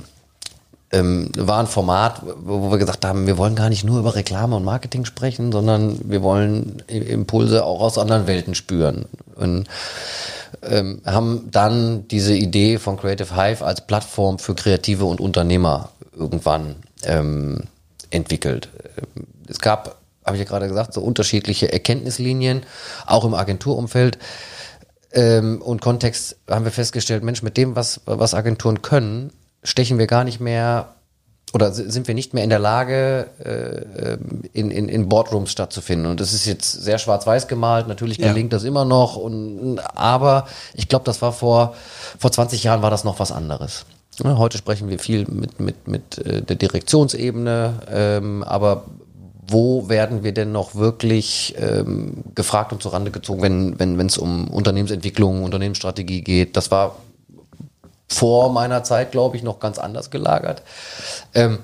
Ähm, 0.89 1.32
war 1.36 1.60
ein 1.60 1.67
Format, 1.67 2.21
wo 2.23 2.71
wir 2.71 2.78
gesagt 2.78 3.04
haben, 3.04 3.28
wir 3.28 3.38
wollen 3.38 3.56
gar 3.56 3.67
nicht 3.67 3.84
nur 3.84 4.00
über 4.00 4.15
Reklame 4.15 4.56
und 4.56 4.63
Marketing 4.63 5.04
sprechen, 5.04 5.52
sondern 5.52 6.00
wir 6.10 6.23
wollen 6.23 6.82
Impulse 6.88 7.65
auch 7.65 7.82
aus 7.82 7.97
anderen 7.97 8.26
Welten 8.26 8.56
spüren. 8.56 9.06
Und 9.36 9.67
ähm, 10.63 11.02
haben 11.06 11.50
dann 11.52 12.08
diese 12.08 12.34
Idee 12.34 12.78
von 12.78 12.97
Creative 12.97 13.36
Hive 13.36 13.65
als 13.65 13.86
Plattform 13.86 14.39
für 14.39 14.56
Kreative 14.56 15.06
und 15.06 15.19
Unternehmer 15.19 15.89
irgendwann 16.15 16.78
ähm, 17.04 17.63
entwickelt. 18.10 18.69
Ähm, 18.97 19.28
es 19.47 19.60
gab, 19.60 19.97
habe 20.26 20.38
ich 20.38 20.43
ja 20.43 20.47
gerade 20.47 20.67
gesagt, 20.67 20.93
so 20.93 21.02
unterschiedliche 21.02 21.71
Erkenntnislinien, 21.71 22.63
auch 23.06 23.26
im 23.26 23.34
Agenturumfeld. 23.34 24.17
Ähm, 25.13 25.62
und 25.62 25.82
Kontext 25.82 26.38
haben 26.50 26.65
wir 26.65 26.71
festgestellt, 26.71 27.23
Mensch, 27.23 27.43
mit 27.43 27.58
dem, 27.58 27.76
was, 27.76 28.02
was 28.06 28.34
Agenturen 28.34 28.82
können, 28.82 29.32
stechen 29.67 29.99
wir 29.99 30.08
gar 30.08 30.23
nicht 30.23 30.39
mehr 30.39 30.93
oder 31.53 31.71
sind 31.71 32.08
wir 32.08 32.13
nicht 32.13 32.34
mehr 32.34 32.43
in 32.43 32.49
der 32.49 32.60
Lage, 32.60 33.27
äh, 33.39 34.17
in, 34.51 34.69
in, 34.69 34.89
in 34.89 35.08
Boardrooms 35.08 35.49
stattzufinden. 35.49 36.12
Und 36.12 36.19
das 36.19 36.34
ist 36.34 36.45
jetzt 36.45 36.71
sehr 36.71 36.97
schwarz-weiß 36.97 37.47
gemalt. 37.47 37.88
Natürlich 37.88 38.17
gelingt 38.17 38.51
ja. 38.51 38.58
das 38.58 38.65
immer 38.65 38.84
noch. 38.84 39.15
Und, 39.15 39.80
aber 39.95 40.45
ich 40.73 40.89
glaube, 40.89 41.06
das 41.06 41.21
war 41.21 41.32
vor, 41.32 41.73
vor 42.19 42.32
20 42.32 42.63
Jahren 42.63 42.82
war 42.82 42.91
das 42.91 43.06
noch 43.06 43.19
was 43.19 43.32
anderes. 43.32 43.86
Heute 44.23 44.58
sprechen 44.58 44.89
wir 44.89 44.99
viel 44.99 45.25
mit, 45.30 45.60
mit, 45.60 45.88
mit 45.88 46.17
äh, 46.17 46.41
der 46.41 46.58
Direktionsebene, 46.58 47.73
ähm, 47.91 48.43
aber 48.43 48.86
wo 49.47 49.88
werden 49.88 50.23
wir 50.23 50.34
denn 50.34 50.51
noch 50.51 50.75
wirklich 50.75 51.56
ähm, 51.58 52.23
gefragt 52.36 52.73
und 52.73 52.82
zurande 52.82 53.12
gezogen, 53.12 53.41
wenn 53.41 53.80
wenn 53.80 53.97
wenn, 53.97 54.08
es 54.08 54.17
um 54.17 54.49
Unternehmensentwicklung, 54.49 55.43
Unternehmensstrategie 55.43 56.21
geht? 56.21 56.58
Das 56.58 56.71
war 56.71 56.97
vor 58.08 58.52
meiner 58.52 58.84
Zeit, 58.84 59.12
glaube 59.12 59.38
ich, 59.38 59.43
noch 59.43 59.60
ganz 59.60 59.80
anders 59.80 60.10
gelagert. 60.12 60.62
Ähm, 61.34 61.60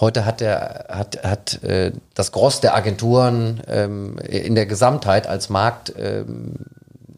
heute 0.00 0.24
hat 0.24 0.40
der 0.40 0.86
hat 0.88 1.22
hat 1.22 1.62
äh, 1.62 1.92
das 2.14 2.32
Groß 2.32 2.60
der 2.60 2.74
Agenturen 2.74 3.62
ähm, 3.68 4.18
in 4.18 4.54
der 4.54 4.66
Gesamtheit 4.66 5.26
als 5.26 5.48
Markt 5.48 5.92
ähm, 5.98 6.54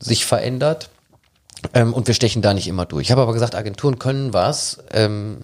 sich 0.01 0.27
verändert 0.27 0.91
ähm, 1.75 1.93
und 1.93 2.07
wir 2.07 2.15
stechen 2.15 2.43
da 2.43 2.55
nicht 2.55 2.69
immer 2.69 2.87
durch. 2.87 3.07
Ich 3.07 3.11
habe 3.11 3.23
aber 3.23 3.33
gesagt, 3.33 3.55
Agenturen 3.55 3.99
können 3.99 4.33
was, 4.33 4.79
ähm, 4.93 5.39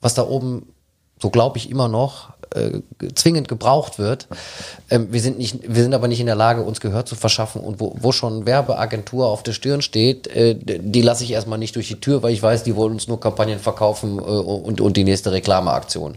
was 0.00 0.14
da 0.14 0.22
oben 0.22 0.72
so 1.20 1.30
glaube 1.30 1.58
ich 1.58 1.70
immer 1.70 1.88
noch 1.88 2.34
äh, 2.54 2.80
zwingend 3.14 3.48
gebraucht 3.48 3.98
wird. 3.98 4.26
Ähm, 4.90 5.08
wir 5.10 5.20
sind 5.20 5.38
nicht, 5.38 5.60
wir 5.66 5.82
sind 5.82 5.94
aber 5.94 6.08
nicht 6.08 6.20
in 6.20 6.26
der 6.26 6.34
Lage, 6.34 6.62
uns 6.62 6.80
Gehör 6.80 7.04
zu 7.04 7.14
verschaffen 7.14 7.60
und 7.60 7.80
wo, 7.80 7.96
wo 7.98 8.12
schon 8.12 8.46
Werbeagentur 8.46 9.26
auf 9.26 9.42
der 9.42 9.52
Stirn 9.52 9.82
steht, 9.82 10.26
äh, 10.28 10.56
die 10.56 11.02
lasse 11.02 11.24
ich 11.24 11.32
erstmal 11.32 11.58
nicht 11.58 11.76
durch 11.76 11.88
die 11.88 12.00
Tür, 12.00 12.22
weil 12.22 12.32
ich 12.32 12.42
weiß, 12.42 12.62
die 12.62 12.76
wollen 12.76 12.92
uns 12.92 13.08
nur 13.08 13.20
Kampagnen 13.20 13.58
verkaufen 13.58 14.18
äh, 14.18 14.22
und, 14.22 14.80
und 14.80 14.96
die 14.96 15.04
nächste 15.04 15.32
Reklameaktion. 15.32 16.16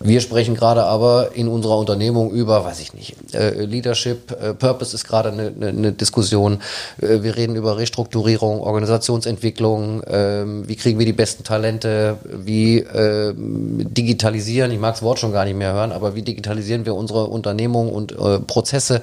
Wir 0.00 0.20
sprechen 0.20 0.54
gerade 0.54 0.84
aber 0.84 1.30
in 1.34 1.48
unserer 1.48 1.78
Unternehmung 1.78 2.30
über, 2.30 2.64
weiß 2.64 2.80
ich 2.80 2.94
nicht, 2.94 3.34
äh, 3.34 3.64
Leadership, 3.64 4.30
äh, 4.32 4.54
Purpose 4.54 4.94
ist 4.94 5.06
gerade 5.06 5.30
eine, 5.30 5.48
eine, 5.48 5.68
eine 5.68 5.92
Diskussion. 5.92 6.60
Äh, 7.00 7.22
wir 7.22 7.36
reden 7.36 7.56
über 7.56 7.76
Restrukturierung, 7.76 8.60
Organisationsentwicklung, 8.60 10.02
ähm, 10.06 10.68
wie 10.68 10.76
kriegen 10.76 10.98
wir 10.98 11.06
die 11.06 11.12
besten 11.12 11.44
Talente, 11.44 12.18
wie 12.24 12.78
ähm, 12.78 13.92
digitalisieren, 13.92 14.70
ich 14.70 14.78
mag 14.78 14.94
das 14.94 15.02
Wort 15.02 15.18
schon 15.18 15.32
gar 15.32 15.44
nicht 15.44 15.56
mehr 15.56 15.65
hören, 15.72 15.92
aber 15.92 16.14
wie 16.14 16.22
digitalisieren 16.22 16.86
wir 16.86 16.94
unsere 16.94 17.26
Unternehmung 17.26 17.92
und 17.92 18.12
äh, 18.12 18.40
Prozesse. 18.40 19.02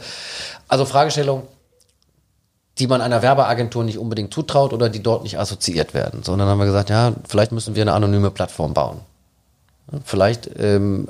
Also 0.68 0.86
Fragestellung, 0.86 1.44
die 2.80 2.88
man 2.88 3.02
einer 3.02 3.22
Werbeagentur 3.22 3.84
nicht 3.84 3.98
unbedingt 3.98 4.34
zutraut 4.34 4.74
oder 4.74 4.90
die 4.90 5.04
dort 5.04 5.24
nicht 5.24 5.38
assoziiert 5.40 5.94
werden. 5.94 6.24
Sondern 6.24 6.48
haben 6.48 6.60
wir 6.60 6.66
gesagt, 6.66 6.90
ja, 6.90 7.14
vielleicht 7.28 7.52
müssen 7.52 7.76
wir 7.76 7.84
eine 7.84 7.94
anonyme 7.94 8.32
Plattform 8.32 8.74
bauen. 8.74 9.02
Vielleicht 10.06 10.50
ähm, 10.58 11.08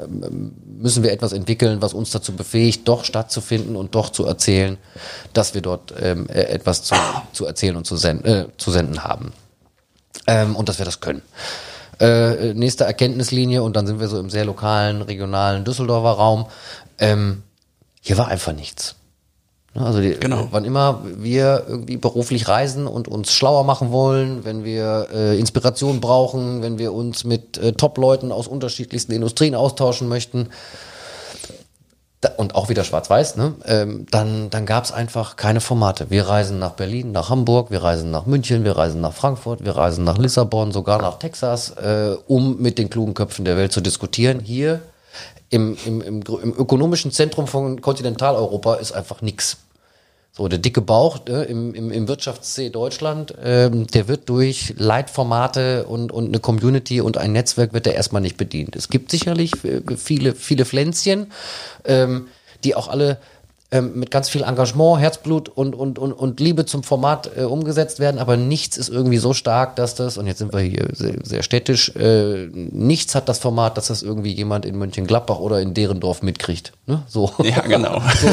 müssen 0.65 1.03
wir 1.03 1.11
etwas 1.11 1.31
entwickeln, 1.31 1.81
was 1.81 1.93
uns 1.93 2.09
dazu 2.09 2.33
befähigt, 2.33 2.87
doch 2.87 3.05
stattzufinden 3.05 3.75
und 3.75 3.95
doch 3.95 4.09
zu 4.09 4.25
erzählen, 4.25 4.77
dass 5.31 5.53
wir 5.53 5.61
dort 5.61 5.93
ähm, 6.01 6.27
äh, 6.27 6.41
etwas 6.41 6.83
zu, 6.83 6.95
zu 7.31 7.45
erzählen 7.45 7.75
und 7.77 7.85
zu, 7.85 7.95
senden, 7.95 8.25
äh, 8.25 8.45
zu 8.57 8.71
senden 8.71 9.03
haben. 9.03 9.31
Ähm, 10.27 10.55
und 10.55 10.69
dass 10.69 10.79
wir 10.79 10.85
das 10.85 10.99
können. 10.99 11.21
Äh, 11.99 12.53
nächste 12.53 12.85
Erkenntnislinie, 12.85 13.63
und 13.63 13.75
dann 13.75 13.87
sind 13.87 13.99
wir 13.99 14.07
so 14.07 14.19
im 14.19 14.29
sehr 14.29 14.45
lokalen, 14.45 15.01
regionalen 15.01 15.63
Düsseldorfer 15.63 16.11
Raum. 16.11 16.45
Ähm, 16.99 17.43
hier 18.01 18.17
war 18.17 18.27
einfach 18.27 18.53
nichts. 18.53 18.95
Ne, 19.75 19.85
also 19.85 20.01
die, 20.01 20.15
genau. 20.19 20.49
wann 20.51 20.65
immer 20.65 21.01
wir 21.03 21.65
irgendwie 21.67 21.97
beruflich 21.97 22.47
reisen 22.47 22.85
und 22.85 23.07
uns 23.07 23.33
schlauer 23.33 23.63
machen 23.63 23.91
wollen, 23.91 24.45
wenn 24.45 24.63
wir 24.63 25.07
äh, 25.13 25.39
Inspiration 25.39 25.99
brauchen, 25.99 26.61
wenn 26.61 26.77
wir 26.77 26.93
uns 26.93 27.23
mit 27.23 27.57
äh, 27.57 27.73
Top-Leuten 27.73 28.31
aus 28.31 28.47
unterschiedlichsten 28.47 29.13
Industrien 29.13 29.55
austauschen 29.55 30.07
möchten, 30.07 30.49
und 32.37 32.55
auch 32.55 32.69
wieder 32.69 32.83
schwarz-weiß, 32.83 33.35
ne? 33.35 33.53
ähm, 33.65 34.05
dann, 34.09 34.49
dann 34.49 34.65
gab 34.65 34.83
es 34.83 34.91
einfach 34.91 35.35
keine 35.35 35.61
Formate. 35.61 36.09
Wir 36.09 36.27
reisen 36.27 36.59
nach 36.59 36.71
Berlin, 36.71 37.11
nach 37.11 37.29
Hamburg, 37.29 37.71
wir 37.71 37.83
reisen 37.83 38.11
nach 38.11 38.25
München, 38.25 38.63
wir 38.63 38.77
reisen 38.77 39.01
nach 39.01 39.13
Frankfurt, 39.13 39.63
wir 39.63 39.75
reisen 39.75 40.03
nach 40.03 40.17
Lissabon, 40.17 40.71
sogar 40.71 41.01
nach 41.01 41.19
Texas, 41.19 41.71
äh, 41.71 42.15
um 42.27 42.61
mit 42.61 42.77
den 42.77 42.89
klugen 42.89 43.13
Köpfen 43.13 43.45
der 43.45 43.57
Welt 43.57 43.71
zu 43.71 43.81
diskutieren. 43.81 44.39
Hier 44.39 44.81
im, 45.49 45.77
im, 45.85 46.01
im, 46.01 46.21
im 46.21 46.53
ökonomischen 46.57 47.11
Zentrum 47.11 47.47
von 47.47 47.81
Kontinentaleuropa 47.81 48.75
ist 48.75 48.91
einfach 48.91 49.21
nix. 49.21 49.57
So, 50.35 50.47
der 50.47 50.57
dicke 50.57 50.81
Bauch 50.81 51.23
ne, 51.27 51.43
im, 51.43 51.75
im, 51.75 51.91
im 51.91 52.07
Wirtschafts-C 52.07 52.71
Deutschland, 52.71 53.35
ähm, 53.43 53.85
der 53.85 54.07
wird 54.07 54.27
durch 54.29 54.73
Leitformate 54.77 55.85
und, 55.85 56.11
und 56.11 56.25
eine 56.25 56.39
Community 56.39 57.01
und 57.01 57.17
ein 57.17 57.33
Netzwerk 57.33 57.71
wird 57.73 57.85
der 57.85 57.93
erstmal 57.93 58.23
nicht 58.23 58.35
bedient. 58.35 58.75
Es 58.75 58.89
gibt 58.89 59.11
sicherlich 59.11 59.51
viele, 59.95 60.33
viele 60.33 60.65
Pflänzchen, 60.65 61.31
ähm, 61.85 62.29
die 62.63 62.73
auch 62.73 62.87
alle 62.87 63.19
ähm, 63.73 63.93
mit 63.95 64.11
ganz 64.11 64.29
viel 64.29 64.43
Engagement, 64.43 64.99
Herzblut 64.99 65.49
und, 65.49 65.73
und, 65.73 65.97
und, 65.97 66.13
und 66.13 66.39
Liebe 66.39 66.65
zum 66.65 66.83
Format 66.83 67.31
äh, 67.35 67.41
umgesetzt 67.41 67.99
werden, 67.99 68.19
aber 68.19 68.37
nichts 68.37 68.77
ist 68.77 68.89
irgendwie 68.89 69.17
so 69.17 69.33
stark, 69.33 69.75
dass 69.75 69.95
das, 69.95 70.19
und 70.19 70.27
jetzt 70.27 70.37
sind 70.37 70.53
wir 70.53 70.59
hier 70.59 70.89
sehr, 70.93 71.15
sehr 71.23 71.41
städtisch, 71.41 71.89
äh, 71.95 72.45
nichts 72.53 73.15
hat 73.15 73.27
das 73.27 73.39
Format, 73.39 73.75
dass 73.77 73.87
das 73.87 74.03
irgendwie 74.03 74.31
jemand 74.31 74.65
in 74.65 74.77
Mönchengladbach 74.77 75.39
oder 75.39 75.59
in 75.59 75.73
Derendorf 75.73 76.21
mitkriegt. 76.21 76.73
Ne? 76.85 77.01
So. 77.07 77.31
Ja, 77.41 77.61
genau. 77.61 77.99
so, 78.21 78.27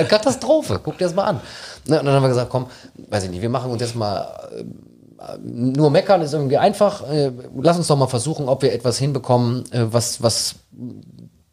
äh, 0.00 0.04
Katastrophe, 0.04 0.80
guck 0.80 0.96
dir 0.96 1.06
das 1.06 1.14
mal 1.14 1.24
an. 1.24 1.40
Ne? 1.86 1.98
Und 1.98 2.06
dann 2.06 2.14
haben 2.14 2.22
wir 2.22 2.28
gesagt, 2.28 2.50
komm, 2.50 2.66
weiß 3.08 3.24
ich 3.24 3.30
nicht, 3.30 3.42
wir 3.42 3.48
machen 3.48 3.72
uns 3.72 3.82
jetzt 3.82 3.96
mal 3.96 4.48
äh, 4.52 4.62
nur 5.42 5.90
meckern 5.90 6.22
ist 6.22 6.34
irgendwie 6.34 6.58
einfach. 6.58 7.02
Äh, 7.10 7.32
lass 7.60 7.76
uns 7.76 7.88
doch 7.88 7.96
mal 7.96 8.06
versuchen, 8.06 8.48
ob 8.48 8.62
wir 8.62 8.72
etwas 8.72 8.96
hinbekommen, 8.96 9.64
äh, 9.72 9.86
was, 9.90 10.22
was 10.22 10.54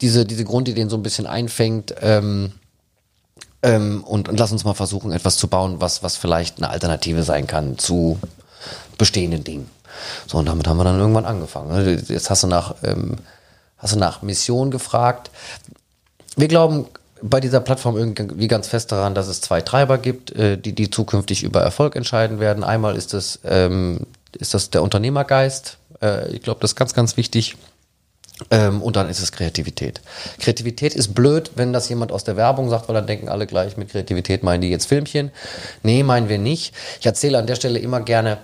diese, 0.01 0.25
diese 0.25 0.43
Grundideen 0.43 0.89
so 0.89 0.97
ein 0.97 1.01
bisschen 1.01 1.25
einfängt. 1.25 1.95
Ähm, 2.01 2.51
ähm, 3.63 4.03
und, 4.03 4.29
und 4.29 4.39
lass 4.39 4.51
uns 4.51 4.63
mal 4.63 4.73
versuchen, 4.73 5.11
etwas 5.11 5.37
zu 5.37 5.47
bauen, 5.47 5.81
was, 5.81 6.03
was 6.03 6.17
vielleicht 6.17 6.57
eine 6.57 6.69
Alternative 6.69 7.23
sein 7.23 7.47
kann 7.47 7.77
zu 7.77 8.19
bestehenden 8.97 9.43
Dingen. 9.43 9.69
So, 10.27 10.37
und 10.37 10.47
damit 10.47 10.67
haben 10.67 10.77
wir 10.77 10.83
dann 10.83 10.99
irgendwann 10.99 11.25
angefangen. 11.25 11.69
Ne? 11.69 12.03
Jetzt 12.07 12.29
hast 12.29 12.43
du 12.43 12.47
nach, 12.47 12.75
ähm, 12.83 13.17
hast 13.77 13.95
du 13.95 13.99
nach 13.99 14.21
Mission 14.21 14.71
gefragt. 14.71 15.31
Wir 16.35 16.47
glauben 16.47 16.85
bei 17.21 17.39
dieser 17.39 17.59
Plattform 17.59 17.97
irgendwie 17.97 18.47
ganz 18.47 18.67
fest 18.67 18.91
daran, 18.91 19.15
dass 19.15 19.27
es 19.27 19.41
zwei 19.41 19.61
Treiber 19.61 19.97
gibt, 19.97 20.31
äh, 20.31 20.57
die, 20.57 20.73
die 20.73 20.89
zukünftig 20.89 21.43
über 21.43 21.61
Erfolg 21.61 21.95
entscheiden 21.95 22.39
werden. 22.39 22.63
Einmal 22.63 22.95
ist 22.95 23.13
es, 23.13 23.39
ähm, 23.45 24.01
ist 24.33 24.53
das 24.53 24.69
der 24.69 24.83
Unternehmergeist. 24.83 25.77
Äh, 26.01 26.31
ich 26.33 26.41
glaube, 26.41 26.59
das 26.59 26.71
ist 26.71 26.75
ganz, 26.75 26.93
ganz 26.93 27.17
wichtig. 27.17 27.55
Ähm, 28.51 28.81
und 28.81 28.97
dann 28.97 29.09
ist 29.09 29.21
es 29.21 29.31
Kreativität. 29.31 30.01
Kreativität 30.39 30.93
ist 30.93 31.15
blöd, 31.15 31.51
wenn 31.55 31.71
das 31.71 31.87
jemand 31.87 32.11
aus 32.11 32.25
der 32.25 32.35
Werbung 32.35 32.69
sagt, 32.69 32.87
weil 32.87 32.95
dann 32.95 33.07
denken 33.07 33.29
alle 33.29 33.47
gleich, 33.47 33.77
mit 33.77 33.91
Kreativität 33.91 34.43
meinen 34.43 34.61
die 34.61 34.69
jetzt 34.69 34.85
Filmchen. 34.85 35.31
Nee, 35.83 36.03
meinen 36.03 36.27
wir 36.27 36.37
nicht. 36.37 36.73
Ich 36.99 37.05
erzähle 37.05 37.37
an 37.37 37.47
der 37.47 37.55
Stelle 37.55 37.79
immer 37.79 38.01
gerne 38.01 38.37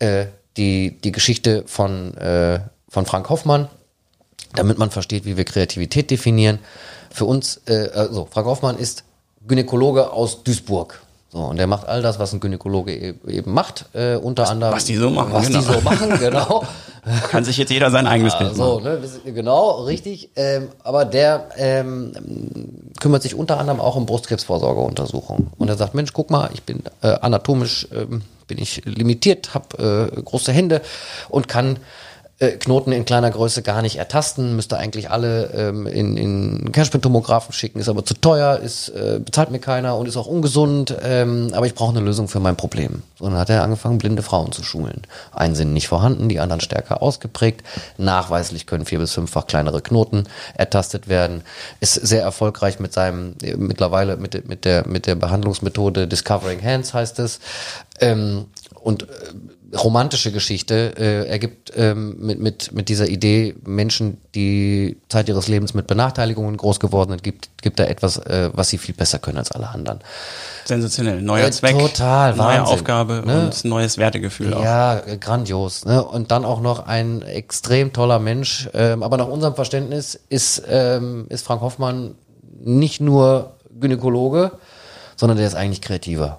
äh, 0.00 0.26
die, 0.58 0.98
die 1.02 1.12
Geschichte 1.12 1.64
von, 1.66 2.14
äh, 2.18 2.60
von 2.88 3.06
Frank 3.06 3.30
Hoffmann, 3.30 3.68
damit 4.54 4.76
man 4.76 4.90
versteht, 4.90 5.24
wie 5.24 5.38
wir 5.38 5.44
Kreativität 5.44 6.10
definieren. 6.10 6.58
Für 7.10 7.24
uns, 7.24 7.62
äh, 7.66 7.88
also 7.94 8.28
Frank 8.30 8.46
Hoffmann 8.46 8.76
ist 8.76 9.04
Gynäkologe 9.48 10.12
aus 10.12 10.44
Duisburg. 10.44 11.00
So, 11.32 11.38
und 11.38 11.56
der 11.56 11.66
macht 11.66 11.88
all 11.88 12.02
das, 12.02 12.18
was 12.18 12.34
ein 12.34 12.40
Gynäkologe 12.40 12.92
e-, 12.94 13.14
eben 13.26 13.54
macht, 13.54 13.86
äh, 13.94 14.16
unter 14.16 14.42
was, 14.42 14.50
anderem. 14.50 14.74
Was 14.74 14.84
die 14.84 14.96
so 14.96 15.08
machen, 15.08 15.32
Was 15.32 15.46
genau. 15.46 15.60
die 15.60 15.64
so 15.64 15.80
machen, 15.80 16.10
genau. 16.18 16.62
Kann 17.30 17.42
sich 17.42 17.56
jetzt 17.56 17.70
jeder 17.70 17.90
sein 17.90 18.06
eigenes 18.06 18.36
Bild 18.36 18.54
so, 18.54 18.80
machen. 18.80 19.00
ne, 19.24 19.32
genau, 19.32 19.82
richtig. 19.84 20.28
Ähm, 20.36 20.68
aber 20.84 21.06
der 21.06 21.48
ähm, 21.56 22.12
kümmert 23.00 23.22
sich 23.22 23.34
unter 23.34 23.58
anderem 23.58 23.80
auch 23.80 23.96
um 23.96 24.04
Brustkrebsvorsorgeuntersuchungen. 24.04 25.50
Und 25.56 25.68
er 25.68 25.76
sagt, 25.76 25.94
Mensch, 25.94 26.12
guck 26.12 26.30
mal, 26.30 26.50
ich 26.52 26.64
bin 26.64 26.82
äh, 27.00 27.08
anatomisch 27.08 27.88
ähm, 27.94 28.20
bin 28.46 28.58
ich 28.58 28.84
limitiert, 28.84 29.54
habe 29.54 30.10
äh, 30.14 30.20
große 30.20 30.52
Hände 30.52 30.82
und 31.30 31.48
kann 31.48 31.78
äh, 32.42 32.56
Knoten 32.56 32.90
in 32.90 33.04
kleiner 33.04 33.30
Größe 33.30 33.62
gar 33.62 33.82
nicht 33.82 33.96
ertasten, 33.96 34.56
müsste 34.56 34.76
eigentlich 34.76 35.10
alle 35.10 35.50
ähm, 35.54 35.86
in, 35.86 36.16
in 36.16 36.72
Kernspintomographen 36.72 37.52
schicken, 37.52 37.78
ist 37.78 37.88
aber 37.88 38.04
zu 38.04 38.14
teuer, 38.14 38.58
ist, 38.58 38.88
äh, 38.88 39.20
bezahlt 39.24 39.52
mir 39.52 39.60
keiner 39.60 39.96
und 39.96 40.08
ist 40.08 40.16
auch 40.16 40.26
ungesund, 40.26 40.96
ähm, 41.02 41.50
aber 41.52 41.66
ich 41.66 41.74
brauche 41.74 41.96
eine 41.96 42.04
Lösung 42.04 42.26
für 42.26 42.40
mein 42.40 42.56
Problem. 42.56 43.02
So, 43.16 43.26
dann 43.26 43.38
hat 43.38 43.48
er 43.48 43.62
angefangen, 43.62 43.98
blinde 43.98 44.22
Frauen 44.22 44.50
zu 44.50 44.64
schulen. 44.64 45.02
Einen 45.30 45.54
sind 45.54 45.72
nicht 45.72 45.86
vorhanden, 45.86 46.28
die 46.28 46.40
anderen 46.40 46.60
stärker 46.60 47.00
ausgeprägt. 47.00 47.62
Nachweislich 47.96 48.66
können 48.66 48.86
vier 48.86 48.98
bis 48.98 49.12
fünffach 49.12 49.46
kleinere 49.46 49.80
Knoten 49.80 50.24
ertastet 50.54 51.06
werden. 51.08 51.42
Ist 51.78 51.94
sehr 51.94 52.22
erfolgreich 52.22 52.80
mit 52.80 52.92
seinem, 52.92 53.36
äh, 53.42 53.54
mittlerweile 53.56 54.16
mit, 54.16 54.48
mit, 54.48 54.64
der, 54.64 54.88
mit 54.88 55.06
der 55.06 55.14
Behandlungsmethode 55.14 56.08
Discovering 56.08 56.60
Hands 56.60 56.92
heißt 56.92 57.20
es. 57.20 57.38
Ähm, 58.00 58.46
und 58.80 59.04
äh, 59.04 59.06
romantische 59.74 60.32
Geschichte. 60.32 60.94
Äh, 60.98 61.28
er 61.28 61.38
gibt 61.38 61.72
ähm, 61.76 62.16
mit, 62.18 62.40
mit, 62.40 62.72
mit 62.72 62.88
dieser 62.88 63.08
Idee 63.08 63.54
Menschen, 63.64 64.18
die 64.34 64.98
Zeit 65.08 65.28
ihres 65.28 65.48
Lebens 65.48 65.72
mit 65.72 65.86
Benachteiligungen 65.86 66.56
groß 66.56 66.78
geworden 66.78 67.10
sind, 67.10 67.22
gibt, 67.22 67.48
gibt 67.62 67.80
er 67.80 67.88
etwas, 67.88 68.18
äh, 68.18 68.50
was 68.52 68.68
sie 68.68 68.78
viel 68.78 68.94
besser 68.94 69.18
können 69.18 69.38
als 69.38 69.50
alle 69.50 69.68
anderen. 69.68 70.00
Sensationell. 70.64 71.22
Neuer 71.22 71.46
Äh, 71.46 71.50
Zweck, 71.50 71.78
total, 71.78 72.36
neue 72.36 72.58
Wahnsinn, 72.58 72.74
Aufgabe 72.74 73.22
ne? 73.24 73.46
und 73.46 73.64
neues 73.64 73.96
Wertegefühl 73.98 74.52
auch. 74.54 74.62
Ja, 74.62 74.98
äh, 74.98 75.16
grandios. 75.16 75.84
Ne? 75.84 76.04
Und 76.04 76.30
dann 76.30 76.44
auch 76.44 76.60
noch 76.60 76.86
ein 76.86 77.22
extrem 77.22 77.92
toller 77.92 78.18
Mensch. 78.18 78.68
Ähm, 78.74 79.02
aber 79.02 79.16
nach 79.16 79.28
unserem 79.28 79.54
Verständnis 79.54 80.20
ist, 80.28 80.62
ähm, 80.68 81.26
ist 81.30 81.46
Frank 81.46 81.62
Hoffmann 81.62 82.14
nicht 82.60 83.00
nur 83.00 83.54
Gynäkologe, 83.80 84.52
sondern 85.16 85.38
der 85.38 85.46
ist 85.46 85.54
eigentlich 85.54 85.80
kreativer. 85.80 86.38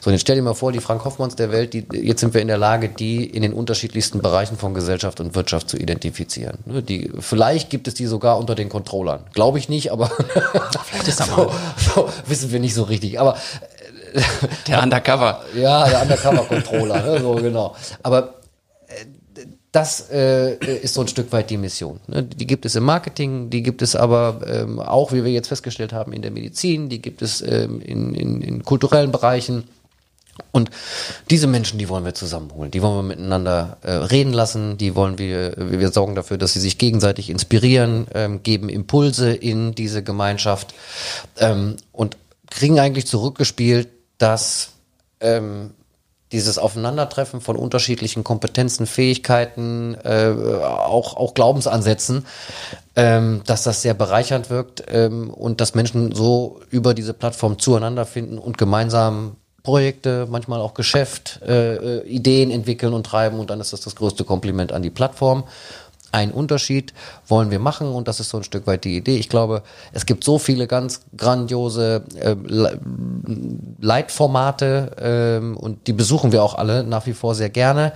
So, 0.00 0.10
jetzt 0.10 0.22
stell 0.22 0.36
dir 0.36 0.42
mal 0.42 0.54
vor, 0.54 0.72
die 0.72 0.80
Frank 0.80 1.04
Hoffmanns 1.04 1.36
der 1.36 1.52
Welt, 1.52 1.72
die, 1.74 1.86
jetzt 1.92 2.20
sind 2.20 2.34
wir 2.34 2.40
in 2.40 2.48
der 2.48 2.58
Lage, 2.58 2.88
die 2.88 3.24
in 3.24 3.42
den 3.42 3.52
unterschiedlichsten 3.52 4.20
Bereichen 4.20 4.56
von 4.56 4.74
Gesellschaft 4.74 5.20
und 5.20 5.34
Wirtschaft 5.34 5.68
zu 5.68 5.76
identifizieren. 5.76 6.58
Ne, 6.64 6.82
Die, 6.82 7.10
vielleicht 7.18 7.70
gibt 7.70 7.88
es 7.88 7.94
die 7.94 8.06
sogar 8.06 8.38
unter 8.38 8.54
den 8.54 8.68
Controllern. 8.68 9.24
Glaube 9.32 9.58
ich 9.58 9.68
nicht, 9.68 9.92
aber 9.92 10.10
Vielleicht 10.84 11.08
ist 11.08 11.18
so, 11.26 11.50
so, 11.94 12.08
wissen 12.26 12.52
wir 12.52 12.60
nicht 12.60 12.74
so 12.74 12.84
richtig. 12.84 13.18
Aber 13.20 13.36
der 14.66 14.82
Undercover. 14.82 15.42
ja, 15.54 15.88
der 15.88 16.02
Undercover-Controller, 16.02 17.02
ne? 17.02 17.20
so 17.20 17.34
genau. 17.34 17.74
Aber 18.02 18.34
äh, 18.88 19.04
das 19.72 20.08
äh, 20.10 20.54
ist 20.56 20.94
so 20.94 21.02
ein 21.02 21.08
Stück 21.08 21.32
weit 21.32 21.50
die 21.50 21.58
Mission. 21.58 22.00
Ne? 22.06 22.22
Die 22.22 22.46
gibt 22.46 22.64
es 22.64 22.76
im 22.76 22.84
Marketing, 22.84 23.50
die 23.50 23.62
gibt 23.62 23.82
es 23.82 23.94
aber 23.94 24.40
ähm, 24.46 24.80
auch, 24.80 25.12
wie 25.12 25.24
wir 25.24 25.32
jetzt 25.32 25.48
festgestellt 25.48 25.92
haben, 25.92 26.12
in 26.12 26.22
der 26.22 26.30
Medizin, 26.30 26.88
die 26.88 27.02
gibt 27.02 27.20
es 27.20 27.42
ähm, 27.42 27.80
in, 27.80 28.14
in, 28.14 28.40
in 28.40 28.62
kulturellen 28.62 29.12
Bereichen. 29.12 29.64
Und 30.52 30.70
diese 31.30 31.46
Menschen, 31.46 31.78
die 31.78 31.88
wollen 31.88 32.04
wir 32.04 32.14
zusammenholen, 32.14 32.70
die 32.70 32.82
wollen 32.82 32.96
wir 32.96 33.02
miteinander 33.02 33.78
äh, 33.82 33.90
reden 33.90 34.32
lassen, 34.32 34.76
die 34.76 34.94
wollen 34.94 35.18
wir, 35.18 35.54
wir 35.56 35.90
sorgen 35.90 36.14
dafür, 36.14 36.36
dass 36.38 36.52
sie 36.52 36.60
sich 36.60 36.78
gegenseitig 36.78 37.30
inspirieren, 37.30 38.06
ähm, 38.14 38.42
geben 38.42 38.68
Impulse 38.68 39.32
in 39.32 39.74
diese 39.74 40.02
Gemeinschaft 40.02 40.74
ähm, 41.38 41.76
und 41.92 42.16
kriegen 42.50 42.78
eigentlich 42.78 43.06
zurückgespielt, 43.06 43.88
dass 44.18 44.70
ähm, 45.20 45.70
dieses 46.32 46.58
Aufeinandertreffen 46.58 47.40
von 47.40 47.56
unterschiedlichen 47.56 48.24
Kompetenzen, 48.24 48.86
Fähigkeiten, 48.86 49.94
äh, 50.02 50.34
auch, 50.62 51.16
auch 51.16 51.34
Glaubensansätzen, 51.34 52.26
ähm, 52.96 53.42
dass 53.46 53.62
das 53.62 53.82
sehr 53.82 53.94
bereichernd 53.94 54.50
wirkt 54.50 54.82
ähm, 54.88 55.30
und 55.30 55.60
dass 55.60 55.74
Menschen 55.74 56.12
so 56.12 56.60
über 56.70 56.94
diese 56.94 57.14
Plattform 57.14 57.58
zueinander 57.58 58.06
finden 58.06 58.38
und 58.38 58.58
gemeinsam 58.58 59.36
Projekte, 59.66 60.28
manchmal 60.30 60.60
auch 60.60 60.74
Geschäft, 60.74 61.40
äh, 61.44 61.74
äh, 61.74 62.06
Ideen 62.06 62.52
entwickeln 62.52 62.92
und 62.92 63.04
treiben 63.04 63.40
und 63.40 63.50
dann 63.50 63.60
ist 63.60 63.72
das 63.72 63.80
das 63.80 63.96
größte 63.96 64.22
Kompliment 64.22 64.70
an 64.70 64.82
die 64.82 64.90
Plattform. 64.90 65.42
Ein 66.16 66.30
Unterschied 66.30 66.94
wollen 67.28 67.50
wir 67.50 67.58
machen 67.58 67.88
und 67.88 68.08
das 68.08 68.20
ist 68.20 68.30
so 68.30 68.38
ein 68.38 68.42
Stück 68.42 68.66
weit 68.66 68.84
die 68.84 68.96
Idee. 68.96 69.18
Ich 69.18 69.28
glaube, 69.28 69.62
es 69.92 70.06
gibt 70.06 70.24
so 70.24 70.38
viele 70.38 70.66
ganz 70.66 71.02
grandiose 71.14 72.04
äh, 72.18 72.34
Le- 72.42 72.80
Leitformate 73.82 74.92
ähm, 74.98 75.58
und 75.58 75.86
die 75.86 75.92
besuchen 75.92 76.32
wir 76.32 76.42
auch 76.42 76.54
alle 76.54 76.84
nach 76.84 77.04
wie 77.04 77.12
vor 77.12 77.34
sehr 77.34 77.50
gerne. 77.50 77.92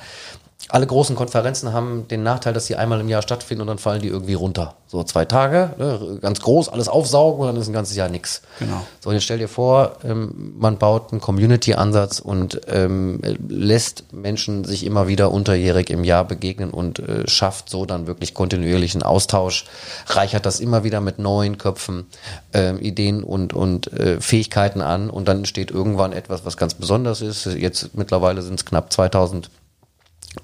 Alle 0.68 0.86
großen 0.86 1.16
Konferenzen 1.16 1.72
haben 1.72 2.06
den 2.08 2.22
Nachteil, 2.22 2.52
dass 2.52 2.66
sie 2.66 2.76
einmal 2.76 3.00
im 3.00 3.08
Jahr 3.08 3.22
stattfinden 3.22 3.62
und 3.62 3.66
dann 3.66 3.78
fallen 3.78 4.02
die 4.02 4.08
irgendwie 4.08 4.34
runter. 4.34 4.74
So 4.86 5.02
zwei 5.04 5.24
Tage, 5.24 5.74
ne, 5.78 6.18
ganz 6.20 6.40
groß, 6.40 6.68
alles 6.68 6.88
aufsaugen 6.88 7.40
und 7.40 7.46
dann 7.46 7.56
ist 7.56 7.68
ein 7.68 7.72
ganzes 7.72 7.96
Jahr 7.96 8.08
nix. 8.08 8.42
Genau. 8.58 8.82
So, 9.00 9.08
und 9.08 9.14
jetzt 9.14 9.24
stell 9.24 9.38
dir 9.38 9.48
vor, 9.48 9.96
ähm, 10.04 10.54
man 10.58 10.78
baut 10.78 11.12
einen 11.12 11.20
Community-Ansatz 11.20 12.20
und 12.20 12.60
ähm, 12.68 13.20
lässt 13.48 14.12
Menschen 14.12 14.64
sich 14.64 14.84
immer 14.84 15.08
wieder 15.08 15.32
unterjährig 15.32 15.90
im 15.90 16.04
Jahr 16.04 16.24
begegnen 16.24 16.70
und 16.70 16.98
äh, 16.98 17.26
schafft 17.28 17.70
so 17.70 17.86
dann 17.86 18.06
wirklich 18.06 18.34
kontinuierlichen 18.34 19.02
Austausch, 19.02 19.64
reichert 20.06 20.44
das 20.44 20.60
immer 20.60 20.84
wieder 20.84 21.00
mit 21.00 21.18
neuen 21.18 21.56
Köpfen, 21.56 22.06
ähm, 22.52 22.78
Ideen 22.80 23.24
und, 23.24 23.54
und 23.54 23.92
äh, 23.92 24.20
Fähigkeiten 24.20 24.82
an 24.82 25.08
und 25.08 25.26
dann 25.26 25.38
entsteht 25.38 25.70
irgendwann 25.70 26.12
etwas, 26.12 26.44
was 26.44 26.56
ganz 26.56 26.74
besonders 26.74 27.22
ist. 27.22 27.46
Jetzt 27.46 27.96
mittlerweile 27.96 28.42
sind 28.42 28.60
es 28.60 28.66
knapp 28.66 28.92
2000 28.92 29.50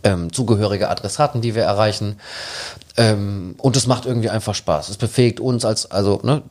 ähm, 0.03 0.33
zugehörige 0.33 0.89
Adressaten, 0.89 1.41
die 1.41 1.55
wir 1.55 1.63
erreichen. 1.63 2.19
Ähm, 2.97 3.55
und 3.59 3.77
es 3.77 3.87
macht 3.87 4.07
irgendwie 4.07 4.31
einfach 4.31 4.55
Spaß. 4.55 4.89
Es 4.89 4.97
befähigt 4.97 5.41
uns 5.41 5.65
als, 5.65 5.91
also 5.91 6.21
ne, 6.23 6.43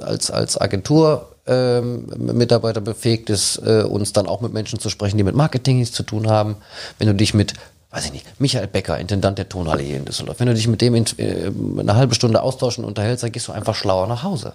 als, 0.00 0.30
als 0.30 0.60
Agentur 0.60 1.28
ähm, 1.46 2.06
Mitarbeiter 2.18 2.80
befähigt 2.80 3.28
es, 3.30 3.56
äh, 3.56 3.82
uns 3.82 4.12
dann 4.12 4.26
auch 4.26 4.40
mit 4.40 4.52
Menschen 4.52 4.78
zu 4.78 4.90
sprechen, 4.90 5.16
die 5.16 5.24
mit 5.24 5.34
Marketing 5.34 5.78
nichts 5.78 5.94
zu 5.94 6.04
tun 6.04 6.28
haben. 6.28 6.56
Wenn 6.98 7.08
du 7.08 7.14
dich 7.14 7.34
mit 7.34 7.54
weiß 7.92 8.06
ich 8.06 8.12
nicht, 8.12 8.40
Michael 8.40 8.68
Becker, 8.68 8.98
Intendant 8.98 9.36
der 9.36 9.50
Tonhalle 9.50 9.82
hier 9.82 9.98
in 9.98 10.06
Düsseldorf. 10.06 10.40
Wenn 10.40 10.46
du 10.46 10.54
dich 10.54 10.66
mit 10.66 10.80
dem 10.80 10.94
in, 10.94 11.04
äh, 11.18 11.50
eine 11.78 11.94
halbe 11.94 12.14
Stunde 12.14 12.42
austauschen 12.42 12.84
und 12.84 12.88
unterhältst, 12.88 13.22
dann 13.22 13.32
gehst 13.32 13.48
du 13.48 13.52
einfach 13.52 13.74
schlauer 13.74 14.06
nach 14.06 14.22
Hause. 14.22 14.54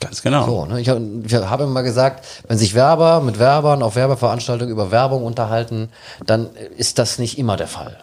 Ganz 0.00 0.22
genau. 0.22 0.46
So, 0.46 0.64
ne? 0.64 0.80
ich, 0.80 0.88
hab- 0.88 0.98
ich 1.24 1.34
habe 1.34 1.64
immer 1.64 1.82
gesagt, 1.82 2.24
wenn 2.48 2.56
sich 2.58 2.74
Werber 2.74 3.20
mit 3.20 3.38
Werbern 3.38 3.82
auf 3.82 3.96
Werbeveranstaltungen 3.96 4.72
über 4.72 4.90
Werbung 4.90 5.24
unterhalten, 5.24 5.90
dann 6.24 6.48
ist 6.76 6.98
das 6.98 7.18
nicht 7.18 7.38
immer 7.38 7.56
der 7.58 7.68
Fall. 7.68 7.98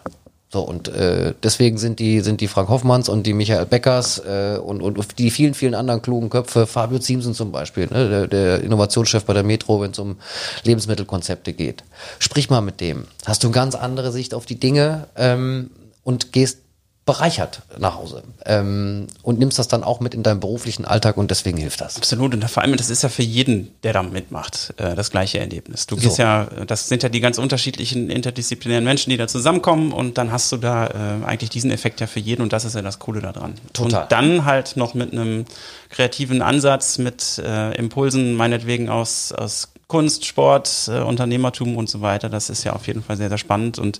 So, 0.50 0.62
und 0.62 0.88
äh, 0.88 1.34
deswegen 1.42 1.76
sind 1.76 1.98
die, 1.98 2.20
sind 2.20 2.40
die 2.40 2.48
Frank 2.48 2.70
Hoffmanns 2.70 3.10
und 3.10 3.24
die 3.26 3.34
Michael 3.34 3.66
Beckers 3.66 4.18
äh, 4.20 4.56
und, 4.56 4.80
und 4.80 5.18
die 5.18 5.30
vielen, 5.30 5.52
vielen 5.52 5.74
anderen 5.74 6.00
klugen 6.00 6.30
Köpfe, 6.30 6.66
Fabio 6.66 7.00
Ziemsen 7.00 7.34
zum 7.34 7.52
Beispiel, 7.52 7.86
ne, 7.90 8.08
der, 8.08 8.26
der 8.28 8.60
Innovationschef 8.62 9.24
bei 9.26 9.34
der 9.34 9.42
Metro, 9.42 9.82
wenn 9.82 9.90
es 9.90 9.98
um 9.98 10.16
Lebensmittelkonzepte 10.62 11.52
geht. 11.52 11.84
Sprich 12.18 12.48
mal 12.48 12.62
mit 12.62 12.80
dem. 12.80 13.04
Hast 13.26 13.42
du 13.44 13.48
eine 13.48 13.54
ganz 13.54 13.74
andere 13.74 14.10
Sicht 14.10 14.32
auf 14.32 14.46
die 14.46 14.58
Dinge 14.58 15.08
ähm, 15.16 15.70
und 16.02 16.32
gehst 16.32 16.60
bereichert 17.08 17.62
nach 17.78 17.96
Hause 17.96 18.22
ähm, 18.44 19.06
und 19.22 19.38
nimmst 19.38 19.58
das 19.58 19.66
dann 19.66 19.82
auch 19.82 20.00
mit 20.00 20.12
in 20.12 20.22
deinen 20.22 20.40
beruflichen 20.40 20.84
Alltag 20.84 21.16
und 21.16 21.30
deswegen 21.30 21.56
hilft 21.56 21.80
das. 21.80 21.96
Absolut 21.96 22.34
und 22.34 22.44
vor 22.50 22.62
allem 22.62 22.76
das 22.76 22.90
ist 22.90 23.02
ja 23.02 23.08
für 23.08 23.22
jeden, 23.22 23.70
der 23.82 23.94
da 23.94 24.02
mitmacht, 24.02 24.74
äh, 24.76 24.94
das 24.94 25.10
gleiche 25.10 25.38
Erlebnis. 25.38 25.86
Du 25.86 25.96
gehst 25.96 26.16
so. 26.16 26.22
ja, 26.22 26.44
das 26.66 26.88
sind 26.88 27.02
ja 27.02 27.08
die 27.08 27.20
ganz 27.20 27.38
unterschiedlichen 27.38 28.10
interdisziplinären 28.10 28.84
Menschen, 28.84 29.08
die 29.08 29.16
da 29.16 29.26
zusammenkommen 29.26 29.92
und 29.92 30.18
dann 30.18 30.30
hast 30.32 30.52
du 30.52 30.58
da 30.58 30.86
äh, 30.86 31.24
eigentlich 31.24 31.48
diesen 31.48 31.70
Effekt 31.70 32.02
ja 32.02 32.06
für 32.06 32.20
jeden 32.20 32.42
und 32.42 32.52
das 32.52 32.66
ist 32.66 32.74
ja 32.74 32.82
das 32.82 32.98
Coole 32.98 33.22
daran. 33.22 33.54
Total. 33.72 34.02
Und 34.02 34.12
dann 34.12 34.44
halt 34.44 34.76
noch 34.76 34.92
mit 34.92 35.12
einem 35.12 35.46
kreativen 35.88 36.42
Ansatz, 36.42 36.98
mit 36.98 37.38
äh, 37.38 37.74
Impulsen 37.74 38.34
meinetwegen 38.34 38.90
aus, 38.90 39.32
aus 39.32 39.72
Kunst, 39.86 40.26
Sport, 40.26 40.90
äh, 40.92 41.00
Unternehmertum 41.00 41.78
und 41.78 41.88
so 41.88 42.02
weiter. 42.02 42.28
Das 42.28 42.50
ist 42.50 42.64
ja 42.64 42.74
auf 42.74 42.86
jeden 42.86 43.02
Fall 43.02 43.16
sehr, 43.16 43.30
sehr 43.30 43.38
spannend 43.38 43.78
und 43.78 43.98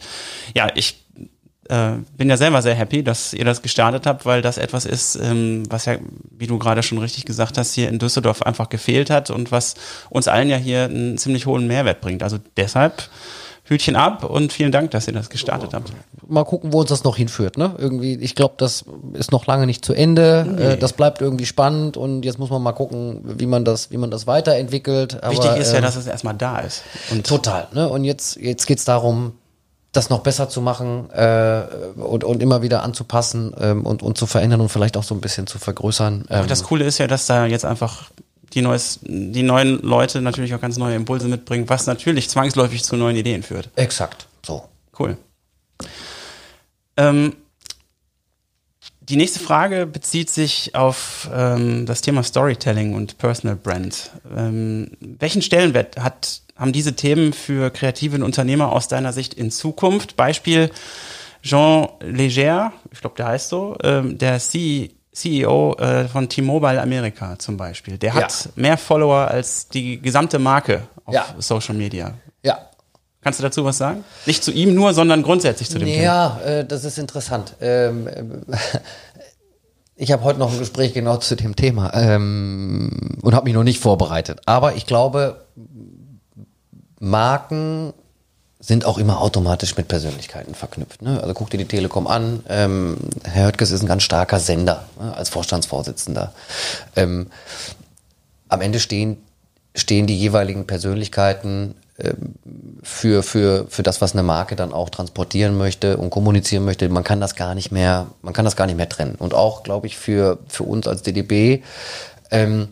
ja, 0.54 0.68
ich 0.74 1.07
äh, 1.68 1.92
bin 2.16 2.28
ja 2.28 2.36
selber 2.36 2.62
sehr 2.62 2.74
happy, 2.74 3.02
dass 3.02 3.32
ihr 3.32 3.44
das 3.44 3.62
gestartet 3.62 4.06
habt, 4.06 4.26
weil 4.26 4.42
das 4.42 4.58
etwas 4.58 4.84
ist, 4.84 5.16
ähm, 5.16 5.64
was 5.68 5.84
ja, 5.84 5.96
wie 6.30 6.46
du 6.46 6.58
gerade 6.58 6.82
schon 6.82 6.98
richtig 6.98 7.24
gesagt 7.24 7.58
hast, 7.58 7.74
hier 7.74 7.88
in 7.88 7.98
Düsseldorf 7.98 8.42
einfach 8.42 8.68
gefehlt 8.68 9.10
hat 9.10 9.30
und 9.30 9.52
was 9.52 9.74
uns 10.10 10.28
allen 10.28 10.48
ja 10.48 10.56
hier 10.56 10.84
einen 10.84 11.18
ziemlich 11.18 11.46
hohen 11.46 11.66
Mehrwert 11.66 12.00
bringt. 12.00 12.22
Also 12.22 12.38
deshalb 12.56 13.08
Hütchen 13.68 13.96
ab 13.96 14.24
und 14.24 14.52
vielen 14.52 14.72
Dank, 14.72 14.92
dass 14.92 15.06
ihr 15.06 15.12
das 15.12 15.28
gestartet 15.28 15.74
habt. 15.74 15.92
Mal 16.26 16.44
gucken, 16.44 16.72
wo 16.72 16.80
uns 16.80 16.88
das 16.88 17.04
noch 17.04 17.16
hinführt. 17.16 17.58
Ne? 17.58 17.74
Irgendwie, 17.76 18.14
ich 18.14 18.34
glaube, 18.34 18.54
das 18.56 18.84
ist 19.12 19.30
noch 19.30 19.46
lange 19.46 19.66
nicht 19.66 19.84
zu 19.84 19.92
Ende. 19.92 20.46
Nee. 20.48 20.62
Äh, 20.62 20.76
das 20.78 20.94
bleibt 20.94 21.20
irgendwie 21.20 21.44
spannend 21.44 21.98
und 21.98 22.24
jetzt 22.24 22.38
muss 22.38 22.48
man 22.48 22.62
mal 22.62 22.72
gucken, 22.72 23.20
wie 23.24 23.46
man 23.46 23.66
das, 23.66 23.90
wie 23.90 23.98
man 23.98 24.10
das 24.10 24.26
weiterentwickelt. 24.26 25.22
Aber, 25.22 25.32
Wichtig 25.32 25.56
ist 25.58 25.72
ja, 25.72 25.78
ähm, 25.78 25.84
dass 25.84 25.96
es 25.96 26.06
erstmal 26.06 26.34
da 26.34 26.60
ist. 26.60 26.82
Und 27.10 27.26
total. 27.26 27.68
Ne? 27.74 27.88
Und 27.88 28.04
jetzt, 28.04 28.36
jetzt 28.36 28.66
geht's 28.66 28.86
darum, 28.86 29.32
das 29.92 30.10
noch 30.10 30.20
besser 30.20 30.48
zu 30.48 30.60
machen 30.60 31.10
äh, 31.10 31.62
und, 31.96 32.24
und 32.24 32.42
immer 32.42 32.62
wieder 32.62 32.82
anzupassen 32.82 33.54
ähm, 33.58 33.86
und, 33.86 34.02
und 34.02 34.18
zu 34.18 34.26
verändern 34.26 34.60
und 34.60 34.68
vielleicht 34.68 34.96
auch 34.96 35.02
so 35.02 35.14
ein 35.14 35.20
bisschen 35.20 35.46
zu 35.46 35.58
vergrößern. 35.58 36.26
Ähm. 36.28 36.46
Das 36.46 36.62
Coole 36.64 36.84
ist 36.84 36.98
ja, 36.98 37.06
dass 37.06 37.26
da 37.26 37.46
jetzt 37.46 37.64
einfach 37.64 38.10
die, 38.52 38.62
neues, 38.62 39.00
die 39.02 39.42
neuen 39.42 39.80
Leute 39.82 40.20
natürlich 40.20 40.54
auch 40.54 40.60
ganz 40.60 40.76
neue 40.76 40.94
Impulse 40.94 41.28
mitbringen, 41.28 41.68
was 41.68 41.86
natürlich 41.86 42.28
zwangsläufig 42.28 42.84
zu 42.84 42.96
neuen 42.96 43.16
Ideen 43.16 43.42
führt. 43.42 43.70
Exakt, 43.76 44.26
so. 44.44 44.64
Cool. 44.98 45.16
Ähm, 46.96 47.34
die 49.08 49.16
nächste 49.16 49.40
Frage 49.40 49.86
bezieht 49.86 50.30
sich 50.30 50.74
auf 50.74 51.28
ähm, 51.34 51.86
das 51.86 52.00
Thema 52.00 52.22
Storytelling 52.22 52.94
und 52.94 53.18
Personal 53.18 53.56
Brand. 53.56 54.10
Ähm, 54.36 54.90
welchen 55.00 55.42
Stellenwert 55.42 55.98
hat 55.98 56.42
haben 56.56 56.72
diese 56.72 56.94
Themen 56.94 57.32
für 57.32 57.70
kreative 57.70 58.22
Unternehmer 58.22 58.72
aus 58.72 58.88
deiner 58.88 59.12
Sicht 59.12 59.34
in 59.34 59.50
Zukunft? 59.50 60.16
Beispiel 60.16 60.70
Jean 61.42 61.88
Leger, 62.00 62.72
ich 62.90 63.00
glaube, 63.00 63.16
der 63.16 63.28
heißt 63.28 63.48
so, 63.48 63.76
ähm, 63.84 64.18
der 64.18 64.40
CEO 64.40 65.76
äh, 65.78 66.08
von 66.08 66.28
T-Mobile 66.28 66.82
Amerika 66.82 67.38
zum 67.38 67.56
Beispiel. 67.56 67.96
Der 67.96 68.14
hat 68.14 68.44
ja. 68.44 68.50
mehr 68.56 68.76
Follower 68.76 69.28
als 69.28 69.68
die 69.68 70.02
gesamte 70.02 70.38
Marke 70.38 70.82
auf 71.04 71.14
ja. 71.14 71.26
Social 71.38 71.74
Media. 71.74 72.14
Ja. 72.42 72.68
Kannst 73.20 73.40
du 73.40 73.42
dazu 73.42 73.64
was 73.64 73.78
sagen? 73.78 74.04
Nicht 74.26 74.44
zu 74.44 74.52
ihm 74.52 74.74
nur, 74.74 74.94
sondern 74.94 75.22
grundsätzlich 75.22 75.68
zu 75.68 75.78
dem 75.78 75.88
ja, 75.88 75.94
Thema. 75.94 76.04
Ja, 76.04 76.40
äh, 76.60 76.64
das 76.64 76.84
ist 76.84 76.98
interessant. 76.98 77.54
Ähm, 77.60 78.08
ich 79.96 80.12
habe 80.12 80.22
heute 80.22 80.38
noch 80.38 80.52
ein 80.52 80.58
Gespräch 80.58 80.94
genau 80.94 81.16
zu 81.16 81.34
dem 81.34 81.56
Thema 81.56 81.92
ähm, 81.94 83.18
und 83.22 83.34
habe 83.34 83.44
mich 83.44 83.54
noch 83.54 83.64
nicht 83.64 83.80
vorbereitet. 83.80 84.40
Aber 84.46 84.76
ich 84.76 84.86
glaube, 84.86 85.44
Marken 87.00 87.92
sind 88.60 88.84
auch 88.84 88.98
immer 88.98 89.20
automatisch 89.20 89.76
mit 89.76 89.88
Persönlichkeiten 89.88 90.54
verknüpft. 90.54 91.02
Ne? 91.02 91.20
Also 91.20 91.34
guck 91.34 91.50
dir 91.50 91.58
die 91.58 91.64
Telekom 91.64 92.06
an. 92.06 92.44
Ähm, 92.48 92.96
Herr 93.24 93.48
Höttges 93.48 93.70
ist 93.70 93.82
ein 93.82 93.88
ganz 93.88 94.02
starker 94.02 94.40
Sender 94.40 94.84
ne? 95.00 95.14
als 95.16 95.28
Vorstandsvorsitzender. 95.28 96.32
Ähm, 96.96 97.28
am 98.48 98.60
Ende 98.60 98.80
stehen, 98.80 99.18
stehen 99.74 100.06
die 100.06 100.18
jeweiligen 100.18 100.66
Persönlichkeiten 100.66 101.74
für, 102.82 103.22
für, 103.22 103.66
für 103.68 103.82
das, 103.82 104.00
was 104.00 104.12
eine 104.12 104.22
Marke 104.22 104.54
dann 104.56 104.72
auch 104.72 104.88
transportieren 104.88 105.58
möchte 105.58 105.96
und 105.96 106.10
kommunizieren 106.10 106.64
möchte. 106.64 106.88
Man 106.88 107.04
kann 107.04 107.20
das 107.20 107.34
gar 107.34 107.54
nicht 107.54 107.72
mehr, 107.72 108.06
man 108.22 108.34
kann 108.34 108.44
das 108.44 108.56
gar 108.56 108.66
nicht 108.66 108.76
mehr 108.76 108.88
trennen. 108.88 109.16
Und 109.16 109.34
auch, 109.34 109.62
glaube 109.62 109.86
ich, 109.86 109.96
für, 109.96 110.38
für 110.48 110.64
uns 110.64 110.86
als 110.86 111.02
DDB 111.02 111.62
ähm, 112.30 112.68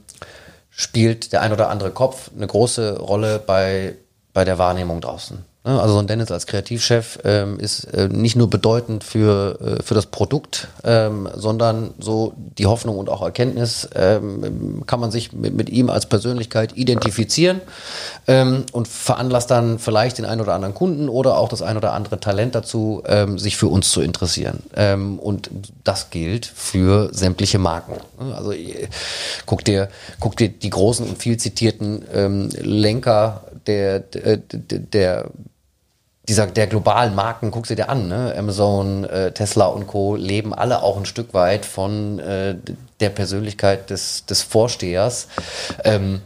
spielt 0.71 1.33
der 1.33 1.43
ein 1.43 1.53
oder 1.53 1.71
andere 1.71 1.91
Kopf 1.91 2.31
eine 2.37 2.47
große 2.47 2.99
Rolle 2.99 3.39
bei 3.39 3.97
bei 4.37 4.45
der 4.45 4.59
Wahrnehmung 4.59 5.01
draußen. 5.01 5.47
Ne? 5.67 5.81
Also 5.81 5.95
so 5.95 5.99
ein 6.01 6.07
Dennis 6.07 6.31
als 6.31 6.47
Kreativchef 6.47 7.19
ähm, 7.25 7.59
ist 7.59 7.85
äh, 7.85 8.09
nicht 8.09 8.37
nur 8.37 8.49
bedeutend 8.49 9.03
für, 9.03 9.59
äh, 9.61 9.83
für 9.83 9.95
das 9.95 10.07
Produkt, 10.07 10.69
ähm, 10.85 11.29
sondern 11.35 11.93
so 11.99 12.35
die 12.37 12.67
Hoffnung 12.67 12.99
und 12.99 13.11
auch 13.11 13.21
Erkenntnis 13.21 13.89
ähm, 13.95 14.85
kann 14.87 15.01
man 15.01 15.11
sich 15.11 15.33
mit, 15.33 15.55
mit 15.55 15.69
ihm 15.69 15.91
als 15.91 16.07
Persönlichkeit 16.07 16.77
identifizieren 16.77 17.61
ähm, 18.29 18.65
und 18.73 18.87
veranlasst 18.87 19.51
dann 19.51 19.81
vielleicht 19.81 20.19
den 20.19 20.25
einen 20.25 20.41
oder 20.41 20.55
anderen 20.55 20.75
Kunden 20.75 21.09
oder 21.09 21.37
auch 21.37 21.49
das 21.49 21.63
ein 21.63 21.77
oder 21.77 21.93
andere 21.93 22.21
Talent 22.21 22.55
dazu, 22.55 23.03
ähm, 23.07 23.39
sich 23.39 23.57
für 23.57 23.67
uns 23.67 23.91
zu 23.91 24.01
interessieren. 24.01 24.63
Ähm, 24.77 25.19
und 25.19 25.51
das 25.83 26.11
gilt 26.11 26.47
für 26.47 27.13
sämtliche 27.13 27.59
Marken. 27.59 27.95
Also 28.37 28.53
äh, 28.53 28.89
guck 29.47 29.65
dir, 29.65 29.89
guck 30.21 30.37
dir 30.37 30.49
die 30.49 30.71
großen 30.71 31.07
und 31.07 31.19
viel 31.19 31.37
zitierten 31.39 32.05
Lenker 32.63 33.43
der, 33.67 34.01
der, 34.01 34.37
der 34.39 35.31
dieser 36.29 36.47
der 36.47 36.67
globalen 36.67 37.15
Marken, 37.15 37.51
guck 37.51 37.67
sie 37.67 37.77
dir 37.77 37.89
an, 37.89 38.09
ne? 38.09 38.35
Amazon, 38.37 39.05
äh, 39.05 39.33
Tesla 39.33 39.67
und 39.67 39.87
Co. 39.87 40.17
leben 40.17 40.53
alle 40.53 40.83
auch 40.83 40.97
ein 40.97 41.07
Stück 41.07 41.35
weit 41.35 41.65
von 41.65 42.19
äh, 42.19 42.57
der 43.01 43.11
Persönlichkeit 43.11 43.91
des, 43.91 44.27
des 44.27 44.43
Vorstehers 44.43 45.29
ähm, 45.85 46.21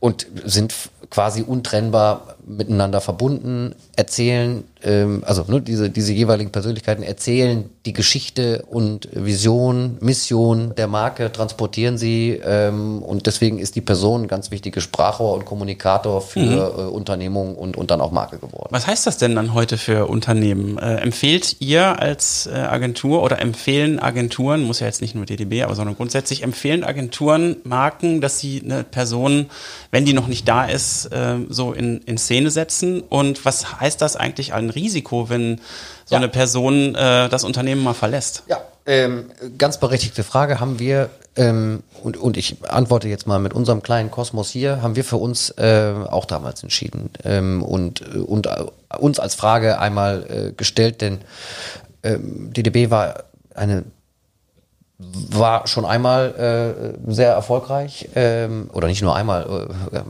und 0.00 0.26
sind 0.44 0.74
quasi 1.10 1.42
untrennbar 1.42 2.36
miteinander 2.46 3.00
verbunden, 3.00 3.74
erzählen, 3.96 4.64
ähm, 4.82 5.22
also 5.26 5.44
ne, 5.48 5.60
diese, 5.60 5.90
diese 5.90 6.12
jeweiligen 6.12 6.50
Persönlichkeiten 6.50 7.02
erzählen 7.02 7.68
die 7.86 7.92
Geschichte 7.92 8.64
und 8.68 9.08
Vision, 9.12 9.96
Mission 10.00 10.74
der 10.76 10.88
Marke, 10.88 11.32
transportieren 11.32 11.98
sie 11.98 12.40
ähm, 12.44 13.02
und 13.02 13.26
deswegen 13.26 13.58
ist 13.58 13.76
die 13.76 13.80
Person 13.80 14.22
ein 14.22 14.28
ganz 14.28 14.50
wichtiger 14.50 14.80
Sprachrohr 14.80 15.34
und 15.34 15.44
Kommunikator 15.44 16.20
für 16.20 16.40
mhm. 16.40 16.58
äh, 16.58 16.90
Unternehmung 16.90 17.56
und, 17.56 17.76
und 17.76 17.90
dann 17.90 18.00
auch 18.00 18.12
Marke 18.12 18.38
geworden. 18.38 18.68
Was 18.70 18.86
heißt 18.86 19.06
das 19.06 19.18
denn 19.18 19.34
dann 19.34 19.54
heute 19.54 19.78
für 19.78 20.06
Unternehmen? 20.06 20.78
Äh, 20.78 20.96
empfehlt 20.96 21.56
ihr 21.60 21.98
als 21.98 22.46
äh, 22.46 22.54
Agentur 22.54 23.22
oder 23.22 23.40
empfehlen 23.40 23.98
Agenturen, 23.98 24.62
muss 24.62 24.80
ja 24.80 24.86
jetzt 24.86 25.00
nicht 25.00 25.14
nur 25.14 25.24
DDB, 25.24 25.62
aber 25.62 25.74
sondern 25.74 25.96
grundsätzlich 25.96 26.42
empfehlen 26.42 26.84
Agenturen 26.84 27.56
Marken, 27.64 28.20
dass 28.20 28.38
sie 28.38 28.62
eine 28.64 28.84
Person, 28.84 29.46
wenn 29.90 30.04
die 30.04 30.12
noch 30.12 30.26
nicht 30.26 30.46
da 30.46 30.66
ist, 30.66 31.06
äh, 31.06 31.36
so 31.48 31.72
in, 31.72 31.98
in 32.02 32.18
Szene 32.18 32.50
setzen? 32.50 33.00
Und 33.00 33.44
was 33.44 33.80
heißt 33.80 34.00
das 34.02 34.16
eigentlich 34.16 34.52
ein 34.68 34.70
Risiko, 34.70 35.28
wenn 35.28 35.60
so 36.04 36.14
ja. 36.14 36.18
eine 36.18 36.28
Person 36.28 36.94
äh, 36.94 37.28
das 37.28 37.44
Unternehmen 37.44 37.82
mal 37.82 37.94
verlässt? 37.94 38.44
Ja, 38.46 38.60
ähm, 38.88 39.26
ganz 39.58 39.78
berechtigte 39.78 40.24
Frage 40.24 40.60
haben 40.60 40.78
wir, 40.78 41.10
ähm, 41.36 41.82
und, 42.02 42.16
und 42.16 42.38
ich 42.38 42.56
antworte 42.66 43.06
jetzt 43.06 43.26
mal 43.26 43.38
mit 43.38 43.52
unserem 43.52 43.82
kleinen 43.82 44.10
Kosmos 44.10 44.48
hier, 44.48 44.80
haben 44.80 44.96
wir 44.96 45.04
für 45.04 45.18
uns 45.18 45.50
äh, 45.58 45.92
auch 46.08 46.24
damals 46.24 46.62
entschieden 46.62 47.10
ähm, 47.22 47.62
und, 47.62 48.00
und 48.14 48.46
äh, 48.46 48.64
uns 48.98 49.20
als 49.20 49.34
Frage 49.34 49.78
einmal 49.78 50.24
äh, 50.30 50.52
gestellt, 50.52 51.02
denn 51.02 51.18
ähm, 52.02 52.50
DDB 52.54 52.90
war 52.90 53.24
eine 53.54 53.84
war 54.98 55.68
schon 55.68 55.84
einmal 55.84 56.96
äh, 57.06 57.12
sehr 57.12 57.32
erfolgreich 57.32 58.08
ähm, 58.16 58.68
oder 58.72 58.88
nicht 58.88 59.00
nur 59.00 59.14
einmal, 59.14 59.68
äh, 59.92 60.00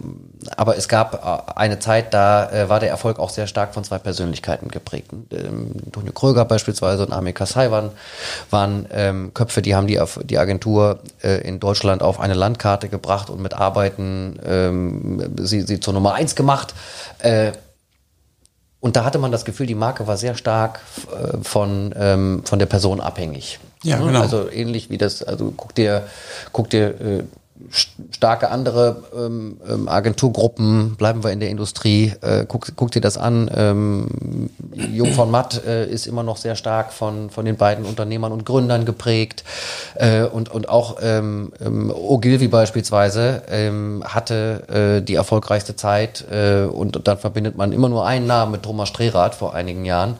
aber 0.56 0.78
es 0.78 0.88
gab 0.88 1.14
äh, 1.14 1.52
eine 1.58 1.78
Zeit, 1.78 2.14
da 2.14 2.50
äh, 2.50 2.68
war 2.70 2.80
der 2.80 2.88
Erfolg 2.88 3.18
auch 3.18 3.28
sehr 3.28 3.46
stark 3.46 3.74
von 3.74 3.84
zwei 3.84 3.98
Persönlichkeiten 3.98 4.68
geprägt. 4.68 5.10
Ähm, 5.30 5.72
Antonio 5.84 6.12
Kröger 6.12 6.46
beispielsweise 6.46 7.04
und 7.04 7.12
Amir 7.12 7.34
Kassai 7.34 7.70
waren, 7.70 7.90
waren 8.48 8.86
ähm, 8.90 9.34
Köpfe, 9.34 9.60
die 9.60 9.74
haben 9.74 9.88
die, 9.88 10.00
die 10.24 10.38
Agentur 10.38 11.00
äh, 11.22 11.46
in 11.46 11.60
Deutschland 11.60 12.02
auf 12.02 12.18
eine 12.18 12.34
Landkarte 12.34 12.88
gebracht 12.88 13.28
und 13.28 13.42
mit 13.42 13.52
Arbeiten 13.52 14.40
ähm, 14.46 15.34
sie, 15.38 15.60
sie 15.62 15.80
zur 15.80 15.92
Nummer 15.92 16.14
eins 16.14 16.34
gemacht. 16.34 16.74
Äh, 17.18 17.52
und 18.88 18.96
da 18.96 19.04
hatte 19.04 19.18
man 19.18 19.30
das 19.30 19.44
Gefühl, 19.44 19.66
die 19.66 19.74
Marke 19.74 20.06
war 20.06 20.16
sehr 20.16 20.34
stark 20.34 20.80
äh, 21.12 21.36
von, 21.42 21.94
ähm, 21.94 22.40
von 22.46 22.58
der 22.58 22.64
Person 22.64 23.02
abhängig. 23.02 23.60
Ja, 23.82 23.98
ne? 23.98 24.06
genau. 24.06 24.22
Also 24.22 24.50
ähnlich 24.50 24.88
wie 24.88 24.96
das, 24.96 25.22
also 25.22 25.52
guck 25.54 25.74
dir, 25.74 26.04
guck 26.52 26.70
dir 26.70 26.98
äh, 26.98 27.24
starke 27.70 28.50
andere 28.50 29.04
ähm, 29.16 29.58
ähm, 29.68 29.88
Agenturgruppen, 29.88 30.96
bleiben 30.96 31.22
wir 31.22 31.30
in 31.30 31.40
der 31.40 31.50
Industrie, 31.50 32.12
äh, 32.20 32.44
guck, 32.46 32.74
guck 32.76 32.90
dir 32.90 33.00
das 33.00 33.16
an. 33.16 33.50
Ähm, 33.54 34.50
Jung 34.74 35.12
von 35.12 35.30
Matt 35.30 35.64
äh, 35.64 35.86
ist 35.86 36.06
immer 36.06 36.22
noch 36.22 36.36
sehr 36.36 36.56
stark 36.56 36.92
von, 36.92 37.30
von 37.30 37.44
den 37.44 37.56
beiden 37.56 37.84
Unternehmern 37.84 38.32
und 38.32 38.44
Gründern 38.44 38.84
geprägt. 38.84 39.44
Äh, 39.94 40.24
und, 40.24 40.50
und 40.50 40.68
auch 40.68 40.96
ähm, 41.02 41.52
ähm, 41.64 41.90
Ogilvy 41.94 42.48
beispielsweise 42.48 43.42
ähm, 43.48 44.02
hatte 44.04 44.98
äh, 44.98 45.02
die 45.02 45.14
erfolgreichste 45.14 45.76
Zeit 45.76 46.24
äh, 46.30 46.64
und 46.64 47.06
dann 47.06 47.18
verbindet 47.18 47.56
man 47.56 47.72
immer 47.72 47.88
nur 47.88 48.06
einen 48.06 48.26
Namen 48.26 48.52
mit 48.52 48.62
Thomas 48.62 48.88
Strehrath 48.88 49.34
vor 49.34 49.54
einigen 49.54 49.84
Jahren. 49.84 50.16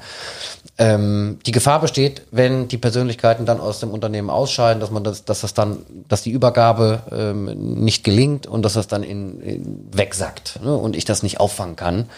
Ähm, 0.80 1.40
die 1.44 1.50
Gefahr 1.50 1.80
besteht, 1.80 2.22
wenn 2.30 2.68
die 2.68 2.78
Persönlichkeiten 2.78 3.46
dann 3.46 3.58
aus 3.58 3.80
dem 3.80 3.90
Unternehmen 3.90 4.30
ausscheiden, 4.30 4.78
dass 4.80 4.92
man 4.92 5.02
das, 5.02 5.24
dass 5.24 5.40
das 5.40 5.52
dann, 5.52 5.84
dass 6.08 6.22
die 6.22 6.30
Übergabe 6.30 7.02
ähm, 7.10 7.74
nicht 7.82 8.04
gelingt 8.04 8.46
und 8.46 8.62
dass 8.62 8.74
das 8.74 8.86
dann 8.86 9.02
in, 9.02 9.40
in 9.40 9.88
wegsackt 9.90 10.60
ne, 10.62 10.76
und 10.76 10.94
ich 10.94 11.04
das 11.04 11.24
nicht 11.24 11.40
auffangen 11.40 11.74
kann 11.74 12.08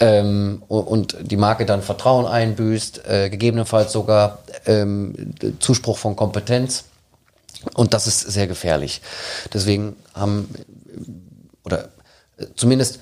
ähm, 0.00 0.62
und 0.68 1.14
die 1.20 1.36
Marke 1.36 1.66
dann 1.66 1.82
Vertrauen 1.82 2.24
einbüßt, 2.24 3.06
äh, 3.06 3.28
gegebenenfalls 3.28 3.92
sogar 3.92 4.38
ähm, 4.64 5.34
Zuspruch 5.58 5.98
von 5.98 6.16
Kompetenz 6.16 6.84
und 7.74 7.92
das 7.92 8.06
ist 8.06 8.20
sehr 8.20 8.46
gefährlich. 8.46 9.02
Deswegen 9.52 9.96
haben 10.14 10.48
oder 11.64 11.90
äh, 12.38 12.46
zumindest 12.56 13.00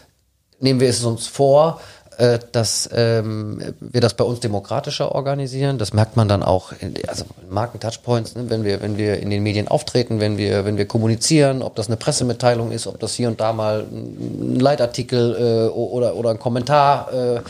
nehmen 0.61 0.81
wir 0.81 0.89
es 0.89 1.05
uns 1.05 1.27
vor, 1.27 1.81
äh, 2.19 2.41
dass 2.51 2.91
ähm, 2.93 3.63
wir 3.79 4.01
das 4.01 4.15
bei 4.15 4.25
uns 4.25 4.41
demokratischer 4.41 5.15
organisieren. 5.15 5.79
Das 5.79 5.93
merkt 5.93 6.17
man 6.17 6.29
dann 6.29 6.43
auch, 6.43 6.73
in, 6.81 6.95
also 7.07 7.25
Marken-Touchpoints, 7.49 8.35
ne? 8.35 8.51
wenn 8.51 8.65
wir 8.65 8.83
wenn 8.83 8.99
wir 8.99 9.21
in 9.21 9.31
den 9.31 9.45
Medien 9.45 9.69
auftreten, 9.69 10.19
wenn 10.19 10.37
wir 10.37 10.65
wenn 10.65 10.77
wir 10.77 10.87
kommunizieren, 10.87 11.63
ob 11.63 11.77
das 11.77 11.87
eine 11.87 11.97
Pressemitteilung 11.97 12.73
ist, 12.73 12.89
ob 12.89 12.99
das 12.99 13.15
hier 13.15 13.29
und 13.29 13.41
da 13.41 13.53
mal 13.53 13.87
ein 13.89 14.59
Leitartikel 14.59 15.69
äh, 15.69 15.69
oder 15.71 16.17
oder 16.17 16.31
ein 16.31 16.41
Kommentar 16.41 17.13
äh, 17.13 17.41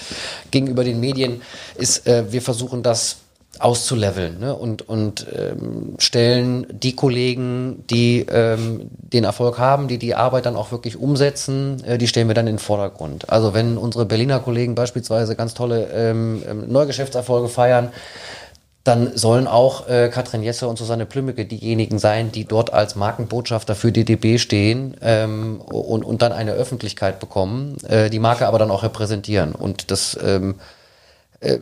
gegenüber 0.51 0.85
den 0.85 1.01
Medien 1.01 1.41
ist. 1.77 2.07
Äh, 2.07 2.31
wir 2.31 2.43
versuchen 2.43 2.83
das 2.83 3.16
auszuleveln 3.61 4.39
ne? 4.41 4.55
und, 4.55 4.89
und 4.89 5.27
ähm, 5.35 5.95
stellen 5.99 6.67
die 6.71 6.95
Kollegen, 6.95 7.85
die 7.91 8.27
ähm, 8.31 8.91
den 8.93 9.25
Erfolg 9.25 9.59
haben, 9.59 9.89
die 9.89 9.99
die 9.99 10.15
Arbeit 10.15 10.47
dann 10.47 10.57
auch 10.57 10.73
wirklich 10.73 10.97
umsetzen, 10.97 11.83
äh, 11.85 11.99
die 11.99 12.09
stellen 12.09 12.29
wir 12.29 12.35
dann 12.35 12.47
in 12.47 12.55
den 12.55 12.59
Vordergrund. 12.59 13.31
Also 13.31 13.55
wenn 13.55 13.77
unsere 13.77 14.07
Berliner 14.07 14.41
Kollegen 14.41 14.75
beispielsweise 14.75 15.37
ganz 15.37 15.55
tolle 15.55 15.89
ähm, 15.93 16.43
ähm 16.49 16.73
Neugeschäftserfolge 16.73 17.49
feiern, 17.49 17.91
dann 18.85 19.17
sollen 19.17 19.47
auch 19.47 19.87
äh, 19.89 20.09
Katrin 20.09 20.43
Jesse 20.43 20.67
und 20.67 20.79
Susanne 20.79 21.05
Plümmecke 21.05 21.45
diejenigen 21.45 21.99
sein, 21.99 22.33
die 22.33 22.47
dort 22.47 22.73
als 22.73 22.97
Markenbotschafter 22.97 23.75
für 23.75 23.93
DDB 23.93 24.39
stehen 24.39 24.97
ähm, 25.03 25.61
und, 25.61 26.05
und 26.05 26.23
dann 26.23 26.33
eine 26.33 26.53
Öffentlichkeit 26.53 27.21
bekommen, 27.21 27.77
äh, 27.87 28.09
die 28.09 28.19
Marke 28.19 28.47
aber 28.47 28.59
dann 28.59 28.71
auch 28.71 28.83
repräsentieren. 28.83 29.55
Und 29.55 29.91
das 29.91 30.19
ähm, 30.25 30.55
äh, 31.41 31.59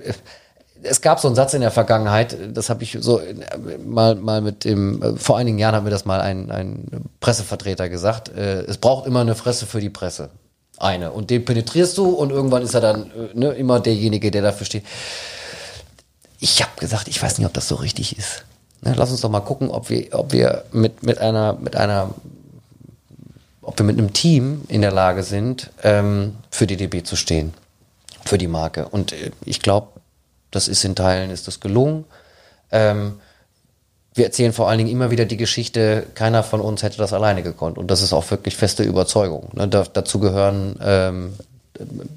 es 0.88 1.00
gab 1.00 1.20
so 1.20 1.28
einen 1.28 1.34
Satz 1.34 1.54
in 1.54 1.60
der 1.60 1.70
Vergangenheit, 1.70 2.36
das 2.54 2.70
habe 2.70 2.82
ich 2.82 2.96
so 3.00 3.20
mal, 3.84 4.14
mal 4.14 4.40
mit 4.40 4.64
dem, 4.64 5.16
vor 5.18 5.38
einigen 5.38 5.58
Jahren 5.58 5.74
hat 5.74 5.84
mir 5.84 5.90
das 5.90 6.04
mal 6.04 6.20
ein, 6.20 6.50
ein 6.50 6.86
Pressevertreter 7.20 7.88
gesagt, 7.88 8.28
äh, 8.28 8.62
es 8.62 8.78
braucht 8.78 9.06
immer 9.06 9.20
eine 9.20 9.34
Fresse 9.34 9.66
für 9.66 9.80
die 9.80 9.90
Presse. 9.90 10.30
Eine. 10.78 11.12
Und 11.12 11.30
den 11.30 11.44
penetrierst 11.44 11.96
du 11.96 12.10
und 12.10 12.30
irgendwann 12.30 12.62
ist 12.62 12.74
er 12.74 12.80
dann 12.80 13.10
äh, 13.10 13.28
ne, 13.34 13.52
immer 13.52 13.80
derjenige, 13.80 14.30
der 14.30 14.42
dafür 14.42 14.66
steht. 14.66 14.84
Ich 16.38 16.62
habe 16.62 16.72
gesagt, 16.78 17.08
ich 17.08 17.22
weiß 17.22 17.38
nicht, 17.38 17.46
ob 17.46 17.54
das 17.54 17.68
so 17.68 17.76
richtig 17.76 18.18
ist. 18.18 18.44
Ne, 18.82 18.94
lass 18.94 19.10
uns 19.10 19.22
doch 19.22 19.30
mal 19.30 19.40
gucken, 19.40 19.70
ob 19.70 19.88
wir, 19.88 20.08
ob 20.12 20.32
wir 20.32 20.64
mit, 20.72 21.02
mit 21.02 21.18
einer, 21.18 21.54
mit 21.54 21.76
einer, 21.76 22.10
ob 23.62 23.78
wir 23.78 23.86
mit 23.86 23.98
einem 23.98 24.12
Team 24.12 24.62
in 24.68 24.82
der 24.82 24.92
Lage 24.92 25.22
sind, 25.22 25.70
ähm, 25.82 26.36
für 26.50 26.66
DDB 26.66 27.02
zu 27.02 27.16
stehen. 27.16 27.54
Für 28.26 28.38
die 28.38 28.48
Marke. 28.48 28.88
Und 28.88 29.12
äh, 29.12 29.30
ich 29.46 29.62
glaube, 29.62 29.88
das 30.50 30.68
ist 30.68 30.84
in 30.84 30.94
Teilen 30.94 31.30
ist 31.30 31.46
das 31.46 31.60
gelungen. 31.60 32.04
Ähm, 32.70 33.20
wir 34.14 34.24
erzählen 34.24 34.52
vor 34.52 34.68
allen 34.68 34.78
Dingen 34.78 34.90
immer 34.90 35.10
wieder 35.10 35.26
die 35.26 35.36
Geschichte, 35.36 36.06
keiner 36.14 36.42
von 36.42 36.60
uns 36.60 36.82
hätte 36.82 36.96
das 36.96 37.12
alleine 37.12 37.42
gekonnt. 37.42 37.76
Und 37.76 37.90
das 37.90 38.02
ist 38.02 38.14
auch 38.14 38.30
wirklich 38.30 38.56
feste 38.56 38.82
Überzeugung. 38.82 39.50
Ne? 39.52 39.68
Da, 39.68 39.84
dazu 39.92 40.18
gehören 40.18 40.76
ähm, 40.82 41.34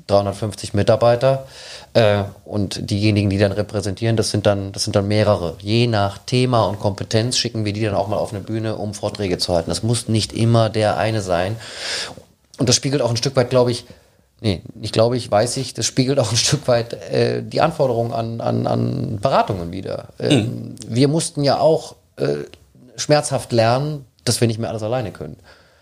350 0.07 0.73
Mitarbeiter 0.73 1.45
äh, 1.93 2.23
und 2.45 2.89
diejenigen, 2.89 3.29
die 3.29 3.37
dann 3.37 3.51
repräsentieren, 3.51 4.15
das 4.15 4.31
sind 4.31 4.45
dann, 4.45 4.71
das 4.71 4.85
sind 4.85 4.95
dann 4.95 5.07
mehrere. 5.07 5.55
Je 5.59 5.87
nach 5.87 6.17
Thema 6.19 6.65
und 6.65 6.79
Kompetenz 6.79 7.37
schicken 7.37 7.65
wir 7.65 7.73
die 7.73 7.83
dann 7.83 7.95
auch 7.95 8.07
mal 8.07 8.17
auf 8.17 8.31
eine 8.31 8.41
Bühne, 8.41 8.77
um 8.77 8.93
Vorträge 8.93 9.37
zu 9.37 9.53
halten. 9.53 9.69
Das 9.69 9.83
muss 9.83 10.07
nicht 10.07 10.33
immer 10.33 10.69
der 10.69 10.97
eine 10.97 11.21
sein. 11.21 11.57
Und 12.57 12.69
das 12.69 12.75
spiegelt 12.75 13.01
auch 13.01 13.09
ein 13.09 13.17
Stück 13.17 13.35
weit, 13.35 13.49
glaube 13.49 13.71
ich, 13.71 13.85
Nee, 14.41 14.61
ich 14.81 14.91
glaube, 14.91 15.17
ich 15.17 15.29
weiß 15.29 15.57
ich, 15.57 15.73
das 15.73 15.85
spiegelt 15.85 16.19
auch 16.19 16.31
ein 16.31 16.37
Stück 16.37 16.67
weit 16.67 16.93
äh, 16.93 17.43
die 17.43 17.61
Anforderungen 17.61 18.13
an, 18.13 18.41
an, 18.41 18.67
an 18.67 19.19
Beratungen 19.21 19.71
wieder. 19.71 20.09
Ähm, 20.19 20.39
mhm. 20.39 20.75
Wir 20.87 21.07
mussten 21.07 21.43
ja 21.43 21.59
auch 21.59 21.95
äh, 22.15 22.35
schmerzhaft 22.95 23.51
lernen, 23.51 24.05
dass 24.23 24.39
wir 24.39 24.47
nicht 24.47 24.59
mehr 24.59 24.69
alles 24.69 24.83
alleine 24.83 25.11
können. 25.11 25.37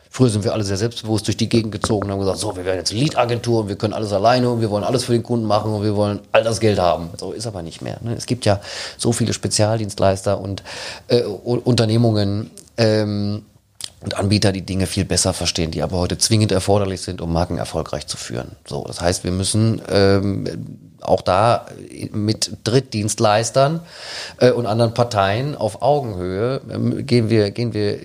Früher 0.10 0.30
sind 0.30 0.44
wir 0.44 0.54
alle 0.54 0.64
sehr 0.64 0.78
selbstbewusst 0.78 1.28
durch 1.28 1.38
die 1.38 1.50
Gegend 1.50 1.72
gezogen 1.72 2.06
und 2.06 2.12
haben 2.12 2.20
gesagt, 2.20 2.40
so, 2.40 2.56
wir 2.56 2.66
werden 2.66 2.78
jetzt 2.78 2.92
Lead-Agentur 2.92 3.62
und 3.62 3.68
wir 3.68 3.76
können 3.76 3.94
alles 3.94 4.14
alleine 4.14 4.50
und 4.50 4.62
wir 4.62 4.72
wollen 4.72 4.84
alles 4.84 5.04
für 5.04 5.12
den 5.12 5.22
Kunden 5.22 5.46
machen 5.46 5.72
und 5.74 5.84
wir 5.84 5.96
wollen 5.96 6.22
all 6.32 6.44
das 6.44 6.60
Geld 6.60 6.80
haben. 6.80 7.10
So 7.18 7.34
ist 7.34 7.46
aber 7.46 7.62
nicht 7.62 7.84
mehr. 7.84 7.98
Ne? 8.02 8.16
Es 8.16 8.26
gibt 8.26 8.46
ja 8.46 8.60
so 8.98 9.12
viele 9.12 9.34
Spezialdienstleister 9.34 10.40
und 10.40 10.64
äh, 11.08 11.22
Unternehmungen, 11.22 12.50
ähm, 12.78 13.46
und 14.02 14.18
Anbieter, 14.18 14.52
die 14.52 14.62
Dinge 14.62 14.86
viel 14.86 15.06
besser 15.06 15.34
verstehen, 15.34 15.72
die 15.72 15.82
aber 15.82 15.98
heute 15.98 16.18
zwingend 16.18 16.52
erforderlich 16.52 17.02
sind, 17.02 17.20
um 17.20 17.34
Marken 17.34 17.58
erfolgreich 17.58 18.08
zu 18.08 18.18
führen. 18.18 18.56
So, 18.68 18.84
das 18.86 19.02
heißt, 19.02 19.24
wir 19.24 19.32
müssen 19.32 19.82
ähm, 19.90 20.46
auch 21.02 21.22
da 21.22 21.66
mit 22.12 22.52
Drittdienstleistern 22.64 23.82
äh, 24.40 24.52
und 24.52 24.66
anderen 24.68 24.94
Parteien 24.94 25.56
auf 25.56 25.82
Augenhöhe 25.82 26.62
ähm, 26.70 27.06
gehen 27.06 27.30
wir 27.30 27.52
gehen 27.52 27.74
wir 27.74 27.98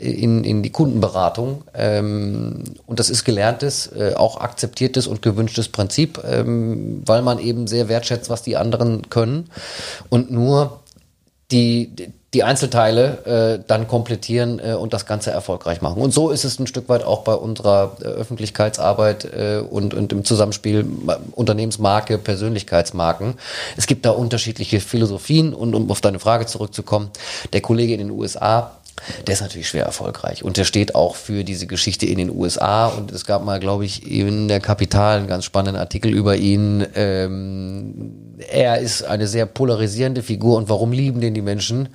in, 0.00 0.44
in 0.44 0.62
die 0.62 0.70
Kundenberatung. 0.70 1.62
Ähm, 1.74 2.64
und 2.86 2.98
das 2.98 3.10
ist 3.10 3.24
gelerntes, 3.24 3.86
äh, 3.92 4.14
auch 4.16 4.40
akzeptiertes 4.40 5.06
und 5.06 5.20
gewünschtes 5.20 5.68
Prinzip, 5.68 6.20
ähm, 6.24 7.02
weil 7.04 7.22
man 7.22 7.38
eben 7.38 7.66
sehr 7.66 7.88
wertschätzt, 7.88 8.30
was 8.30 8.42
die 8.42 8.56
anderen 8.56 9.10
können. 9.10 9.50
Und 10.08 10.30
nur 10.30 10.80
die, 11.50 12.12
die 12.32 12.44
Einzelteile 12.44 13.58
äh, 13.58 13.64
dann 13.66 13.88
komplettieren 13.88 14.60
äh, 14.60 14.74
und 14.74 14.92
das 14.92 15.04
Ganze 15.04 15.32
erfolgreich 15.32 15.82
machen. 15.82 16.00
Und 16.00 16.12
so 16.12 16.30
ist 16.30 16.44
es 16.44 16.60
ein 16.60 16.68
Stück 16.68 16.88
weit 16.88 17.02
auch 17.02 17.22
bei 17.22 17.34
unserer 17.34 17.96
äh, 18.00 18.04
Öffentlichkeitsarbeit 18.04 19.24
äh, 19.24 19.62
und, 19.68 19.94
und 19.94 20.12
im 20.12 20.24
Zusammenspiel 20.24 20.86
Unternehmensmarke, 21.32 22.18
Persönlichkeitsmarken. 22.18 23.34
Es 23.76 23.86
gibt 23.88 24.04
da 24.04 24.10
unterschiedliche 24.10 24.80
Philosophien 24.80 25.52
und 25.52 25.74
um 25.74 25.90
auf 25.90 26.00
deine 26.00 26.20
Frage 26.20 26.46
zurückzukommen, 26.46 27.10
der 27.52 27.62
Kollege 27.62 27.94
in 27.94 27.98
den 27.98 28.10
USA, 28.10 28.76
der 29.26 29.34
ist 29.34 29.40
natürlich 29.40 29.68
schwer 29.68 29.84
erfolgreich 29.84 30.44
und 30.44 30.56
der 30.56 30.64
steht 30.64 30.94
auch 30.94 31.16
für 31.16 31.44
diese 31.44 31.66
Geschichte 31.66 32.06
in 32.06 32.18
den 32.18 32.30
USA 32.30 32.86
und 32.86 33.12
es 33.12 33.24
gab 33.24 33.44
mal, 33.44 33.60
glaube 33.60 33.84
ich, 33.84 34.10
in 34.10 34.48
der 34.48 34.60
Kapital 34.60 35.18
einen 35.18 35.26
ganz 35.26 35.44
spannenden 35.44 35.80
Artikel 35.80 36.12
über 36.12 36.36
ihn. 36.36 36.86
Ähm, 36.94 38.36
er 38.50 38.78
ist 38.78 39.02
eine 39.02 39.26
sehr 39.26 39.46
polarisierende 39.46 40.22
Figur 40.22 40.56
und 40.56 40.68
warum 40.68 40.92
lieben 40.92 41.20
den 41.20 41.34
die 41.34 41.42
Menschen? 41.42 41.88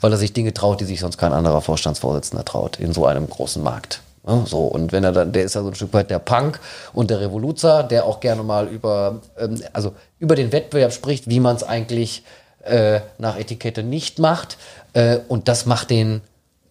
Weil 0.00 0.12
er 0.12 0.18
sich 0.18 0.32
Dinge 0.32 0.52
traut, 0.52 0.80
die 0.80 0.84
sich 0.84 1.00
sonst 1.00 1.18
kein 1.18 1.32
anderer 1.32 1.60
Vorstandsvorsitzender 1.60 2.44
traut 2.44 2.78
in 2.78 2.92
so 2.92 3.06
einem 3.06 3.28
großen 3.28 3.62
Markt. 3.62 4.00
So, 4.44 4.66
und 4.66 4.92
wenn 4.92 5.02
er 5.02 5.10
dann, 5.10 5.32
der 5.32 5.42
ist 5.42 5.54
ja 5.54 5.62
so 5.62 5.68
ein 5.68 5.74
Stück 5.74 5.92
weit 5.94 6.08
der 6.08 6.20
Punk 6.20 6.60
und 6.92 7.10
der 7.10 7.20
Revoluzer, 7.20 7.82
der 7.82 8.04
auch 8.04 8.20
gerne 8.20 8.44
mal 8.44 8.68
über, 8.68 9.20
ähm, 9.36 9.60
also 9.72 9.94
über 10.20 10.36
den 10.36 10.52
Wettbewerb 10.52 10.92
spricht, 10.92 11.28
wie 11.28 11.40
man 11.40 11.56
es 11.56 11.64
eigentlich 11.64 12.22
äh, 12.62 13.00
nach 13.18 13.36
Etikette 13.36 13.82
nicht 13.82 14.20
macht. 14.20 14.58
Äh, 14.92 15.18
und 15.26 15.48
das 15.48 15.66
macht 15.66 15.90
den 15.90 16.20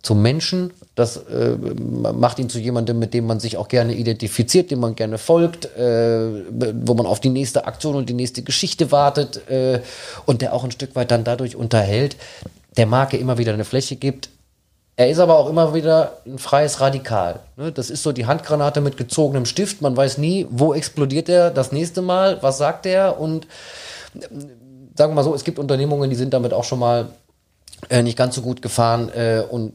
zum 0.02 0.22
Menschen. 0.22 0.72
Das 0.96 1.18
äh, 1.18 1.56
macht 2.14 2.40
ihn 2.40 2.50
zu 2.50 2.60
jemandem, 2.60 3.00
mit 3.00 3.14
dem 3.14 3.26
man 3.26 3.40
sich 3.40 3.58
auch 3.58 3.68
gerne 3.68 3.94
identifiziert, 3.94 4.72
dem 4.72 4.80
man 4.80 4.96
gerne 4.96 5.18
folgt, 5.18 5.66
äh, 5.78 6.44
wo 6.50 6.94
man 6.94 7.06
auf 7.06 7.20
die 7.20 7.30
nächste 7.30 7.66
Aktion 7.66 7.96
und 7.96 8.10
die 8.10 8.14
nächste 8.14 8.42
Geschichte 8.42 8.92
wartet 8.92 9.50
äh, 9.50 9.82
und 10.26 10.42
der 10.42 10.54
auch 10.54 10.64
ein 10.64 10.72
Stück 10.72 10.96
weit 10.96 11.12
dann 11.12 11.24
dadurch 11.24 11.56
unterhält, 11.56 12.18
der 12.78 12.88
Marke 12.88 13.18
immer 13.18 13.38
wieder 13.38 13.54
eine 13.54 13.66
Fläche 13.66 13.96
gibt. 13.96 14.30
Er 14.98 15.10
ist 15.10 15.20
aber 15.20 15.38
auch 15.38 15.50
immer 15.50 15.74
wieder 15.74 16.18
ein 16.26 16.38
freies 16.38 16.82
Radikal. 16.82 17.40
Ne? 17.56 17.72
Das 17.72 17.90
ist 17.90 18.04
so 18.04 18.12
die 18.12 18.26
Handgranate 18.26 18.82
mit 18.82 18.98
gezogenem 18.98 19.46
Stift. 19.46 19.82
Man 19.82 19.96
weiß 19.96 20.18
nie, 20.18 20.46
wo 20.50 20.74
explodiert 20.74 21.30
er 21.30 21.50
das 21.50 21.72
nächste 21.72 22.02
Mal, 22.02 22.38
was 22.42 22.58
sagt 22.58 22.86
er 22.86 23.20
und 23.20 23.46
äh, 24.16 24.20
sagen 24.96 25.12
wir 25.12 25.16
mal 25.16 25.24
so, 25.24 25.34
es 25.34 25.44
gibt 25.44 25.60
Unternehmungen, 25.60 26.10
die 26.10 26.16
sind 26.16 26.34
damit 26.34 26.54
auch 26.54 26.66
schon 26.66 26.80
mal 26.80 27.08
äh, 27.90 28.04
nicht 28.04 28.18
ganz 28.18 28.36
so 28.36 28.42
gut 28.42 28.62
gefahren 28.62 29.10
äh, 29.10 29.44
und 29.50 29.74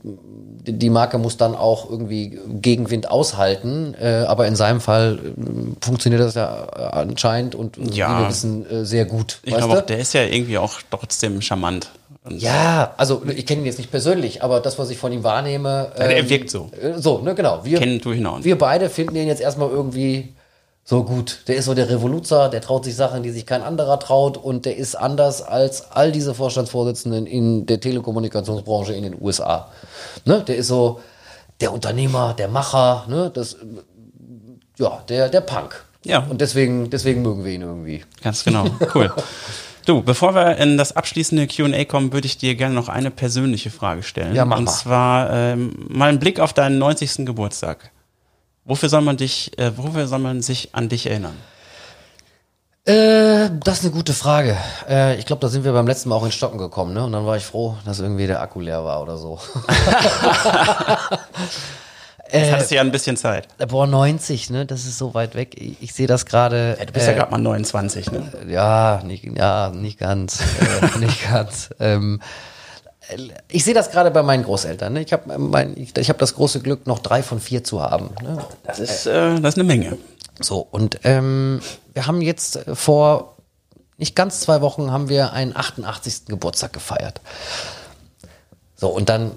die 0.68 0.90
Marke 0.90 1.18
muss 1.18 1.36
dann 1.36 1.54
auch 1.54 1.90
irgendwie 1.90 2.38
Gegenwind 2.60 3.10
aushalten. 3.10 3.94
Äh, 4.00 4.24
aber 4.26 4.46
in 4.46 4.56
seinem 4.56 4.80
Fall 4.80 5.18
äh, 5.18 5.84
funktioniert 5.84 6.22
das 6.22 6.34
ja 6.34 6.66
anscheinend 6.92 7.54
und 7.54 7.76
ja. 7.94 8.08
wie 8.08 8.22
wir 8.22 8.28
wissen 8.28 8.70
äh, 8.70 8.84
sehr 8.84 9.04
gut. 9.04 9.40
Ich 9.42 9.54
glaube 9.54 9.78
auch, 9.78 9.86
der 9.86 9.98
ist 9.98 10.12
ja 10.12 10.22
irgendwie 10.22 10.58
auch 10.58 10.74
trotzdem 10.90 11.40
charmant. 11.40 11.90
Ja, 12.28 12.94
also 12.96 13.22
ich 13.34 13.46
kenne 13.46 13.60
ihn 13.60 13.66
jetzt 13.66 13.78
nicht 13.78 13.90
persönlich, 13.90 14.42
aber 14.42 14.58
das, 14.58 14.78
was 14.78 14.90
ich 14.90 14.98
von 14.98 15.12
ihm 15.12 15.22
wahrnehme. 15.22 15.92
Ähm, 15.96 16.10
er 16.10 16.28
wirkt 16.28 16.50
so. 16.50 16.70
Äh, 16.80 16.98
so, 17.00 17.18
ne, 17.18 17.34
genau. 17.34 17.64
Wir, 17.64 17.78
Kennen 17.78 18.00
tue 18.00 18.16
ich 18.16 18.20
noch. 18.20 18.42
wir 18.42 18.58
beide 18.58 18.90
finden 18.90 19.16
ihn 19.16 19.28
jetzt 19.28 19.40
erstmal 19.40 19.70
irgendwie 19.70 20.34
so 20.88 21.02
gut. 21.02 21.40
Der 21.48 21.56
ist 21.56 21.64
so 21.64 21.74
der 21.74 21.90
Revoluzer, 21.90 22.48
der 22.48 22.60
traut 22.60 22.84
sich 22.84 22.94
Sachen, 22.94 23.24
die 23.24 23.30
sich 23.30 23.44
kein 23.44 23.62
anderer 23.62 23.98
traut 23.98 24.36
und 24.38 24.64
der 24.66 24.76
ist 24.76 24.94
anders 24.94 25.42
als 25.42 25.90
all 25.90 26.12
diese 26.12 26.32
Vorstandsvorsitzenden 26.32 27.26
in 27.26 27.66
der 27.66 27.80
Telekommunikationsbranche 27.80 28.92
in 28.92 29.02
den 29.02 29.20
USA. 29.20 29.68
Ne, 30.24 30.44
der 30.46 30.56
ist 30.56 30.68
so 30.68 31.00
der 31.60 31.72
Unternehmer, 31.72 32.34
der 32.34 32.46
Macher, 32.46 33.04
ne, 33.08 33.32
das, 33.34 33.56
ja, 34.78 35.02
der, 35.08 35.28
der 35.28 35.40
Punk. 35.40 35.84
Ja. 36.04 36.20
Und 36.20 36.40
deswegen, 36.40 36.88
deswegen 36.88 37.20
mögen 37.22 37.44
wir 37.44 37.52
ihn 37.52 37.62
irgendwie. 37.62 38.04
Ganz 38.22 38.44
genau. 38.44 38.66
Cool. 38.94 39.12
Du, 39.86 40.02
bevor 40.02 40.36
wir 40.36 40.56
in 40.58 40.78
das 40.78 40.94
abschließende 40.94 41.48
Q&A 41.48 41.84
kommen, 41.84 42.12
würde 42.12 42.26
ich 42.26 42.38
dir 42.38 42.54
gerne 42.54 42.74
noch 42.74 42.88
eine 42.88 43.10
persönliche 43.10 43.70
Frage 43.70 44.04
stellen. 44.04 44.34
Ja, 44.36 44.44
mach 44.44 44.58
Und 44.58 44.64
mal. 44.64 44.72
zwar 44.72 45.32
ähm, 45.32 45.86
mal 45.88 46.10
ein 46.10 46.20
Blick 46.20 46.38
auf 46.38 46.52
deinen 46.52 46.78
90. 46.78 47.26
Geburtstag. 47.26 47.90
Wofür 48.66 48.88
soll 48.88 49.00
man 49.00 49.16
dich, 49.16 49.56
äh, 49.58 49.70
wofür 49.76 50.08
soll 50.08 50.18
man 50.18 50.42
sich 50.42 50.74
an 50.74 50.88
dich 50.88 51.06
erinnern? 51.06 51.36
Äh, 52.84 53.48
das 53.64 53.78
ist 53.78 53.84
eine 53.84 53.92
gute 53.92 54.12
Frage. 54.12 54.56
Äh, 54.88 55.16
ich 55.16 55.26
glaube, 55.26 55.40
da 55.40 55.48
sind 55.48 55.64
wir 55.64 55.72
beim 55.72 55.86
letzten 55.86 56.08
Mal 56.08 56.16
auch 56.16 56.24
in 56.24 56.32
Stocken 56.32 56.58
gekommen, 56.58 56.92
ne? 56.92 57.04
Und 57.04 57.12
dann 57.12 57.24
war 57.26 57.36
ich 57.36 57.44
froh, 57.44 57.76
dass 57.84 58.00
irgendwie 58.00 58.26
der 58.26 58.40
Akku 58.40 58.60
leer 58.60 58.84
war 58.84 59.02
oder 59.02 59.16
so. 59.18 59.38
Jetzt 62.32 62.50
hattest 62.52 62.72
du 62.72 62.74
ja 62.74 62.80
ein 62.80 62.90
bisschen 62.90 63.16
Zeit. 63.16 63.46
Boah, 63.68 63.86
90, 63.86 64.50
ne? 64.50 64.66
Das 64.66 64.84
ist 64.84 64.98
so 64.98 65.14
weit 65.14 65.36
weg. 65.36 65.54
Ich, 65.60 65.80
ich 65.80 65.94
sehe 65.94 66.08
das 66.08 66.26
gerade. 66.26 66.76
Du 66.84 66.92
bist 66.92 67.06
ja 67.06 67.12
gerade 67.12 67.30
mal 67.30 67.38
29, 67.38 68.10
ne? 68.10 68.32
Ja, 68.48 69.00
nicht, 69.04 69.24
ja, 69.24 69.70
nicht 69.70 69.98
ganz. 69.98 70.40
äh, 70.40 70.98
nicht 71.04 71.30
ganz. 71.30 71.70
Ähm, 71.78 72.20
ich 73.48 73.64
sehe 73.64 73.74
das 73.74 73.90
gerade 73.90 74.10
bei 74.10 74.22
meinen 74.22 74.44
Großeltern. 74.44 74.92
Ne? 74.92 75.02
Ich 75.02 75.12
habe 75.12 75.38
mein, 75.38 75.76
ich, 75.76 75.96
ich 75.96 76.08
hab 76.08 76.18
das 76.18 76.34
große 76.34 76.60
Glück, 76.60 76.86
noch 76.86 76.98
drei 76.98 77.22
von 77.22 77.40
vier 77.40 77.62
zu 77.64 77.82
haben. 77.82 78.10
Ne? 78.22 78.38
Das 78.64 78.78
ist, 78.78 79.06
äh, 79.06 79.40
das 79.40 79.54
ist 79.54 79.58
eine 79.58 79.64
Menge. 79.64 79.96
So, 80.40 80.66
und 80.70 81.00
ähm, 81.04 81.60
wir 81.94 82.06
haben 82.06 82.20
jetzt 82.20 82.58
vor 82.74 83.36
nicht 83.98 84.14
ganz 84.14 84.40
zwei 84.40 84.60
Wochen 84.60 84.90
haben 84.90 85.08
wir 85.08 85.32
einen 85.32 85.56
88. 85.56 86.26
Geburtstag 86.26 86.72
gefeiert. 86.72 87.20
So, 88.74 88.88
und 88.88 89.08
dann 89.08 89.32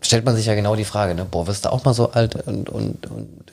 stellt 0.00 0.24
man 0.24 0.34
sich 0.34 0.46
ja 0.46 0.54
genau 0.54 0.74
die 0.74 0.84
Frage, 0.84 1.14
ne, 1.14 1.24
boah, 1.24 1.46
wirst 1.46 1.64
du 1.64 1.72
auch 1.72 1.84
mal 1.84 1.94
so 1.94 2.10
alt 2.10 2.34
und, 2.46 2.68
und, 2.68 3.06
und 3.10 3.52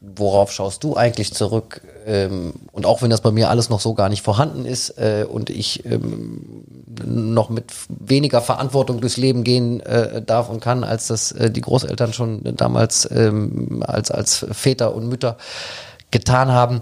worauf 0.00 0.52
schaust 0.52 0.84
du 0.84 0.96
eigentlich 0.96 1.34
zurück? 1.34 1.82
Ähm, 2.06 2.54
und 2.72 2.86
auch 2.86 3.02
wenn 3.02 3.10
das 3.10 3.20
bei 3.20 3.32
mir 3.32 3.50
alles 3.50 3.68
noch 3.68 3.80
so 3.80 3.94
gar 3.94 4.08
nicht 4.08 4.22
vorhanden 4.22 4.64
ist 4.64 4.90
äh, 4.98 5.26
und 5.28 5.50
ich 5.50 5.84
ähm, 5.84 6.64
noch 7.04 7.50
mit 7.50 7.72
weniger 7.88 8.40
Verantwortung 8.40 9.00
durchs 9.00 9.16
Leben 9.16 9.44
gehen 9.44 9.80
äh, 9.80 10.22
darf 10.22 10.48
und 10.48 10.60
kann, 10.60 10.84
als 10.84 11.08
das 11.08 11.32
äh, 11.32 11.50
die 11.50 11.60
Großeltern 11.60 12.12
schon 12.12 12.40
damals 12.56 13.08
ähm, 13.10 13.82
als, 13.86 14.10
als 14.10 14.46
Väter 14.52 14.94
und 14.94 15.08
Mütter 15.08 15.36
getan 16.10 16.52
haben, 16.52 16.80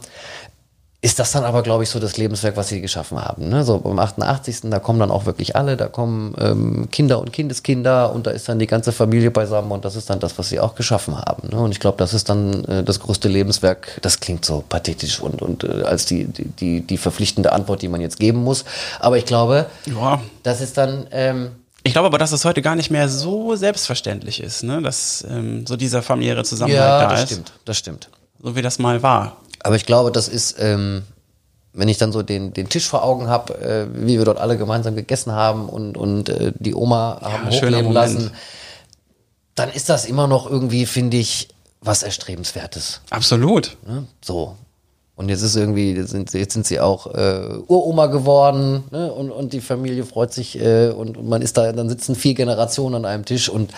ist 1.04 1.18
das 1.18 1.32
dann 1.32 1.44
aber, 1.44 1.62
glaube 1.62 1.82
ich, 1.82 1.90
so 1.90 2.00
das 2.00 2.16
Lebenswerk, 2.16 2.56
was 2.56 2.68
sie 2.68 2.80
geschaffen 2.80 3.22
haben. 3.22 3.50
Ne? 3.50 3.62
So 3.62 3.78
beim 3.78 3.98
88. 3.98 4.70
da 4.70 4.78
kommen 4.78 4.98
dann 4.98 5.10
auch 5.10 5.26
wirklich 5.26 5.54
alle, 5.54 5.76
da 5.76 5.86
kommen 5.86 6.34
ähm, 6.40 6.88
Kinder 6.90 7.18
und 7.20 7.30
Kindeskinder 7.30 8.10
und 8.10 8.26
da 8.26 8.30
ist 8.30 8.48
dann 8.48 8.58
die 8.58 8.66
ganze 8.66 8.90
Familie 8.90 9.30
beisammen 9.30 9.70
und 9.70 9.84
das 9.84 9.96
ist 9.96 10.08
dann 10.08 10.18
das, 10.18 10.38
was 10.38 10.48
sie 10.48 10.60
auch 10.60 10.74
geschaffen 10.74 11.18
haben. 11.18 11.48
Ne? 11.50 11.58
Und 11.60 11.72
ich 11.72 11.78
glaube, 11.78 11.98
das 11.98 12.14
ist 12.14 12.30
dann 12.30 12.64
äh, 12.64 12.82
das 12.82 13.00
größte 13.00 13.28
Lebenswerk. 13.28 13.98
Das 14.00 14.18
klingt 14.18 14.46
so 14.46 14.64
pathetisch 14.66 15.20
und, 15.20 15.42
und 15.42 15.64
äh, 15.64 15.82
als 15.82 16.06
die, 16.06 16.24
die, 16.24 16.80
die 16.80 16.96
verpflichtende 16.96 17.52
Antwort, 17.52 17.82
die 17.82 17.88
man 17.88 18.00
jetzt 18.00 18.18
geben 18.18 18.42
muss. 18.42 18.64
Aber 18.98 19.18
ich 19.18 19.26
glaube, 19.26 19.66
Ja. 19.84 20.22
das 20.42 20.62
ist 20.62 20.78
dann... 20.78 21.06
Ähm, 21.10 21.50
Ich 21.82 21.92
glaube 21.92 22.06
aber, 22.06 22.16
dass 22.16 22.32
es 22.32 22.46
heute 22.46 22.62
gar 22.62 22.76
nicht 22.76 22.90
mehr 22.90 23.10
so 23.10 23.56
selbstverständlich 23.56 24.42
ist, 24.42 24.62
ne? 24.62 24.80
dass 24.80 25.22
ähm, 25.28 25.66
so 25.66 25.76
dieser 25.76 26.00
familiäre 26.02 26.44
Zusammenhalt 26.44 26.80
ja, 26.80 27.02
da 27.02 27.08
das 27.10 27.24
ist. 27.24 27.30
stimmt, 27.32 27.52
das 27.66 27.76
stimmt. 27.76 28.08
So 28.42 28.56
wie 28.56 28.62
das 28.62 28.78
mal 28.78 29.02
war. 29.02 29.36
Aber 29.64 29.74
ich 29.74 29.84
glaube, 29.86 30.12
das 30.12 30.28
ist, 30.28 30.56
ähm, 30.60 31.02
wenn 31.72 31.88
ich 31.88 31.98
dann 31.98 32.12
so 32.12 32.22
den, 32.22 32.52
den 32.52 32.68
Tisch 32.68 32.86
vor 32.88 33.02
Augen 33.02 33.26
habe, 33.26 33.54
äh, 33.60 33.86
wie 33.92 34.16
wir 34.18 34.24
dort 34.24 34.38
alle 34.38 34.56
gemeinsam 34.56 34.94
gegessen 34.94 35.32
haben 35.32 35.68
und, 35.68 35.96
und 35.96 36.28
äh, 36.28 36.52
die 36.56 36.74
Oma 36.74 37.18
haben 37.20 37.50
schöner 37.50 37.78
hochleben 37.78 37.92
lassen, 37.92 38.30
dann 39.56 39.70
ist 39.70 39.88
das 39.88 40.04
immer 40.04 40.26
noch 40.28 40.48
irgendwie, 40.48 40.86
finde 40.86 41.16
ich, 41.16 41.48
was 41.80 42.02
Erstrebenswertes. 42.02 43.00
Absolut. 43.10 43.76
Ne? 43.86 44.06
So. 44.22 44.56
Und 45.16 45.28
jetzt 45.28 45.42
ist 45.42 45.54
irgendwie, 45.54 45.92
jetzt 45.94 46.10
sind, 46.10 46.28
sie- 46.30 46.38
jetzt 46.38 46.54
sind 46.54 46.66
sie 46.66 46.80
auch 46.80 47.06
äh, 47.14 47.58
Uroma 47.68 48.06
geworden 48.06 48.84
ne? 48.90 49.12
und, 49.12 49.30
und 49.30 49.52
die 49.52 49.60
Familie 49.60 50.04
freut 50.04 50.32
sich 50.32 50.58
äh, 50.60 50.88
und, 50.88 51.16
und 51.16 51.28
man 51.28 51.40
ist 51.40 51.56
da, 51.56 51.70
dann 51.72 51.88
sitzen 51.88 52.16
vier 52.16 52.34
Generationen 52.34 52.96
an 52.96 53.04
einem 53.04 53.24
Tisch 53.24 53.48
und 53.48 53.70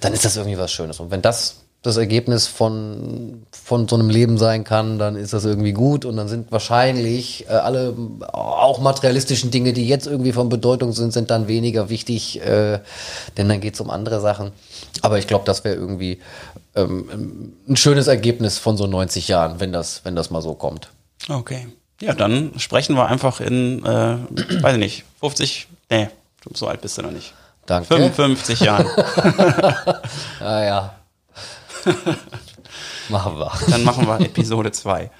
dann 0.00 0.12
ist 0.12 0.24
das 0.24 0.36
irgendwie 0.36 0.56
was 0.58 0.70
Schönes. 0.70 1.00
Und 1.00 1.10
wenn 1.10 1.20
das 1.22 1.56
das 1.88 1.96
Ergebnis 1.96 2.46
von, 2.46 3.42
von 3.50 3.88
so 3.88 3.96
einem 3.96 4.10
Leben 4.10 4.38
sein 4.38 4.62
kann, 4.64 4.98
dann 4.98 5.16
ist 5.16 5.32
das 5.32 5.44
irgendwie 5.44 5.72
gut 5.72 6.04
und 6.04 6.16
dann 6.16 6.28
sind 6.28 6.52
wahrscheinlich 6.52 7.46
äh, 7.48 7.52
alle 7.52 7.94
auch 8.32 8.80
materialistischen 8.80 9.50
Dinge, 9.50 9.72
die 9.72 9.88
jetzt 9.88 10.06
irgendwie 10.06 10.32
von 10.32 10.48
Bedeutung 10.48 10.92
sind, 10.92 11.12
sind 11.12 11.30
dann 11.30 11.48
weniger 11.48 11.88
wichtig, 11.88 12.40
äh, 12.40 12.80
denn 13.36 13.48
dann 13.48 13.60
geht 13.60 13.74
es 13.74 13.80
um 13.80 13.90
andere 13.90 14.20
Sachen. 14.20 14.52
Aber 15.02 15.18
ich 15.18 15.26
glaube, 15.26 15.44
das 15.44 15.64
wäre 15.64 15.74
irgendwie 15.74 16.20
ähm, 16.76 17.54
ein 17.68 17.76
schönes 17.76 18.06
Ergebnis 18.06 18.58
von 18.58 18.76
so 18.76 18.86
90 18.86 19.28
Jahren, 19.28 19.60
wenn 19.60 19.72
das, 19.72 20.02
wenn 20.04 20.14
das 20.14 20.30
mal 20.30 20.42
so 20.42 20.54
kommt. 20.54 20.90
Okay. 21.28 21.66
Ja, 22.00 22.14
dann 22.14 22.52
sprechen 22.58 22.94
wir 22.94 23.06
einfach 23.06 23.40
in, 23.40 23.84
äh, 23.84 24.18
weiß 24.62 24.74
ich 24.74 24.78
nicht, 24.78 25.04
50, 25.20 25.66
nee, 25.90 26.08
so 26.54 26.68
alt 26.68 26.80
bist 26.80 26.98
du 26.98 27.02
noch 27.02 27.10
nicht. 27.10 27.34
Danke. 27.66 27.94
55 27.94 28.60
Jahren. 28.60 28.86
Ah 30.40 30.62
ja. 30.64 30.97
Machen 33.08 33.38
wir. 33.38 33.50
Dann 33.70 33.84
machen 33.84 34.06
wir 34.06 34.20
Episode 34.20 34.70
2. 34.70 35.10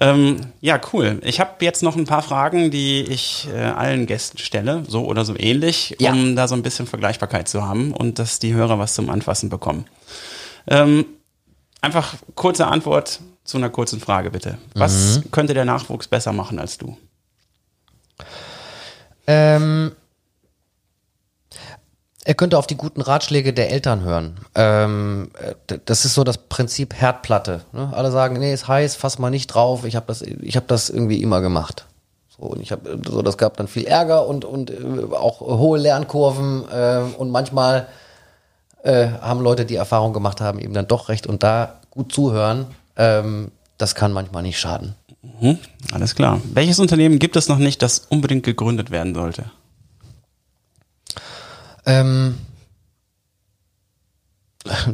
Ähm, 0.00 0.40
ja, 0.60 0.80
cool. 0.92 1.20
Ich 1.22 1.38
habe 1.38 1.64
jetzt 1.64 1.82
noch 1.84 1.94
ein 1.96 2.04
paar 2.04 2.22
Fragen, 2.22 2.70
die 2.72 3.02
ich 3.02 3.46
äh, 3.54 3.60
allen 3.60 4.06
Gästen 4.06 4.38
stelle, 4.38 4.82
so 4.88 5.04
oder 5.06 5.24
so 5.24 5.36
ähnlich, 5.38 5.94
Ja. 6.00 6.10
um 6.12 6.34
da 6.34 6.48
so 6.48 6.56
ein 6.56 6.62
bisschen 6.62 6.86
Vergleichbarkeit 6.88 7.48
zu 7.48 7.62
haben 7.66 7.92
und 7.92 8.18
dass 8.18 8.40
die 8.40 8.52
Hörer 8.54 8.78
was 8.80 8.94
zum 8.94 9.08
Anfassen 9.08 9.48
bekommen. 9.50 9.84
Ähm, 10.66 11.06
einfach 11.80 12.14
kurze 12.34 12.66
Antwort 12.66 13.20
zu 13.44 13.56
einer 13.56 13.70
kurzen 13.70 14.00
Frage, 14.00 14.30
bitte. 14.32 14.58
Was 14.74 15.18
Mhm. 15.24 15.30
könnte 15.30 15.54
der 15.54 15.64
Nachwuchs 15.64 16.08
besser 16.08 16.32
machen 16.32 16.58
als 16.58 16.76
du? 16.78 16.96
Ähm, 19.26 19.92
er 22.24 22.34
könnte 22.34 22.58
auf 22.58 22.66
die 22.66 22.76
guten 22.76 23.00
Ratschläge 23.00 23.52
der 23.52 23.70
Eltern 23.70 24.02
hören. 24.02 24.36
Ähm, 24.54 25.30
äh, 25.40 25.78
das 25.84 26.04
ist 26.04 26.14
so 26.14 26.24
das 26.24 26.38
Prinzip 26.38 26.94
Herdplatte. 26.94 27.62
Ne? 27.72 27.90
Alle 27.94 28.10
sagen, 28.10 28.38
nee, 28.38 28.52
ist 28.52 28.68
heiß, 28.68 28.96
fass 28.96 29.18
mal 29.18 29.30
nicht 29.30 29.48
drauf. 29.48 29.84
Ich 29.84 29.96
habe 29.96 30.06
das, 30.06 30.22
ich 30.22 30.56
habe 30.56 30.66
das 30.66 30.90
irgendwie 30.90 31.22
immer 31.22 31.40
gemacht. 31.40 31.86
So, 32.28 32.46
und 32.46 32.60
ich 32.60 32.72
habe 32.72 33.00
so, 33.06 33.22
das 33.22 33.38
gab 33.38 33.56
dann 33.56 33.68
viel 33.68 33.84
Ärger 33.84 34.26
und 34.26 34.44
und 34.44 34.70
äh, 34.70 34.76
auch 35.12 35.40
hohe 35.40 35.78
Lernkurven 35.78 36.64
äh, 36.70 37.02
und 37.16 37.30
manchmal 37.30 37.86
äh, 38.82 39.08
haben 39.20 39.40
Leute, 39.40 39.64
die 39.64 39.76
Erfahrung 39.76 40.12
gemacht 40.12 40.40
haben, 40.40 40.58
eben 40.58 40.74
dann 40.74 40.86
doch 40.86 41.08
recht 41.08 41.26
und 41.26 41.42
da 41.42 41.80
gut 41.90 42.12
zuhören. 42.12 42.66
Ähm, 42.96 43.50
das 43.76 43.94
kann 43.94 44.12
manchmal 44.12 44.42
nicht 44.42 44.58
schaden. 44.58 44.94
Hm? 45.40 45.58
Alles 45.92 46.14
klar. 46.14 46.40
Welches 46.52 46.78
Unternehmen 46.78 47.18
gibt 47.18 47.36
es 47.36 47.48
noch 47.48 47.58
nicht, 47.58 47.82
das 47.82 48.06
unbedingt 48.08 48.44
gegründet 48.44 48.90
werden 48.90 49.14
sollte? 49.14 49.44
Ähm, 51.88 52.34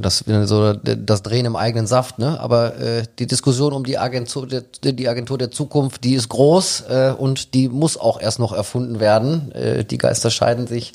das 0.01 0.24
so 0.45 0.72
das 0.74 1.22
Drehen 1.22 1.47
im 1.47 1.57
eigenen 1.57 1.88
Saft, 1.88 2.18
ne? 2.20 2.38
Aber 2.38 2.78
äh, 2.78 3.03
die 3.18 3.26
Diskussion 3.26 3.72
um 3.72 3.84
die 3.84 3.99
Agentur 3.99 4.47
der, 4.47 4.62
die 4.62 5.09
Agentur 5.09 5.36
der 5.36 5.51
Zukunft, 5.51 6.05
die 6.05 6.14
ist 6.14 6.28
groß 6.28 6.84
äh, 6.88 7.14
und 7.18 7.55
die 7.55 7.68
muss 7.68 7.97
auch 7.97 8.20
erst 8.20 8.38
noch 8.38 8.53
erfunden 8.53 9.01
werden. 9.01 9.51
Äh, 9.53 9.84
die 9.84 9.99
Geister 9.99 10.30
scheiden 10.30 10.68
sich 10.68 10.92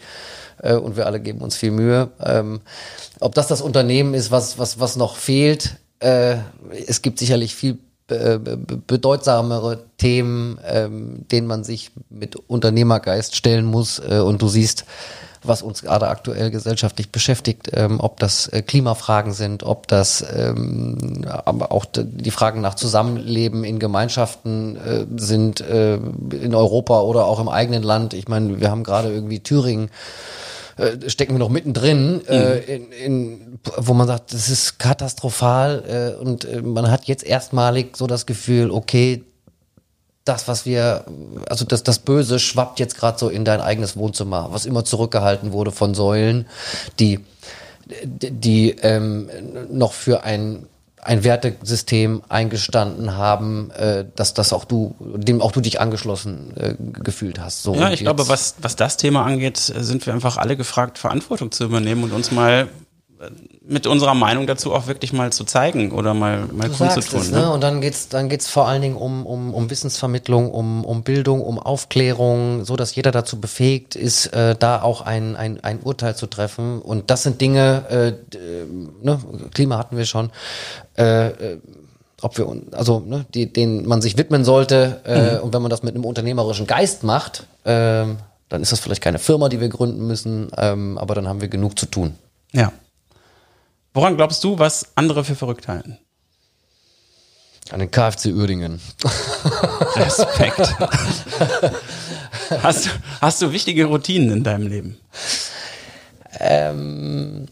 äh, 0.64 0.76
und 0.76 0.96
wir 0.96 1.08
alle 1.08 1.20
geben 1.20 1.42
uns 1.42 1.58
viel 1.58 1.72
Mühe. 1.72 2.10
Ähm, 2.24 2.62
ob 3.20 3.36
das 3.36 3.48
das 3.48 3.62
Unternehmen 3.62 4.14
ist, 4.14 4.32
was 4.32 4.58
was 4.58 4.80
was 4.80 4.96
noch 4.96 5.18
fehlt, 5.18 5.76
äh, 6.00 6.38
es 6.88 7.02
gibt 7.02 7.20
sicherlich 7.20 7.56
viel 7.56 7.78
be- 8.08 8.40
bedeutsamere 8.88 9.84
Themen, 9.98 10.58
ähm, 10.66 11.28
denen 11.30 11.48
man 11.48 11.66
sich 11.66 11.92
mit 12.10 12.38
Unternehmergeist 12.38 13.36
stellen 13.36 13.66
muss. 13.66 14.00
Äh, 14.00 14.20
und 14.20 14.42
du 14.42 14.48
siehst, 14.48 14.86
was 15.44 15.62
uns 15.62 15.82
gerade 15.82 16.08
aktuell 16.08 16.52
gesellschaftlich 16.52 17.12
beschäftigt, 17.12 17.70
ähm, 17.74 18.00
ob 18.00 18.20
das 18.20 18.48
äh, 18.48 18.62
Klimafragen 18.62 19.34
sind, 19.34 19.64
ob 19.64 19.88
das 19.88 20.26
ähm, 20.36 21.26
aber 21.28 21.72
auch 21.72 21.86
die 21.92 22.32
Fragen 22.32 22.62
nach 22.62 22.76
Zusammenleben 22.76 23.64
in 23.64 23.80
Gemeinschaften 23.80 24.76
äh, 24.78 25.06
sind 25.18 25.62
äh, 25.62 25.96
in 25.96 26.54
Europa 26.54 27.02
oder 27.02 27.26
auch 27.26 27.40
im 27.40 27.50
eigenen 27.50 27.84
Land. 27.84 28.14
Ich 28.14 28.28
meine, 28.28 28.60
wir 28.60 28.70
haben 28.70 28.84
gerade 28.84 29.12
irgendwie 29.12 29.40
Thüringen 29.40 29.90
äh, 30.78 31.10
stecken 31.10 31.34
wir 31.34 31.40
noch 31.40 31.50
mittendrin, 31.50 32.22
äh, 32.28 32.60
in, 32.60 32.92
in, 32.92 33.60
wo 33.78 33.94
man 33.94 34.08
sagt, 34.08 34.34
das 34.34 34.50
ist 34.50 34.80
katastrophal 34.80 36.18
und 36.22 36.48
man 36.66 36.90
hat 36.90 37.06
jetzt 37.06 37.26
erstmalig 37.26 37.98
so 37.98 38.08
das 38.08 38.26
Gefühl, 38.26 38.72
okay, 38.72 39.24
das, 40.30 40.48
was 40.48 40.66
wir, 40.66 41.06
also 41.50 41.66
das, 41.66 41.84
das 41.84 42.00
Böse 42.00 42.40
schwappt 42.40 42.80
jetzt 42.80 42.96
gerade 42.96 43.18
so 43.18 43.30
in 43.30 43.44
dein 43.44 43.62
eigenes 43.62 43.98
Wohnzimmer, 43.98 44.50
was 44.52 44.66
immer 44.66 44.86
zurückgehalten 44.86 45.52
wurde 45.52 45.72
von 45.72 45.96
Säulen, 45.96 46.46
die, 47.00 47.20
die 48.04 48.72
ähm, 48.82 49.30
noch 49.72 49.94
für 49.94 50.24
ein 50.24 50.68
ein 51.02 51.24
Wertesystem 51.24 52.24
eingestanden 52.28 53.16
haben, 53.16 53.72
äh, 53.72 54.04
dass 54.18 54.34
das 54.34 54.52
auch 54.52 54.66
du, 54.66 54.96
dem 55.00 55.42
auch 55.42 55.54
du 55.54 55.62
dich 55.62 55.80
angeschlossen 55.80 56.54
äh, 56.58 56.76
gefühlt 56.78 57.40
hast. 57.40 57.64
So, 57.64 57.74
ja, 57.74 57.90
ich 57.92 58.02
glaube, 58.02 58.28
was, 58.28 58.56
was 58.62 58.76
das 58.76 58.98
Thema 58.98 59.24
angeht, 59.24 59.58
sind 59.58 60.06
wir 60.06 60.14
einfach 60.14 60.36
alle 60.36 60.58
gefragt, 60.58 60.98
Verantwortung 60.98 61.54
zu 61.54 61.64
übernehmen 61.64 62.04
und 62.04 62.12
uns 62.12 62.32
mal 62.32 62.68
mit 63.70 63.86
unserer 63.86 64.16
Meinung 64.16 64.48
dazu 64.48 64.74
auch 64.74 64.88
wirklich 64.88 65.14
mal 65.14 65.32
zu 65.32 65.44
zeigen 65.44 65.92
oder 65.92 66.16
mal, 66.16 66.48
mal 66.52 66.70
kundzutun. 66.70 67.22
Es, 67.22 67.32
ne? 67.32 67.42
ne? 67.42 67.52
Und 67.52 67.62
dann 67.62 67.82
geht's 67.82 68.10
dann 68.10 68.28
geht's 68.28 68.50
vor 68.50 68.68
allen 68.68 68.82
Dingen 68.82 68.96
um, 68.96 69.28
um, 69.28 69.54
um 69.54 69.70
Wissensvermittlung, 69.70 70.52
um, 70.52 70.84
um 70.84 71.04
Bildung, 71.04 71.42
um 71.42 71.60
Aufklärung, 71.60 72.66
so 72.66 72.76
dass 72.76 72.96
jeder 72.96 73.12
dazu 73.12 73.40
befähigt 73.40 73.96
ist, 73.96 74.28
äh, 74.28 74.56
da 74.58 74.82
auch 74.82 75.02
ein, 75.02 75.36
ein, 75.36 75.64
ein 75.64 75.80
Urteil 75.82 76.16
zu 76.16 76.26
treffen. 76.26 76.82
Und 76.82 77.12
das 77.12 77.24
sind 77.24 77.42
Dinge, 77.42 78.18
äh, 78.34 78.38
ne? 79.04 79.20
Klima 79.54 79.78
hatten 79.78 79.98
wir 79.98 80.06
schon, 80.06 80.32
äh, 80.98 81.28
äh 81.28 81.58
ob 82.22 82.38
wir 82.38 82.54
also 82.74 83.00
ne, 83.00 83.26
die, 83.34 83.54
denen 83.54 83.88
man 83.88 84.02
sich 84.02 84.18
widmen 84.18 84.44
sollte 84.44 85.00
äh, 85.06 85.38
mhm. 85.38 85.44
und 85.44 85.54
wenn 85.54 85.62
man 85.62 85.70
das 85.70 85.84
mit 85.84 85.96
einem 85.96 86.04
unternehmerischen 86.04 86.68
Geist 86.68 87.06
macht, 87.06 87.46
äh, 87.64 88.04
dann 88.50 88.62
ist 88.62 88.74
das 88.74 88.82
vielleicht 88.82 89.02
keine 89.02 89.20
Firma, 89.20 89.48
die 89.48 89.62
wir 89.62 89.70
gründen 89.70 90.06
müssen, 90.06 90.52
ähm, 90.58 90.98
aber 90.98 91.16
dann 91.16 91.30
haben 91.30 91.40
wir 91.40 91.48
genug 91.48 91.80
zu 91.80 91.86
tun. 91.86 92.16
Ja. 92.52 92.74
Woran 93.94 94.16
glaubst 94.18 94.44
du, 94.44 94.60
was 94.60 94.96
andere 94.96 95.24
für 95.24 95.36
verrückt 95.36 95.68
halten? 95.68 95.98
An 97.72 97.80
den 97.80 97.92
KfC 97.92 98.34
Uerdingen. 98.34 98.80
Respekt. 99.96 100.76
hast, 102.62 102.90
hast 103.22 103.42
du 103.42 103.52
wichtige 103.52 103.86
Routinen 103.86 104.32
in 104.32 104.44
deinem 104.44 104.68
Leben? 104.68 104.98
Ähm, 106.40 107.48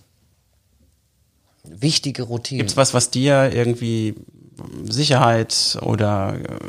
wichtige 1.64 2.24
Routinen. 2.24 2.60
Gibt 2.60 2.72
es 2.72 2.78
was, 2.78 2.94
was 2.94 3.12
dir 3.12 3.52
irgendwie 3.54 4.16
Sicherheit 4.86 5.78
oder 5.82 6.36
äh, 6.36 6.60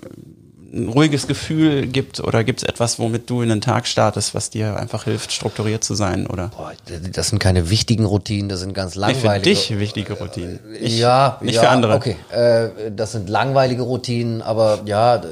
ein 0.72 0.88
ruhiges 0.88 1.26
Gefühl 1.26 1.86
gibt 1.86 2.20
oder 2.20 2.44
gibt 2.44 2.62
es 2.62 2.68
etwas, 2.68 2.98
womit 2.98 3.30
du 3.30 3.42
in 3.42 3.48
den 3.48 3.60
Tag 3.60 3.86
startest, 3.86 4.34
was 4.34 4.50
dir 4.50 4.76
einfach 4.76 5.04
hilft, 5.04 5.32
strukturiert 5.32 5.82
zu 5.82 5.94
sein, 5.94 6.26
oder? 6.26 6.50
Boah, 6.56 6.72
das 7.12 7.28
sind 7.28 7.38
keine 7.38 7.70
wichtige 7.70 8.04
Routinen, 8.04 8.48
das 8.48 8.60
sind 8.60 8.74
ganz 8.74 8.94
langweilige. 8.94 9.48
Nicht 9.48 9.66
für 9.66 9.74
dich 9.74 9.80
wichtige 9.80 10.12
Routinen. 10.14 10.60
Ich, 10.78 10.98
ja, 10.98 11.38
nicht 11.40 11.54
ja, 11.54 11.62
für 11.62 11.68
andere. 11.70 11.94
Okay, 11.94 12.16
äh, 12.30 12.90
das 12.94 13.12
sind 13.12 13.30
langweilige 13.30 13.82
Routinen, 13.82 14.42
aber 14.42 14.80
ja, 14.84 15.22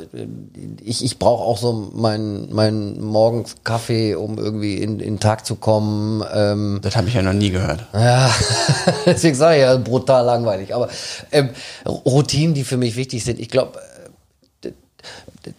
ich, 0.83 1.05
ich 1.05 1.19
brauche 1.19 1.45
auch 1.45 1.59
so 1.59 1.91
meinen 1.93 2.53
mein 2.53 2.99
morgens 3.01 3.57
Kaffee, 3.63 4.15
um 4.15 4.39
irgendwie 4.39 4.77
in, 4.77 5.01
in 5.01 5.15
den 5.15 5.21
Tag 5.21 5.45
zu 5.45 5.57
kommen. 5.57 6.25
Ähm, 6.33 6.81
das 6.83 6.97
habe 6.97 7.09
ich 7.09 7.15
ja 7.15 7.23
noch 7.23 7.35
nie 7.35 7.51
gehört. 7.51 7.85
Ja, 7.93 8.31
deswegen 9.07 9.35
sage 9.35 9.57
ich 9.57 9.63
ja 9.63 9.77
brutal 9.77 10.25
langweilig. 10.25 10.75
Aber 10.75 10.89
ähm, 11.31 11.51
Routinen, 11.87 12.55
die 12.55 12.65
für 12.65 12.79
mich 12.79 12.97
wichtig 12.97 13.23
sind, 13.23 13.39
ich 13.39 13.49
glaube 13.49 13.79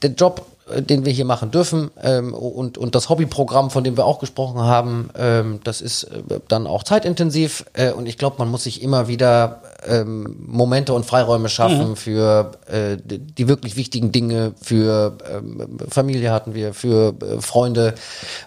der 0.02 0.12
Job, 0.12 0.46
äh, 0.70 0.82
den 0.82 1.06
wir 1.06 1.14
hier 1.14 1.26
machen 1.26 1.52
dürfen 1.52 1.92
ähm, 2.02 2.34
und, 2.34 2.78
und 2.78 2.96
das 2.96 3.10
Hobbyprogramm, 3.10 3.72
von 3.72 3.84
dem 3.84 3.98
wir 3.98 4.06
auch 4.06 4.20
gesprochen 4.20 4.62
haben, 4.62 5.10
ähm, 5.18 5.60
das 5.64 5.82
ist 5.82 6.04
äh, 6.04 6.40
dann 6.48 6.68
auch 6.68 6.84
zeitintensiv 6.84 7.66
äh, 7.74 7.92
und 7.92 8.08
ich 8.08 8.18
glaube, 8.18 8.38
man 8.40 8.50
muss 8.50 8.64
sich 8.64 8.82
immer 8.82 9.08
wieder 9.08 9.62
ähm, 9.88 10.36
Momente 10.46 10.94
und 10.94 11.06
Freiräume 11.06 11.50
schaffen 11.50 11.90
mhm. 11.90 11.96
für 11.96 12.52
äh, 12.68 12.98
die 12.98 13.48
wirklich 13.48 13.76
wichtigen 13.76 14.12
Dinge, 14.12 14.54
für 14.62 15.18
ähm, 15.32 15.78
Familie 15.90 16.32
hatten 16.32 16.54
wir, 16.54 16.74
für 16.74 17.14
äh, 17.22 17.42
Freunde 17.42 17.94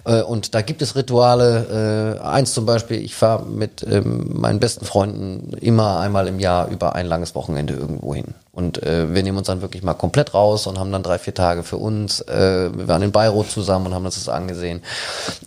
äh, 0.05 0.22
und 0.22 0.55
da 0.55 0.62
gibt 0.62 0.82
es 0.82 0.97
Rituale. 0.97 2.18
Äh, 2.20 2.24
eins 2.24 2.53
zum 2.53 2.66
Beispiel, 2.66 3.03
ich 3.03 3.14
fahre 3.14 3.47
mit 3.47 3.84
ähm, 3.88 4.41
meinen 4.41 4.61
besten 4.61 4.84
Freunden 4.84 5.57
immer 5.61 6.01
einmal 6.01 6.28
im 6.28 6.38
Jahr 6.38 6.68
über 6.68 6.95
ein 6.95 7.07
langes 7.07 7.34
Wochenende 7.34 7.74
irgendwo 7.74 8.14
hin. 8.14 8.34
Und 8.61 8.82
äh, 8.82 9.14
wir 9.14 9.22
nehmen 9.22 9.38
uns 9.38 9.46
dann 9.46 9.62
wirklich 9.62 9.82
mal 9.82 9.94
komplett 9.94 10.34
raus 10.34 10.66
und 10.66 10.78
haben 10.78 10.92
dann 10.92 11.02
drei, 11.02 11.18
vier 11.18 11.32
Tage 11.32 11.62
für 11.62 11.78
uns. 11.78 12.20
Äh, 12.20 12.70
wir 12.76 12.88
waren 12.88 13.00
in 13.00 13.11
Bayreuth 13.11 13.50
zusammen 13.50 13.86
und 13.86 13.94
haben 13.94 14.04
uns 14.04 14.16
das 14.16 14.28
angesehen 14.28 14.82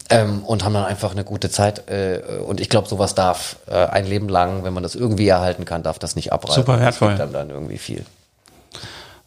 ähm, 0.10 0.42
und 0.44 0.64
haben 0.66 0.74
dann 0.74 0.86
einfach 0.86 1.12
eine 1.12 1.24
gute 1.24 1.52
Zeit. 1.52 1.88
Äh, 1.90 2.22
und 2.44 2.60
ich 2.60 2.70
glaube, 2.70 2.88
sowas 2.88 3.14
darf 3.14 3.58
äh, 3.68 3.76
ein 3.86 4.08
Leben 4.08 4.30
lang, 4.30 4.64
wenn 4.64 4.74
man 4.74 4.82
das 4.82 4.96
irgendwie 4.96 5.28
erhalten 5.28 5.64
kann, 5.64 5.84
darf 5.84 6.00
das 6.00 6.16
nicht 6.16 6.34
abreißen. 6.34 6.64
Super 6.64 6.80
wertvoll. 6.80 7.10
Das 7.10 7.20
gibt 7.20 7.36
dann, 7.36 7.48
dann 7.48 7.56
irgendwie 7.56 7.78
viel. 7.78 8.04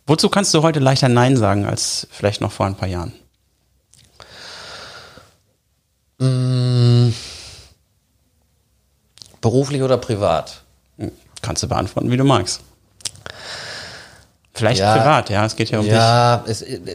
Wozu 0.04 0.28
kannst 0.30 0.52
du 0.52 0.62
heute 0.62 0.80
leichter 0.80 1.08
Nein 1.08 1.36
sagen 1.36 1.64
als 1.64 2.08
vielleicht 2.10 2.40
noch 2.40 2.50
vor 2.50 2.66
ein 2.66 2.74
paar 2.74 2.88
Jahren? 2.88 3.12
Mmh, 6.18 7.12
beruflich 9.40 9.82
oder 9.82 9.96
privat? 9.96 10.62
Hm, 10.98 11.12
kannst 11.40 11.62
du 11.62 11.68
beantworten, 11.68 12.10
wie 12.10 12.16
du 12.16 12.24
magst. 12.24 12.62
Vielleicht 14.56 14.80
ja, 14.80 14.96
privat, 14.96 15.28
ja, 15.28 15.44
es 15.44 15.54
geht 15.54 15.70
ja 15.70 15.80
um 15.80 15.86
ja, 15.86 16.38
dich. 16.38 16.60
Ja, 16.60 16.94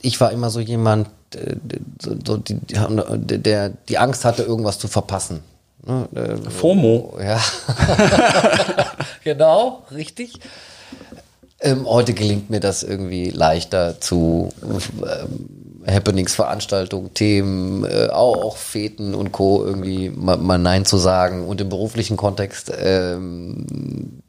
ich 0.00 0.20
war 0.20 0.32
immer 0.32 0.48
so 0.48 0.60
jemand, 0.60 1.08
äh, 1.34 1.56
so, 2.00 2.38
die, 2.38 2.58
der 2.58 3.68
die 3.68 3.98
Angst 3.98 4.24
hatte, 4.24 4.42
irgendwas 4.42 4.78
zu 4.78 4.88
verpassen. 4.88 5.40
Ne, 5.84 6.08
äh, 6.14 6.50
FOMO. 6.50 7.18
Ja. 7.22 7.40
genau, 9.24 9.82
richtig. 9.92 10.40
Ähm, 11.60 11.86
heute 11.86 12.14
gelingt 12.14 12.48
mir 12.48 12.60
das 12.60 12.82
irgendwie 12.82 13.30
leichter 13.30 14.00
zu 14.00 14.48
ähm, 14.62 15.48
Happenings, 15.86 16.34
Veranstaltungen, 16.34 17.14
Themen, 17.14 17.84
äh, 17.84 18.08
auch, 18.08 18.42
auch 18.42 18.56
Feten 18.56 19.14
und 19.14 19.32
Co. 19.32 19.64
irgendwie 19.64 20.10
mal, 20.10 20.36
mal, 20.38 20.58
Nein 20.58 20.84
zu 20.84 20.96
sagen 20.96 21.46
und 21.46 21.60
im 21.60 21.68
beruflichen 21.68 22.16
Kontext 22.16 22.72
ähm, 22.78 24.22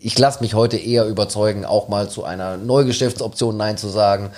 ich 0.00 0.16
lasse 0.18 0.40
mich 0.40 0.54
heute 0.54 0.76
eher 0.76 1.06
überzeugen, 1.06 1.64
auch 1.64 1.88
mal 1.88 2.08
zu 2.08 2.24
einer 2.24 2.56
Neugeschäftsoption 2.56 3.56
Nein 3.56 3.76
zu 3.76 3.88
sagen. 3.88 4.30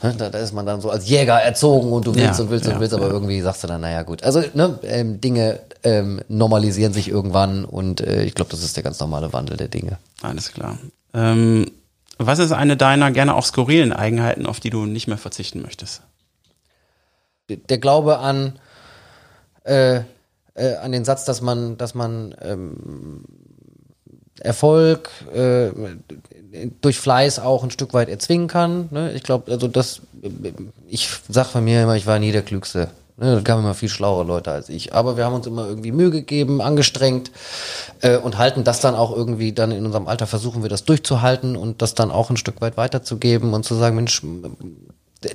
Da, 0.00 0.30
da 0.30 0.38
ist 0.38 0.54
man 0.54 0.64
dann 0.64 0.80
so 0.80 0.90
als 0.90 1.08
Jäger 1.08 1.34
erzogen 1.34 1.92
und 1.92 2.06
du 2.06 2.14
willst 2.14 2.38
ja, 2.38 2.44
und 2.44 2.50
willst 2.50 2.66
ja, 2.66 2.74
und 2.74 2.80
willst, 2.80 2.94
aber 2.94 3.08
ja. 3.08 3.12
irgendwie 3.12 3.40
sagst 3.42 3.62
du 3.62 3.68
dann, 3.68 3.82
naja 3.82 4.02
gut. 4.02 4.22
Also 4.22 4.42
ne, 4.54 4.78
ähm, 4.84 5.20
Dinge 5.20 5.60
ähm, 5.84 6.22
normalisieren 6.28 6.94
sich 6.94 7.08
irgendwann 7.08 7.64
und 7.64 8.00
äh, 8.00 8.24
ich 8.24 8.34
glaube, 8.34 8.50
das 8.50 8.62
ist 8.62 8.76
der 8.76 8.82
ganz 8.82 8.98
normale 9.00 9.32
Wandel 9.32 9.58
der 9.58 9.68
Dinge. 9.68 9.98
Alles 10.22 10.52
klar. 10.52 10.78
Ähm, 11.12 11.70
was 12.18 12.38
ist 12.38 12.52
eine 12.52 12.76
deiner 12.76 13.10
gerne 13.10 13.34
auch 13.34 13.44
skurrilen 13.44 13.92
Eigenheiten, 13.92 14.46
auf 14.46 14.60
die 14.60 14.70
du 14.70 14.86
nicht 14.86 15.08
mehr 15.08 15.18
verzichten 15.18 15.60
möchtest? 15.60 16.02
Der 17.48 17.78
Glaube 17.78 18.18
an, 18.18 18.58
äh, 19.64 20.00
äh, 20.54 20.76
an 20.76 20.92
den 20.92 21.04
Satz, 21.04 21.26
dass 21.26 21.42
man, 21.42 21.76
dass 21.76 21.94
man 21.94 22.34
ähm, 22.40 23.24
Erfolg 24.40 25.10
äh, 25.34 25.70
durch 26.80 26.98
Fleiß 26.98 27.38
auch 27.38 27.62
ein 27.62 27.70
Stück 27.70 27.94
weit 27.94 28.08
erzwingen 28.08 28.48
kann. 28.48 28.88
Ne? 28.90 29.12
Ich 29.12 29.22
glaube, 29.22 29.50
also 29.50 29.68
das, 29.68 30.00
ich 30.88 31.08
sag 31.28 31.46
von 31.46 31.64
mir 31.64 31.82
immer, 31.82 31.96
ich 31.96 32.06
war 32.06 32.18
nie 32.18 32.32
der 32.32 32.42
Klügste. 32.42 32.88
Ne? 33.16 33.36
Da 33.36 33.40
kamen 33.40 33.62
immer 33.62 33.74
viel 33.74 33.88
schlauere 33.88 34.24
Leute 34.24 34.50
als 34.50 34.68
ich. 34.68 34.94
Aber 34.94 35.16
wir 35.16 35.24
haben 35.24 35.34
uns 35.34 35.46
immer 35.46 35.66
irgendwie 35.66 35.92
Mühe 35.92 36.10
gegeben, 36.10 36.60
angestrengt 36.60 37.30
äh, 38.00 38.16
und 38.16 38.38
halten 38.38 38.64
das 38.64 38.80
dann 38.80 38.94
auch 38.94 39.14
irgendwie 39.14 39.52
dann 39.52 39.70
in 39.70 39.86
unserem 39.86 40.08
Alter 40.08 40.26
versuchen 40.26 40.62
wir 40.62 40.70
das 40.70 40.84
durchzuhalten 40.84 41.56
und 41.56 41.82
das 41.82 41.94
dann 41.94 42.10
auch 42.10 42.30
ein 42.30 42.36
Stück 42.36 42.60
weit 42.60 42.76
weiterzugeben 42.76 43.54
und 43.54 43.64
zu 43.64 43.74
sagen, 43.74 43.96
Mensch, 43.96 44.22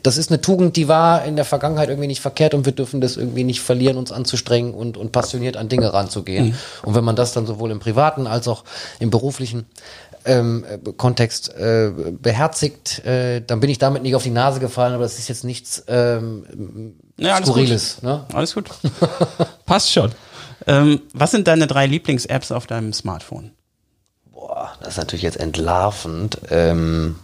das 0.03 0.17
ist 0.17 0.31
eine 0.31 0.41
Tugend, 0.41 0.75
die 0.75 0.87
war 0.87 1.23
in 1.23 1.35
der 1.35 1.45
Vergangenheit 1.45 1.89
irgendwie 1.89 2.07
nicht 2.07 2.21
verkehrt 2.21 2.53
und 2.53 2.65
wir 2.65 2.73
dürfen 2.73 3.01
das 3.01 3.17
irgendwie 3.17 3.43
nicht 3.43 3.61
verlieren, 3.61 3.97
uns 3.97 4.11
anzustrengen 4.11 4.73
und, 4.73 4.97
und 4.97 5.11
passioniert 5.11 5.57
an 5.57 5.69
Dinge 5.69 5.93
ranzugehen. 5.93 6.47
Mhm. 6.47 6.55
Und 6.83 6.95
wenn 6.95 7.03
man 7.03 7.15
das 7.15 7.31
dann 7.33 7.45
sowohl 7.45 7.71
im 7.71 7.79
privaten 7.79 8.27
als 8.27 8.47
auch 8.47 8.63
im 8.99 9.09
beruflichen 9.09 9.65
ähm, 10.25 10.65
Kontext 10.97 11.55
äh, 11.55 11.91
beherzigt, 12.21 13.05
äh, 13.05 13.41
dann 13.41 13.59
bin 13.59 13.69
ich 13.69 13.77
damit 13.77 14.03
nicht 14.03 14.15
auf 14.15 14.23
die 14.23 14.29
Nase 14.29 14.59
gefallen, 14.59 14.93
aber 14.93 15.03
das 15.03 15.19
ist 15.19 15.29
jetzt 15.29 15.43
nichts 15.43 15.83
ähm, 15.87 16.95
ja, 17.17 17.35
alles 17.35 17.47
Skurriles. 17.47 17.95
Gut. 17.95 18.03
Ne? 18.03 18.25
Alles 18.33 18.53
gut. 18.53 18.69
Passt 19.65 19.91
schon. 19.91 20.11
Ähm, 20.65 21.01
was 21.13 21.31
sind 21.31 21.47
deine 21.47 21.65
drei 21.65 21.87
Lieblings-Apps 21.87 22.51
auf 22.51 22.67
deinem 22.67 22.91
Smartphone? 22.91 23.51
Boah, 24.31 24.73
das 24.81 24.89
ist 24.89 24.97
natürlich 24.97 25.23
jetzt 25.23 25.39
entlarvend. 25.39 26.39
Ähm 26.49 27.15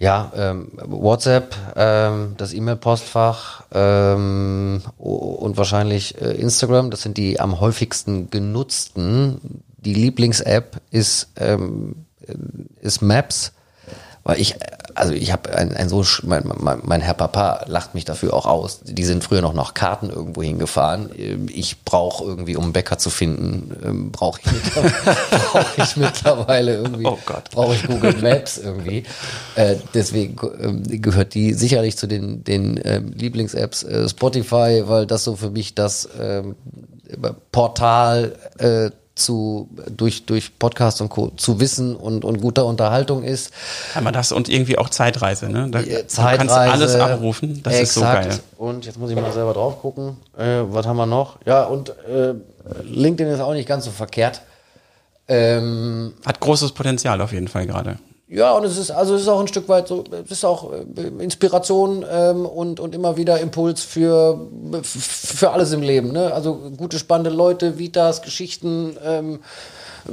ja, 0.00 0.32
ähm, 0.34 0.68
WhatsApp, 0.82 1.54
ähm, 1.76 2.32
das 2.38 2.54
E-Mail-Postfach 2.54 3.64
ähm, 3.70 4.80
und 4.96 5.58
wahrscheinlich 5.58 6.20
äh, 6.20 6.32
Instagram, 6.32 6.90
das 6.90 7.02
sind 7.02 7.18
die 7.18 7.38
am 7.38 7.60
häufigsten 7.60 8.30
genutzten. 8.30 9.62
Die 9.76 9.92
Lieblings-App 9.92 10.80
ist, 10.90 11.28
ähm, 11.36 12.06
ist 12.80 13.02
Maps, 13.02 13.52
weil 14.22 14.40
ich, 14.40 14.56
also 14.94 15.12
ich 15.12 15.32
habe 15.32 15.54
ein, 15.56 15.74
ein 15.74 15.88
so, 15.88 16.04
mein, 16.24 16.42
mein, 16.58 16.80
mein 16.82 17.00
Herr 17.00 17.14
Papa 17.14 17.64
lacht 17.66 17.94
mich 17.94 18.04
dafür 18.04 18.34
auch 18.34 18.46
aus. 18.46 18.80
Die 18.84 19.04
sind 19.04 19.24
früher 19.24 19.40
noch 19.40 19.54
nach 19.54 19.72
Karten 19.72 20.10
irgendwo 20.10 20.42
hingefahren. 20.42 21.10
Ich 21.48 21.84
brauche 21.84 22.24
irgendwie, 22.24 22.56
um 22.56 22.64
einen 22.64 22.72
Bäcker 22.72 22.98
zu 22.98 23.08
finden, 23.08 23.76
ähm, 23.82 24.12
brauche 24.12 24.40
ich, 24.44 24.72
brauch 25.52 25.78
ich 25.78 25.96
mittlerweile 25.96 26.74
irgendwie, 26.74 27.06
oh 27.06 27.18
brauche 27.50 27.74
ich 27.74 27.86
Google 27.86 28.16
Maps 28.20 28.58
irgendwie. 28.58 29.04
Äh, 29.54 29.76
deswegen 29.94 30.36
äh, 30.92 30.98
gehört 30.98 31.34
die 31.34 31.54
sicherlich 31.54 31.96
zu 31.96 32.06
den, 32.06 32.44
den 32.44 32.76
äh, 32.78 32.98
Lieblings-Apps 32.98 33.86
Spotify, 34.08 34.82
weil 34.86 35.06
das 35.06 35.24
so 35.24 35.36
für 35.36 35.50
mich 35.50 35.74
das 35.74 36.08
ähm, 36.20 36.56
Portal 37.52 38.36
äh, 38.58 38.90
zu, 39.20 39.68
durch, 39.88 40.26
durch 40.26 40.58
Podcast 40.58 41.00
und 41.00 41.08
Co. 41.08 41.30
zu 41.36 41.60
Wissen 41.60 41.94
und, 41.94 42.24
und 42.24 42.40
guter 42.40 42.66
Unterhaltung 42.66 43.22
ist. 43.22 43.52
Einmal 43.94 44.12
das 44.12 44.32
und 44.32 44.48
irgendwie 44.48 44.78
auch 44.78 44.88
Zeitreise, 44.88 45.48
ne? 45.48 45.68
Da, 45.70 45.80
Zeitreise, 45.80 46.08
du 46.10 46.36
kannst 46.38 46.54
alles 46.54 46.94
abrufen, 46.96 47.62
das 47.62 47.74
exakt. 47.74 47.82
ist 47.82 47.94
so 47.94 48.00
geil. 48.00 48.40
Und 48.58 48.86
jetzt 48.86 48.98
muss 48.98 49.10
ich 49.10 49.16
mal 49.16 49.32
selber 49.32 49.52
drauf 49.52 49.80
gucken. 49.80 50.16
Äh, 50.36 50.62
was 50.64 50.86
haben 50.86 50.96
wir 50.96 51.06
noch? 51.06 51.38
Ja, 51.46 51.64
und 51.64 51.90
äh, 51.90 52.34
LinkedIn 52.84 53.32
ist 53.32 53.40
auch 53.40 53.54
nicht 53.54 53.68
ganz 53.68 53.84
so 53.84 53.90
verkehrt. 53.90 54.42
Ähm, 55.28 56.14
Hat 56.26 56.40
großes 56.40 56.72
Potenzial 56.72 57.20
auf 57.20 57.32
jeden 57.32 57.48
Fall 57.48 57.66
gerade. 57.66 57.98
Ja, 58.32 58.52
und 58.52 58.64
es 58.64 58.76
ist, 58.78 58.92
also 58.92 59.16
es 59.16 59.22
ist 59.22 59.28
auch 59.28 59.40
ein 59.40 59.48
Stück 59.48 59.68
weit 59.68 59.88
so, 59.88 60.04
es 60.24 60.30
ist 60.30 60.44
auch 60.44 60.72
äh, 60.72 61.02
Inspiration 61.18 62.04
ähm, 62.08 62.46
und, 62.46 62.78
und 62.78 62.94
immer 62.94 63.16
wieder 63.16 63.40
Impuls 63.40 63.82
für, 63.82 64.48
für 64.82 65.50
alles 65.50 65.72
im 65.72 65.82
Leben. 65.82 66.12
Ne? 66.12 66.32
Also 66.32 66.54
gute, 66.76 67.00
spannende 67.00 67.30
Leute, 67.30 67.78
Vitas, 67.78 68.22
Geschichten, 68.22 68.96
ähm, 69.04 69.40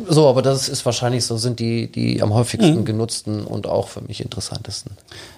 so, 0.08 0.28
aber 0.28 0.42
das 0.42 0.68
ist 0.68 0.86
wahrscheinlich 0.86 1.26
so, 1.26 1.38
sind 1.38 1.60
die, 1.60 1.92
die 1.92 2.22
am 2.22 2.34
häufigsten 2.34 2.80
mhm. 2.80 2.86
genutzten 2.86 3.46
und 3.46 3.68
auch 3.68 3.88
für 3.88 4.02
mich 4.02 4.20
interessantesten. 4.22 4.92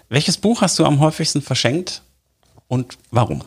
Welches 0.08 0.38
Buch 0.38 0.62
hast 0.62 0.80
du 0.80 0.86
am 0.86 1.00
häufigsten 1.00 1.42
verschenkt 1.42 2.02
und 2.68 2.98
warum? 3.12 3.44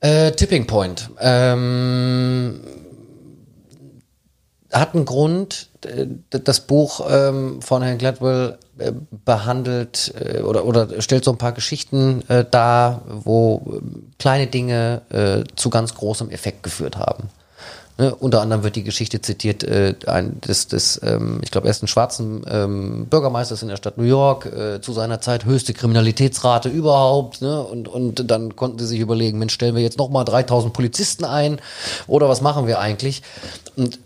Äh, 0.00 0.32
Tipping 0.32 0.66
Point. 0.66 1.10
Ähm, 1.20 2.60
hat 4.72 4.94
einen 4.94 5.04
Grund. 5.04 5.68
Äh, 5.84 6.06
das 6.30 6.60
Buch 6.60 7.06
ähm, 7.08 7.62
von 7.62 7.82
Herrn 7.82 7.98
Gladwell 7.98 8.58
äh, 8.78 8.92
behandelt 9.24 10.12
äh, 10.20 10.40
oder, 10.40 10.64
oder 10.64 11.00
stellt 11.00 11.24
so 11.24 11.30
ein 11.30 11.38
paar 11.38 11.52
Geschichten 11.52 12.22
dar, 12.50 13.02
wo 13.08 13.80
kleine 14.18 14.46
Dinge 14.46 15.02
zu 15.56 15.70
ganz 15.70 15.94
großem 15.94 16.30
Effekt 16.30 16.62
geführt 16.62 16.96
haben. 16.96 17.30
Ne? 17.98 18.14
Unter 18.14 18.40
anderem 18.40 18.62
wird 18.62 18.76
die 18.76 18.84
Geschichte 18.84 19.20
zitiert 19.20 19.64
äh, 19.64 19.94
ein, 20.06 20.40
des, 20.40 20.68
des 20.68 21.00
ähm, 21.02 21.40
ich 21.42 21.50
glaube, 21.50 21.66
ersten 21.66 21.88
schwarzen 21.88 22.44
ähm, 22.48 23.06
Bürgermeisters 23.06 23.62
in 23.62 23.68
der 23.68 23.76
Stadt 23.76 23.98
New 23.98 24.04
York, 24.04 24.46
äh, 24.46 24.80
zu 24.80 24.92
seiner 24.92 25.20
Zeit 25.20 25.44
höchste 25.44 25.74
Kriminalitätsrate 25.74 26.68
überhaupt. 26.68 27.42
Ne? 27.42 27.60
Und, 27.60 27.88
und 27.88 28.30
dann 28.30 28.54
konnten 28.54 28.78
sie 28.78 28.86
sich 28.86 29.00
überlegen, 29.00 29.40
Mensch, 29.40 29.52
stellen 29.52 29.74
wir 29.74 29.82
jetzt 29.82 29.98
nochmal 29.98 30.24
3000 30.24 30.72
Polizisten 30.72 31.24
ein 31.24 31.60
oder 32.06 32.28
was 32.28 32.40
machen 32.40 32.68
wir 32.68 32.78
eigentlich? 32.78 33.22
Und 33.74 33.98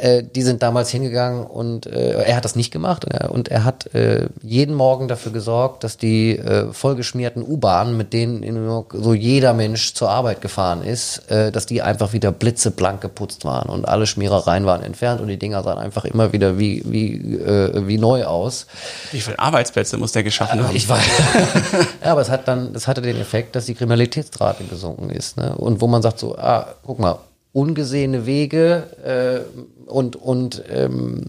äh, 0.00 0.22
die 0.22 0.42
sind 0.42 0.62
damals 0.62 0.90
hingegangen 0.90 1.46
und 1.46 1.86
äh, 1.86 2.22
er 2.22 2.36
hat 2.36 2.44
das 2.44 2.56
nicht 2.56 2.70
gemacht 2.70 3.04
äh, 3.08 3.26
und 3.26 3.48
er 3.48 3.64
hat 3.64 3.94
äh, 3.94 4.28
jeden 4.42 4.74
Morgen 4.74 5.08
dafür 5.08 5.32
gesorgt, 5.32 5.84
dass 5.84 5.96
die 5.96 6.38
äh, 6.38 6.72
vollgeschmierten 6.72 7.42
U-Bahnen, 7.42 7.96
mit 7.96 8.12
denen 8.12 8.42
in 8.42 8.54
New 8.54 8.64
York 8.64 8.94
so 8.96 9.14
jeder 9.14 9.54
Mensch 9.54 9.94
zur 9.94 10.10
Arbeit 10.10 10.40
gefahren 10.40 10.82
ist, 10.82 11.30
äh, 11.30 11.50
dass 11.52 11.66
die 11.66 11.82
einfach 11.82 12.12
wieder 12.12 12.32
blitzeblank 12.32 13.00
geputzt 13.00 13.44
waren 13.44 13.68
und 13.68 13.86
alle 13.86 14.06
Schmierereien 14.06 14.66
waren 14.66 14.82
entfernt 14.82 15.20
und 15.20 15.28
die 15.28 15.38
Dinger 15.38 15.62
sahen 15.62 15.78
einfach 15.78 16.04
immer 16.04 16.32
wieder 16.32 16.58
wie, 16.58 16.82
wie, 16.86 17.36
äh, 17.36 17.86
wie 17.86 17.98
neu 17.98 18.24
aus. 18.24 18.66
Wie 19.12 19.20
viele 19.20 19.38
Arbeitsplätze 19.38 19.96
muss 19.96 20.12
der 20.12 20.22
geschaffen 20.22 20.62
haben? 20.62 20.74
Ich 20.74 20.88
weiß. 20.88 21.04
ja, 22.04 22.12
aber 22.12 22.20
es 22.20 22.30
hat 22.30 22.48
dann, 22.48 22.74
es 22.74 22.86
hatte 22.86 23.02
den 23.02 23.20
Effekt, 23.20 23.56
dass 23.56 23.66
die 23.66 23.74
Kriminalitätsrate 23.74 24.64
gesunken 24.64 25.10
ist. 25.10 25.36
Ne? 25.36 25.54
Und 25.56 25.80
wo 25.80 25.86
man 25.86 26.02
sagt 26.02 26.18
so, 26.18 26.36
ah, 26.36 26.74
guck 26.84 26.98
mal, 26.98 27.18
ungesehene 27.56 28.26
Wege 28.26 29.46
äh, 29.88 29.90
und, 29.90 30.14
und 30.14 30.62
ähm, 30.68 31.22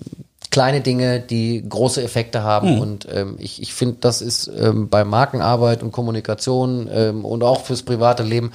kleine 0.52 0.82
Dinge, 0.82 1.22
die 1.22 1.64
große 1.68 2.04
Effekte 2.04 2.44
haben. 2.44 2.76
Mhm. 2.76 2.82
Und 2.82 3.08
ähm, 3.10 3.36
ich, 3.40 3.62
ich 3.62 3.74
finde, 3.74 3.98
das 4.02 4.22
ist 4.22 4.52
ähm, 4.60 4.90
bei 4.90 5.06
Markenarbeit 5.06 5.84
und 5.84 5.94
Kommunikation 5.94 6.90
ähm, 6.92 7.24
und 7.24 7.44
auch 7.44 7.64
fürs 7.64 7.84
private 7.84 8.24
Leben, 8.24 8.52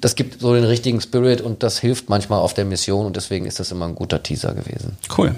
das 0.00 0.14
gibt 0.14 0.40
so 0.40 0.54
den 0.54 0.64
richtigen 0.64 1.02
Spirit 1.02 1.42
und 1.42 1.62
das 1.62 1.78
hilft 1.78 2.08
manchmal 2.08 2.40
auf 2.40 2.54
der 2.54 2.64
Mission 2.64 3.04
und 3.04 3.16
deswegen 3.16 3.44
ist 3.44 3.60
das 3.60 3.70
immer 3.70 3.86
ein 3.86 3.94
guter 3.94 4.22
Teaser 4.22 4.54
gewesen. 4.54 4.96
Cool. 5.18 5.34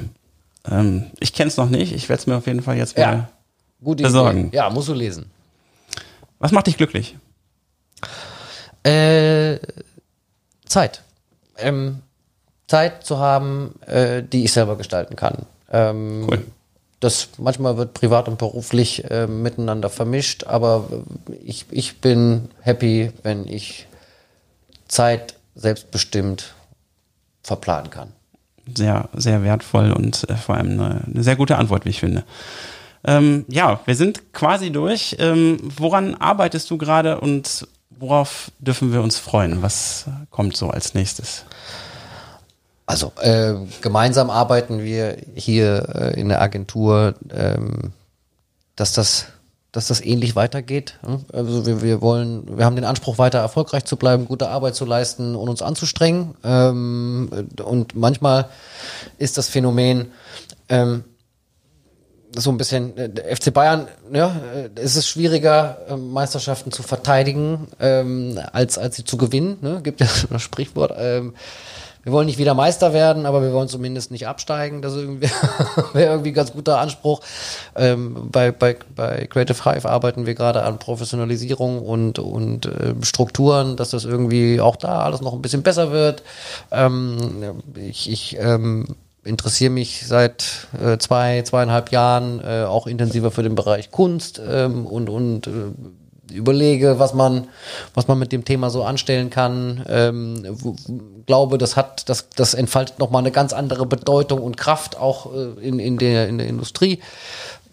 Ähm, 0.70 1.06
ich 1.18 1.32
kenne 1.32 1.48
es 1.48 1.56
noch 1.56 1.68
nicht, 1.68 1.92
ich 1.92 2.08
werde 2.08 2.20
es 2.20 2.26
mir 2.28 2.36
auf 2.36 2.46
jeden 2.46 2.62
Fall 2.62 2.76
jetzt 2.76 2.96
mal 2.96 3.02
ja, 3.02 3.28
gute 3.82 4.04
besorgen. 4.04 4.48
Idee. 4.48 4.58
Ja, 4.58 4.70
musst 4.70 4.88
du 4.88 4.94
lesen. 4.94 5.32
Was 6.38 6.52
macht 6.52 6.68
dich 6.68 6.76
glücklich? 6.76 7.16
Äh, 8.84 9.58
Zeit 10.64 11.02
ähm, 11.58 12.02
Zeit 12.66 13.04
zu 13.04 13.18
haben, 13.18 13.74
äh, 13.86 14.22
die 14.22 14.44
ich 14.44 14.52
selber 14.52 14.76
gestalten 14.76 15.16
kann. 15.16 15.46
Ähm, 15.70 16.26
cool. 16.28 16.44
Das 17.00 17.28
manchmal 17.36 17.76
wird 17.76 17.92
privat 17.92 18.26
und 18.26 18.38
beruflich 18.38 19.08
äh, 19.10 19.26
miteinander 19.26 19.90
vermischt, 19.90 20.44
aber 20.44 20.88
ich, 21.44 21.66
ich 21.70 22.00
bin 22.00 22.48
happy, 22.60 23.12
wenn 23.22 23.46
ich 23.46 23.86
Zeit 24.88 25.34
selbstbestimmt 25.54 26.54
verplanen 27.42 27.90
kann. 27.90 28.12
Sehr, 28.74 29.08
sehr 29.14 29.42
wertvoll 29.42 29.92
und 29.92 30.28
äh, 30.28 30.34
vor 30.36 30.56
allem 30.56 30.72
eine, 30.72 31.04
eine, 31.04 31.22
sehr 31.22 31.36
gute 31.36 31.56
Antwort, 31.56 31.84
wie 31.84 31.90
ich 31.90 32.00
finde. 32.00 32.24
Ähm, 33.04 33.44
ja, 33.48 33.80
wir 33.84 33.94
sind 33.94 34.32
quasi 34.32 34.70
durch. 34.70 35.16
Ähm, 35.18 35.58
woran 35.62 36.14
arbeitest 36.14 36.70
du 36.70 36.78
gerade 36.78 37.20
und 37.20 37.68
worauf 37.98 38.50
dürfen 38.58 38.92
wir 38.92 39.02
uns 39.02 39.18
freuen? 39.18 39.62
Was 39.62 40.06
kommt 40.30 40.56
so 40.56 40.70
als 40.70 40.94
nächstes? 40.94 41.44
Also 42.86 43.12
äh, 43.20 43.54
gemeinsam 43.80 44.30
arbeiten 44.30 44.82
wir 44.82 45.16
hier 45.34 45.88
äh, 45.94 46.20
in 46.20 46.28
der 46.28 46.40
Agentur, 46.40 47.14
ähm, 47.30 47.92
dass 48.76 48.92
das 48.92 49.26
dass 49.76 49.88
das 49.88 50.00
ähnlich 50.00 50.34
weitergeht. 50.34 50.98
Also 51.34 51.66
wir, 51.66 51.82
wir 51.82 52.00
wollen, 52.00 52.56
wir 52.56 52.64
haben 52.64 52.76
den 52.76 52.86
Anspruch, 52.86 53.18
weiter 53.18 53.40
erfolgreich 53.40 53.84
zu 53.84 53.96
bleiben, 53.96 54.24
gute 54.24 54.48
Arbeit 54.48 54.74
zu 54.74 54.86
leisten 54.86 55.34
und 55.34 55.50
uns 55.50 55.60
anzustrengen. 55.60 56.34
Ähm, 56.42 57.48
und 57.62 57.94
manchmal 57.94 58.48
ist 59.18 59.36
das 59.36 59.50
Phänomen, 59.50 60.12
ähm, 60.70 61.04
so 62.34 62.50
ein 62.50 62.58
bisschen 62.58 62.96
äh, 62.96 63.36
FC 63.36 63.52
Bayern, 63.52 63.88
ja, 64.12 64.34
äh, 64.54 64.80
es 64.80 64.96
ist 64.96 65.08
schwieriger, 65.08 65.78
äh, 65.88 65.96
Meisterschaften 65.96 66.72
zu 66.72 66.82
verteidigen, 66.82 67.68
ähm, 67.80 68.38
als, 68.52 68.78
als 68.78 68.96
sie 68.96 69.04
zu 69.04 69.16
gewinnen. 69.16 69.58
Ne? 69.60 69.80
Gibt 69.82 70.00
ja 70.00 70.06
das 70.30 70.42
Sprichwort. 70.42 70.92
Ähm, 70.98 71.34
wir 72.06 72.12
wollen 72.12 72.26
nicht 72.26 72.38
wieder 72.38 72.54
Meister 72.54 72.92
werden, 72.92 73.26
aber 73.26 73.42
wir 73.42 73.52
wollen 73.52 73.66
zumindest 73.66 74.12
nicht 74.12 74.28
absteigen. 74.28 74.80
Das 74.80 74.94
wäre 74.94 75.10
irgendwie 75.92 76.30
ein 76.30 76.34
ganz 76.34 76.52
guter 76.52 76.78
Anspruch. 76.78 77.20
Ähm, 77.74 78.28
bei, 78.30 78.52
bei, 78.52 78.76
bei 78.94 79.26
Creative 79.26 79.64
Hive 79.64 79.88
arbeiten 79.88 80.24
wir 80.24 80.36
gerade 80.36 80.62
an 80.62 80.78
Professionalisierung 80.78 81.82
und, 81.82 82.20
und 82.20 82.66
äh, 82.66 82.94
Strukturen, 83.02 83.76
dass 83.76 83.90
das 83.90 84.04
irgendwie 84.04 84.60
auch 84.60 84.76
da 84.76 85.00
alles 85.00 85.20
noch 85.20 85.32
ein 85.32 85.42
bisschen 85.42 85.64
besser 85.64 85.90
wird. 85.90 86.22
Ähm, 86.70 87.62
ich 87.74 88.08
ich 88.08 88.36
ähm, 88.38 88.94
interessiere 89.26 89.70
mich 89.70 90.06
seit 90.06 90.68
äh, 90.80 90.98
zwei, 90.98 91.42
zweieinhalb 91.42 91.90
Jahren 91.92 92.40
äh, 92.40 92.64
auch 92.64 92.86
intensiver 92.86 93.30
für 93.30 93.42
den 93.42 93.54
Bereich 93.54 93.90
Kunst 93.90 94.40
ähm, 94.46 94.86
und, 94.86 95.08
und 95.08 95.46
äh, 95.46 96.32
überlege, 96.32 96.98
was 96.98 97.14
man, 97.14 97.48
was 97.94 98.08
man 98.08 98.18
mit 98.18 98.32
dem 98.32 98.44
Thema 98.44 98.70
so 98.70 98.82
anstellen 98.84 99.30
kann. 99.30 99.84
Ähm, 99.88 100.56
glaube, 101.26 101.58
das 101.58 101.76
hat, 101.76 102.08
das, 102.08 102.28
das 102.30 102.54
entfaltet 102.54 102.98
nochmal 102.98 103.20
eine 103.20 103.32
ganz 103.32 103.52
andere 103.52 103.86
Bedeutung 103.86 104.42
und 104.42 104.56
Kraft 104.56 104.96
auch 104.98 105.32
äh, 105.34 105.66
in, 105.66 105.78
in, 105.78 105.98
der, 105.98 106.28
in 106.28 106.38
der 106.38 106.46
Industrie. 106.46 107.00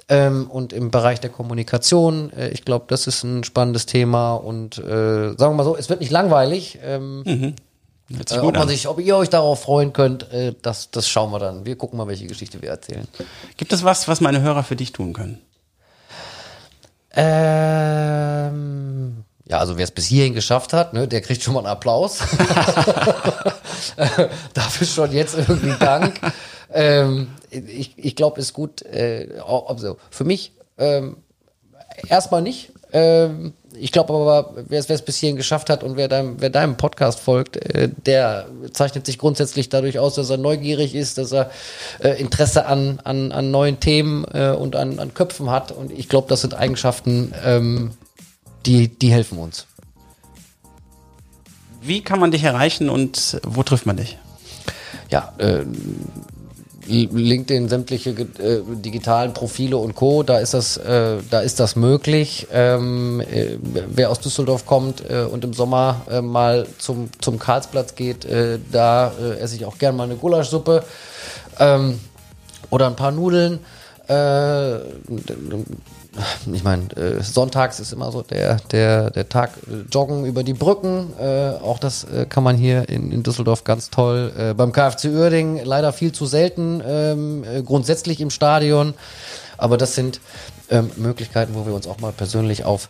Ähm, 0.09 0.49
und 0.51 0.73
im 0.73 0.91
Bereich 0.91 1.21
der 1.21 1.29
Kommunikation, 1.29 2.33
äh, 2.33 2.49
ich 2.49 2.65
glaube, 2.65 2.85
das 2.89 3.07
ist 3.07 3.23
ein 3.23 3.43
spannendes 3.43 3.85
Thema 3.85 4.35
und 4.35 4.77
äh, 4.77 5.33
sagen 5.37 5.37
wir 5.37 5.53
mal 5.53 5.63
so, 5.63 5.77
es 5.77 5.89
wird 5.89 6.01
nicht 6.01 6.11
langweilig. 6.11 6.79
Ähm, 6.83 7.23
mhm. 7.25 7.55
Äh, 8.09 8.39
ob, 8.39 8.55
man 8.55 8.67
sich, 8.67 8.87
ob 8.87 8.99
ihr 8.99 9.15
euch 9.15 9.29
darauf 9.29 9.61
freuen 9.61 9.93
könnt, 9.93 10.31
äh, 10.31 10.53
das, 10.61 10.91
das 10.91 11.07
schauen 11.07 11.31
wir 11.31 11.39
dann. 11.39 11.65
Wir 11.65 11.77
gucken 11.77 11.97
mal, 11.97 12.07
welche 12.07 12.27
Geschichte 12.27 12.61
wir 12.61 12.69
erzählen. 12.69 13.07
Gibt 13.57 13.73
es 13.73 13.83
was, 13.83 14.07
was 14.07 14.21
meine 14.21 14.41
Hörer 14.41 14.63
für 14.63 14.75
dich 14.75 14.91
tun 14.91 15.13
können? 15.13 15.41
Ähm, 17.15 17.63
ja, 19.45 19.59
also 19.59 19.77
wer 19.77 19.83
es 19.83 19.91
bis 19.91 20.05
hierhin 20.05 20.33
geschafft 20.33 20.73
hat, 20.73 20.93
ne, 20.93 21.07
der 21.07 21.21
kriegt 21.21 21.43
schon 21.43 21.53
mal 21.53 21.61
einen 21.61 21.67
Applaus. 21.67 22.19
Dafür 24.53 24.87
schon 24.87 25.11
jetzt 25.11 25.35
irgendwie 25.37 25.75
Dank. 25.79 26.19
ähm, 26.73 27.29
ich 27.49 27.93
ich 27.97 28.15
glaube, 28.15 28.41
ist 28.41 28.53
gut. 28.53 28.81
Äh, 28.81 29.39
also 29.45 29.97
für 30.09 30.23
mich 30.23 30.53
ähm, 30.77 31.17
erstmal 32.07 32.41
nicht 32.41 32.72
Ähm, 32.93 33.53
ich 33.75 33.91
glaube 33.91 34.13
aber, 34.13 34.53
wer 34.69 34.79
es 34.79 35.01
bis 35.01 35.17
hierhin 35.17 35.35
geschafft 35.35 35.69
hat 35.71 35.83
und 35.83 35.97
wer 35.97 36.07
deinem, 36.07 36.39
wer 36.39 36.51
deinem 36.51 36.77
Podcast 36.77 37.19
folgt, 37.19 37.57
äh, 37.57 37.89
der 38.05 38.45
zeichnet 38.71 39.05
sich 39.07 39.17
grundsätzlich 39.17 39.69
dadurch 39.69 39.97
aus, 39.97 40.13
dass 40.15 40.29
er 40.29 40.37
neugierig 40.37 40.93
ist, 40.93 41.17
dass 41.17 41.31
er 41.31 41.49
äh, 41.99 42.11
Interesse 42.21 42.67
an, 42.67 42.99
an, 43.03 43.31
an 43.31 43.49
neuen 43.49 43.79
Themen 43.79 44.25
äh, 44.31 44.51
und 44.51 44.75
an, 44.75 44.99
an 44.99 45.13
Köpfen 45.15 45.49
hat. 45.49 45.71
Und 45.71 45.91
ich 45.91 46.07
glaube, 46.07 46.27
das 46.29 46.41
sind 46.41 46.53
Eigenschaften, 46.53 47.33
ähm, 47.43 47.91
die, 48.67 48.87
die 48.87 49.11
helfen 49.11 49.39
uns. 49.39 49.65
Wie 51.81 52.01
kann 52.01 52.19
man 52.19 52.31
dich 52.31 52.43
erreichen 52.43 52.89
und 52.89 53.41
wo 53.43 53.63
trifft 53.63 53.87
man 53.87 53.97
dich? 53.97 54.17
Ja, 55.09 55.33
äh, 55.39 55.65
LinkedIn, 56.87 57.69
sämtliche 57.69 58.11
äh, 58.11 58.61
digitalen 58.75 59.33
Profile 59.33 59.77
und 59.77 59.95
Co. 59.95 60.23
Da 60.23 60.39
ist 60.39 60.53
das, 60.53 60.77
äh, 60.77 61.17
da 61.29 61.39
ist 61.41 61.59
das 61.59 61.75
möglich. 61.75 62.47
Ähm, 62.51 63.21
äh, 63.21 63.57
wer 63.61 64.09
aus 64.09 64.19
Düsseldorf 64.19 64.65
kommt 64.65 65.09
äh, 65.09 65.23
und 65.23 65.43
im 65.43 65.53
Sommer 65.53 66.01
äh, 66.09 66.21
mal 66.21 66.67
zum 66.77 67.09
zum 67.19 67.39
Karlsplatz 67.39 67.95
geht, 67.95 68.25
äh, 68.25 68.59
da 68.71 69.11
esse 69.39 69.55
ich 69.55 69.65
auch 69.65 69.77
gern 69.77 69.95
mal 69.95 70.03
eine 70.03 70.15
Gulaschsuppe 70.15 70.83
ähm, 71.59 71.99
oder 72.69 72.87
ein 72.87 72.95
paar 72.95 73.11
Nudeln. 73.11 73.59
Ich 76.51 76.63
meine, 76.63 76.83
äh, 76.95 77.23
sonntags 77.23 77.79
ist 77.79 77.91
immer 77.91 78.11
so 78.11 78.21
der, 78.21 78.57
der, 78.71 79.09
der 79.09 79.29
Tag 79.29 79.51
äh, 79.67 79.89
Joggen 79.91 80.25
über 80.25 80.43
die 80.43 80.53
Brücken. 80.53 81.13
Äh, 81.19 81.51
auch 81.61 81.79
das 81.79 82.03
äh, 82.03 82.25
kann 82.27 82.43
man 82.43 82.55
hier 82.55 82.87
in, 82.89 83.11
in 83.11 83.23
Düsseldorf 83.23 83.63
ganz 83.63 83.89
toll. 83.89 84.31
Äh, 84.37 84.53
beim 84.53 84.71
KFC 84.71 85.05
Uerding 85.05 85.61
leider 85.63 85.91
viel 85.91 86.11
zu 86.11 86.25
selten, 86.25 86.81
ähm, 86.85 87.43
äh, 87.43 87.63
grundsätzlich 87.63 88.21
im 88.21 88.29
Stadion. 88.29 88.93
Aber 89.57 89.77
das 89.77 89.95
sind 89.95 90.19
ähm, 90.69 90.91
Möglichkeiten, 90.97 91.55
wo 91.55 91.65
wir 91.65 91.73
uns 91.73 91.87
auch 91.87 91.99
mal 91.99 92.11
persönlich 92.11 92.65
auf, 92.65 92.89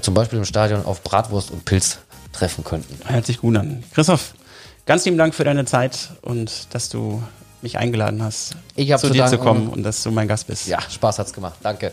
zum 0.00 0.14
Beispiel 0.14 0.38
im 0.38 0.44
Stadion, 0.44 0.84
auf 0.84 1.02
Bratwurst 1.02 1.50
und 1.50 1.64
Pilz 1.64 1.98
treffen 2.32 2.64
könnten. 2.64 2.98
Hört 3.06 3.26
sich 3.26 3.40
gut 3.40 3.56
an. 3.56 3.82
Christoph, 3.92 4.34
ganz 4.86 5.04
lieben 5.04 5.18
Dank 5.18 5.34
für 5.34 5.44
deine 5.44 5.64
Zeit 5.64 6.10
und 6.22 6.74
dass 6.74 6.88
du 6.88 7.22
mich 7.62 7.78
eingeladen 7.78 8.22
hast, 8.22 8.56
zu 8.76 8.96
zu 8.96 9.10
dir 9.10 9.26
zu 9.26 9.38
kommen 9.38 9.68
und 9.68 9.82
dass 9.82 10.02
du 10.02 10.10
mein 10.10 10.28
Gast 10.28 10.46
bist. 10.46 10.66
Ja, 10.66 10.80
Spaß 10.80 11.18
hat's 11.18 11.32
gemacht. 11.32 11.54
Danke. 11.62 11.92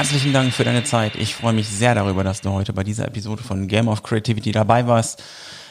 Herzlichen 0.00 0.32
Dank 0.32 0.54
für 0.54 0.64
deine 0.64 0.82
Zeit. 0.82 1.14
Ich 1.16 1.34
freue 1.34 1.52
mich 1.52 1.68
sehr 1.68 1.94
darüber, 1.94 2.24
dass 2.24 2.40
du 2.40 2.50
heute 2.50 2.72
bei 2.72 2.84
dieser 2.84 3.06
Episode 3.06 3.42
von 3.42 3.68
Game 3.68 3.86
of 3.86 4.02
Creativity 4.02 4.50
dabei 4.50 4.86
warst. 4.86 5.22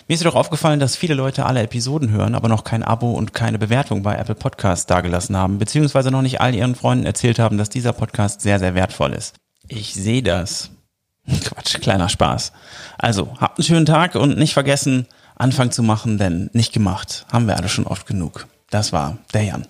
Mir 0.10 0.16
ist 0.16 0.22
jedoch 0.22 0.34
aufgefallen, 0.34 0.80
dass 0.80 0.95
viele 0.95 1.14
Leute 1.14 1.45
alle 1.45 1.62
Episoden 1.62 2.10
hören, 2.10 2.34
aber 2.34 2.49
noch 2.49 2.64
kein 2.64 2.82
Abo 2.82 3.12
und 3.12 3.36
keine 3.36 3.60
Bewertung 3.60 4.01
bei 4.01 4.16
Apple 4.16 4.34
Podcasts 4.34 4.88
dagelassen 4.88 5.38
haben, 5.38 5.60
beziehungsweise 5.60 6.10
noch 6.10 6.24
nicht 6.24 6.41
all 6.41 6.55
ihren 6.55 6.74
Freunden 6.74 7.05
erzählt 7.05 7.38
haben, 7.38 7.60
dass 7.60 7.70
dieser 7.70 7.93
Podcast 7.93 8.41
sehr, 8.41 8.57
sehr 8.57 8.74
wertvoll 8.74 9.14
ist. 9.14 9.36
Ich 9.68 9.93
sehe 9.93 10.24
das. 10.24 10.72
Quatsch, 11.43 11.80
kleiner 11.80 12.10
Spaß. 12.10 12.53
Also, 12.97 13.38
habt 13.39 13.60
einen 13.60 13.68
schönen 13.68 13.86
Tag 13.86 14.16
und 14.16 14.36
nicht 14.36 14.53
vergessen, 14.53 15.05
Anfang 15.36 15.70
zu 15.70 15.84
machen, 15.84 16.18
denn 16.18 16.49
nicht 16.53 16.74
gemacht 16.74 17.28
haben 17.32 17.45
wir 17.45 17.57
alle 17.57 17.70
schon 17.70 17.86
oft 17.86 18.07
genug. 18.07 18.47
Das 18.72 18.91
war 18.91 19.20
der 19.36 19.43
Jan. 19.43 19.68